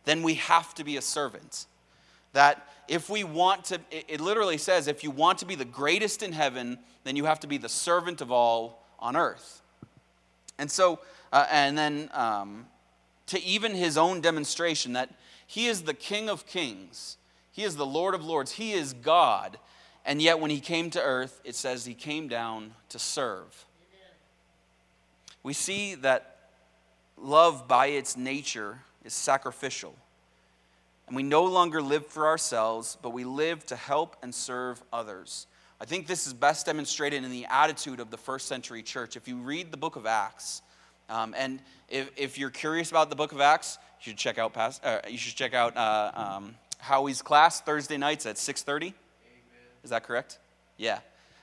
then 0.05 0.23
we 0.23 0.35
have 0.35 0.75
to 0.75 0.85
be 0.85 0.97
a 0.97 1.03
servant. 1.03 1.67
That 2.33 2.67
if 2.89 3.09
we 3.09 3.25
want 3.25 3.65
to, 3.67 3.81
it 3.91 4.21
literally 4.21 4.59
says, 4.59 4.89
if 4.89 5.05
you 5.05 5.11
want 5.11 5.39
to 5.39 5.47
be 5.47 5.55
the 5.55 5.65
greatest 5.65 6.23
in 6.23 6.33
heaven, 6.33 6.79
then 7.05 7.17
you 7.17 7.25
have 7.25 7.41
to 7.41 7.47
be 7.47 7.59
the 7.59 7.69
servant 7.69 8.21
of 8.21 8.31
all 8.31 8.85
on 8.99 9.17
earth. 9.17 9.63
And 10.59 10.71
so, 10.71 11.01
uh, 11.33 11.47
and 11.51 11.77
then 11.77 12.11
um, 12.13 12.67
to 13.27 13.43
even 13.43 13.75
his 13.75 13.97
own 13.97 14.21
demonstration 14.21 14.93
that 14.95 15.11
he 15.47 15.67
is 15.67 15.83
the 15.83 15.95
King 15.95 16.29
of 16.29 16.47
kings, 16.47 17.17
he 17.53 17.65
is 17.65 17.77
the 17.77 17.87
Lord 17.87 18.15
of 18.15 18.25
lords, 18.25 18.53
he 18.53 18.73
is 18.73 18.93
God. 18.93 19.59
And 20.05 20.23
yet, 20.23 20.41
when 20.41 20.51
he 20.51 20.61
came 20.61 20.89
to 20.91 21.03
earth, 21.03 21.41
it 21.45 21.55
says 21.55 21.85
he 21.85 21.95
came 21.95 22.27
down 22.27 22.73
to 22.89 22.99
serve. 22.99 23.67
We 25.43 25.53
see 25.53 25.95
that 25.97 26.39
love, 27.17 27.67
by 27.67 27.87
its 27.87 28.17
nature, 28.17 28.81
is 29.05 29.15
sacrificial. 29.15 29.95
And 31.07 31.17
we 31.17 31.23
no 31.23 31.45
longer 31.45 31.83
live 31.83 32.07
for 32.07 32.27
ourselves, 32.27 32.97
but 33.03 33.11
we 33.11 33.25
live 33.25 33.67
to 33.67 33.77
help 33.77 34.17
and 34.23 34.35
serve 34.35 34.83
others. 34.93 35.47
I 35.81 35.87
think 35.87 36.07
this 36.07 36.27
is 36.27 36.35
best 36.35 36.67
demonstrated 36.67 37.25
in 37.25 37.31
the 37.31 37.47
attitude 37.47 38.01
of 38.01 38.11
the 38.11 38.19
first 38.19 38.47
century 38.47 38.83
church. 38.83 39.17
If 39.17 39.27
you 39.27 39.37
read 39.39 39.71
the 39.71 39.77
book 39.77 39.97
of 39.97 40.07
Acts, 40.07 40.63
um, 41.09 41.35
and 41.37 41.61
if, 41.89 42.11
if 42.17 42.39
you're 42.39 42.51
curious 42.51 42.91
about 42.91 43.11
the 43.11 43.17
book 43.17 43.33
of 43.33 43.41
Acts, 43.41 43.79
you 44.01 44.11
should 44.11 44.19
check 44.19 44.39
out 44.39 44.53
past, 44.53 44.85
uh, 44.85 45.01
you 45.09 45.19
should 45.19 45.35
check 45.35 45.55
out 45.55 45.77
uh, 45.77 46.13
um, 46.15 46.55
Howie's 46.79 47.23
class 47.23 47.61
Thursday 47.61 47.97
nights 47.97 48.27
at 48.27 48.37
6:30. 48.37 48.95
Is 49.83 49.91
that 49.91 50.05
correct? 50.05 50.39
Yeah. 50.77 51.01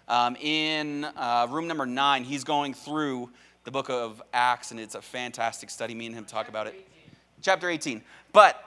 Um, 0.07 0.37
in 0.37 1.03
uh, 1.03 1.47
room 1.49 1.67
number 1.67 1.85
nine, 1.85 2.23
he's 2.23 2.43
going 2.43 2.73
through 2.73 3.29
the 3.67 3.71
book 3.71 3.89
of 3.89 4.23
Acts, 4.31 4.71
and 4.71 4.79
it's 4.79 4.95
a 4.95 5.01
fantastic 5.01 5.69
study. 5.69 5.93
Me 5.93 6.05
and 6.05 6.15
him 6.15 6.23
talk 6.23 6.47
about 6.47 6.67
it 6.67 6.87
chapter 7.41 7.69
18. 7.69 8.01
But 8.31 8.63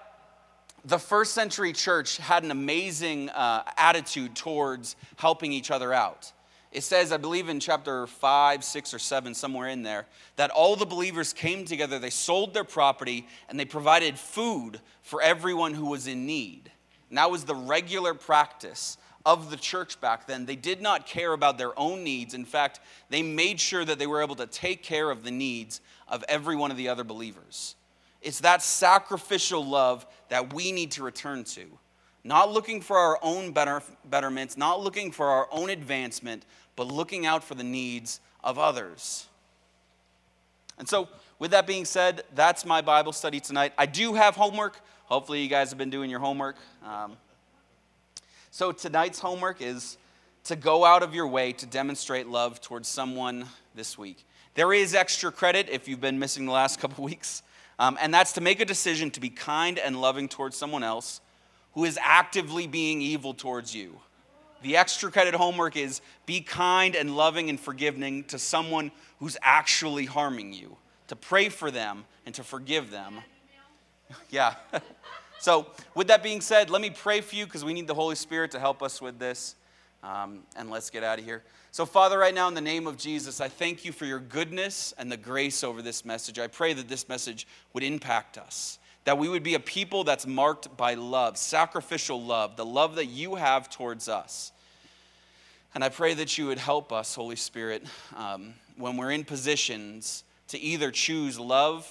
the 0.84 0.98
first 0.98 1.32
century 1.32 1.72
church 1.72 2.18
had 2.18 2.44
an 2.44 2.51
amazing 2.51 3.30
uh, 3.30 3.62
attitude 3.78 4.36
towards 4.36 4.96
helping 5.16 5.55
each 5.55 5.70
other 5.70 5.94
out. 5.94 6.30
It 6.70 6.82
says, 6.82 7.12
I 7.12 7.16
believe 7.16 7.48
in 7.48 7.61
chapter 7.61 8.07
5, 8.09 8.62
6, 8.62 8.92
or 8.92 8.98
7, 8.98 9.32
somewhere 9.32 9.68
in 9.68 9.82
there, 9.82 10.05
that 10.36 10.51
all 10.51 10.76
the 10.76 10.84
believers 10.84 11.32
came 11.32 11.64
together, 11.64 11.98
they 11.98 12.11
sold 12.11 12.53
their 12.53 12.62
property, 12.62 13.26
and 13.48 13.59
they 13.59 13.64
provided 13.64 14.18
food 14.18 14.82
for 15.01 15.22
everyone 15.22 15.72
who 15.72 15.86
was 15.86 16.09
in 16.09 16.26
need. 16.26 16.70
And 17.09 17.16
that 17.16 17.30
was 17.30 17.44
the 17.44 17.55
regular 17.55 18.12
practice 18.12 18.98
of 19.24 19.50
the 19.50 19.56
church 19.56 20.00
back 20.00 20.26
then. 20.26 20.46
They 20.46 20.56
did 20.56 20.80
not 20.80 21.06
care 21.06 21.32
about 21.32 21.58
their 21.58 21.78
own 21.78 22.04
needs. 22.04 22.34
In 22.34 22.44
fact, 22.44 22.80
they 23.08 23.22
made 23.22 23.60
sure 23.60 23.84
that 23.84 23.98
they 23.98 24.06
were 24.06 24.22
able 24.22 24.36
to 24.36 24.46
take 24.46 24.82
care 24.82 25.10
of 25.10 25.24
the 25.24 25.30
needs 25.30 25.80
of 26.08 26.24
every 26.28 26.56
one 26.56 26.70
of 26.70 26.76
the 26.76 26.88
other 26.88 27.04
believers. 27.04 27.76
It's 28.22 28.40
that 28.40 28.62
sacrificial 28.62 29.64
love 29.64 30.06
that 30.28 30.52
we 30.52 30.72
need 30.72 30.92
to 30.92 31.02
return 31.02 31.44
to. 31.44 31.66
Not 32.22 32.52
looking 32.52 32.80
for 32.82 32.98
our 32.98 33.18
own 33.22 33.52
better, 33.52 33.82
betterments, 34.04 34.56
not 34.56 34.80
looking 34.80 35.10
for 35.10 35.26
our 35.26 35.48
own 35.50 35.70
advancement, 35.70 36.44
but 36.76 36.86
looking 36.86 37.24
out 37.24 37.42
for 37.42 37.54
the 37.54 37.64
needs 37.64 38.20
of 38.44 38.58
others. 38.58 39.26
And 40.78 40.88
so, 40.88 41.08
with 41.38 41.52
that 41.52 41.66
being 41.66 41.86
said, 41.86 42.22
that's 42.34 42.66
my 42.66 42.82
Bible 42.82 43.12
study 43.12 43.40
tonight. 43.40 43.72
I 43.78 43.86
do 43.86 44.14
have 44.14 44.36
homework. 44.36 44.80
Hopefully, 45.06 45.42
you 45.42 45.48
guys 45.48 45.70
have 45.70 45.78
been 45.78 45.90
doing 45.90 46.10
your 46.10 46.20
homework. 46.20 46.56
Um, 46.84 47.16
so, 48.51 48.72
tonight's 48.72 49.20
homework 49.20 49.62
is 49.62 49.96
to 50.44 50.57
go 50.57 50.84
out 50.84 51.03
of 51.03 51.14
your 51.14 51.28
way 51.28 51.53
to 51.53 51.66
demonstrate 51.66 52.26
love 52.26 52.61
towards 52.61 52.88
someone 52.88 53.46
this 53.74 53.96
week. 53.96 54.24
There 54.55 54.72
is 54.72 54.94
extra 54.94 55.30
credit 55.30 55.68
if 55.70 55.86
you've 55.86 56.01
been 56.01 56.18
missing 56.18 56.46
the 56.46 56.53
last 56.53 56.80
couple 56.80 57.05
weeks. 57.05 57.42
Um, 57.78 57.96
and 58.01 58.12
that's 58.12 58.32
to 58.32 58.40
make 58.40 58.61
a 58.61 58.64
decision 58.64 59.11
to 59.12 59.20
be 59.20 59.30
kind 59.30 59.78
and 59.78 60.01
loving 60.01 60.28
towards 60.28 60.57
someone 60.57 60.82
else 60.82 61.20
who 61.74 61.84
is 61.84 61.98
actively 62.03 62.66
being 62.66 63.01
evil 63.01 63.32
towards 63.32 63.74
you. 63.74 64.01
The 64.62 64.76
extra 64.76 65.11
credit 65.11 65.34
homework 65.34 65.76
is 65.76 66.03
be 66.26 66.40
kind 66.40 66.94
and 66.94 67.16
loving 67.16 67.48
and 67.48 67.59
forgiving 67.59 68.24
to 68.24 68.38
someone 68.38 68.90
who's 69.20 69.38
actually 69.40 70.05
harming 70.05 70.53
you, 70.53 70.76
to 71.07 71.16
pray 71.16 71.48
for 71.48 71.70
them 71.70 72.05
and 72.26 72.34
to 72.34 72.42
forgive 72.42 72.90
them. 72.90 73.20
yeah. 74.30 74.57
so, 75.41 75.68
with 75.95 76.09
that 76.09 76.22
being 76.22 76.43
said, 76.43 76.68
let 76.68 76.82
me 76.82 76.91
pray 76.91 77.22
for 77.22 77.34
you 77.34 77.47
because 77.47 77.64
we 77.64 77.72
need 77.72 77.86
the 77.86 77.95
Holy 77.95 78.14
Spirit 78.14 78.51
to 78.51 78.61
help 78.61 78.82
us 78.82 79.01
with 79.01 79.18
this. 79.18 79.55
Um, 80.03 80.41
and 80.55 80.70
let's 80.70 80.91
get 80.91 81.03
out 81.03 81.18
of 81.18 81.24
here. 81.24 81.43
So, 81.72 81.86
Father, 81.86 82.18
right 82.18 82.34
now, 82.34 82.47
in 82.47 82.53
the 82.53 82.61
name 82.61 82.86
of 82.86 82.99
Jesus, 82.99 83.41
I 83.41 83.49
thank 83.49 83.82
you 83.82 83.91
for 83.91 84.05
your 84.05 84.18
goodness 84.18 84.93
and 84.99 85.11
the 85.11 85.16
grace 85.16 85.64
over 85.64 85.80
this 85.80 86.05
message. 86.05 86.38
I 86.38 86.47
pray 86.47 86.74
that 86.74 86.88
this 86.88 87.09
message 87.09 87.47
would 87.72 87.82
impact 87.82 88.36
us, 88.36 88.78
that 89.05 89.16
we 89.16 89.30
would 89.30 89.43
be 89.43 89.55
a 89.55 89.61
people 89.61 90.05
that's 90.05 90.26
marked 90.26 90.76
by 90.76 90.93
love, 90.93 91.38
sacrificial 91.38 92.22
love, 92.22 92.57
the 92.57 92.66
love 92.66 92.97
that 92.97 93.07
you 93.07 93.36
have 93.36 93.70
towards 93.70 94.11
us. 94.11 94.53
And 95.74 95.82
I 95.82 95.88
pray 95.88 96.12
that 96.14 96.36
you 96.36 96.49
would 96.49 96.59
help 96.59 96.93
us, 96.93 97.14
Holy 97.14 97.36
Spirit, 97.36 97.84
um, 98.14 98.53
when 98.76 98.99
we're 98.99 99.12
in 99.12 99.24
positions 99.24 100.22
to 100.49 100.61
either 100.61 100.91
choose 100.91 101.41
love 101.41 101.86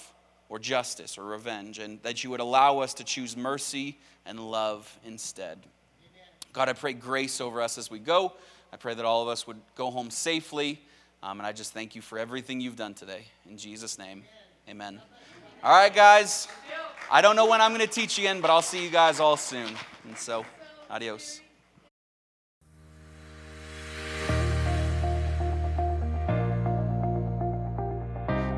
or 0.50 0.58
justice 0.58 1.16
or 1.16 1.24
revenge, 1.24 1.78
and 1.78 2.02
that 2.02 2.22
you 2.22 2.28
would 2.28 2.40
allow 2.40 2.80
us 2.80 2.92
to 2.94 3.04
choose 3.04 3.36
mercy 3.36 3.96
and 4.26 4.38
love 4.38 4.98
instead. 5.06 5.58
God, 6.52 6.68
I 6.68 6.74
pray 6.74 6.92
grace 6.92 7.40
over 7.40 7.62
us 7.62 7.78
as 7.78 7.90
we 7.90 8.00
go. 8.00 8.34
I 8.72 8.76
pray 8.76 8.92
that 8.92 9.04
all 9.04 9.22
of 9.22 9.28
us 9.28 9.46
would 9.46 9.60
go 9.76 9.90
home 9.90 10.10
safely. 10.10 10.82
Um, 11.22 11.38
and 11.38 11.46
I 11.46 11.52
just 11.52 11.72
thank 11.72 11.94
you 11.94 12.02
for 12.02 12.18
everything 12.18 12.60
you've 12.60 12.76
done 12.76 12.94
today. 12.94 13.24
In 13.48 13.56
Jesus' 13.56 13.98
name, 13.98 14.24
amen. 14.68 15.00
All 15.62 15.72
right, 15.72 15.94
guys. 15.94 16.48
I 17.10 17.20
don't 17.22 17.36
know 17.36 17.46
when 17.46 17.60
I'm 17.60 17.74
going 17.74 17.86
to 17.86 17.92
teach 17.92 18.18
again, 18.18 18.40
but 18.40 18.50
I'll 18.50 18.62
see 18.62 18.82
you 18.82 18.90
guys 18.90 19.20
all 19.20 19.36
soon. 19.36 19.68
And 20.04 20.16
so, 20.16 20.44
adios. 20.88 21.40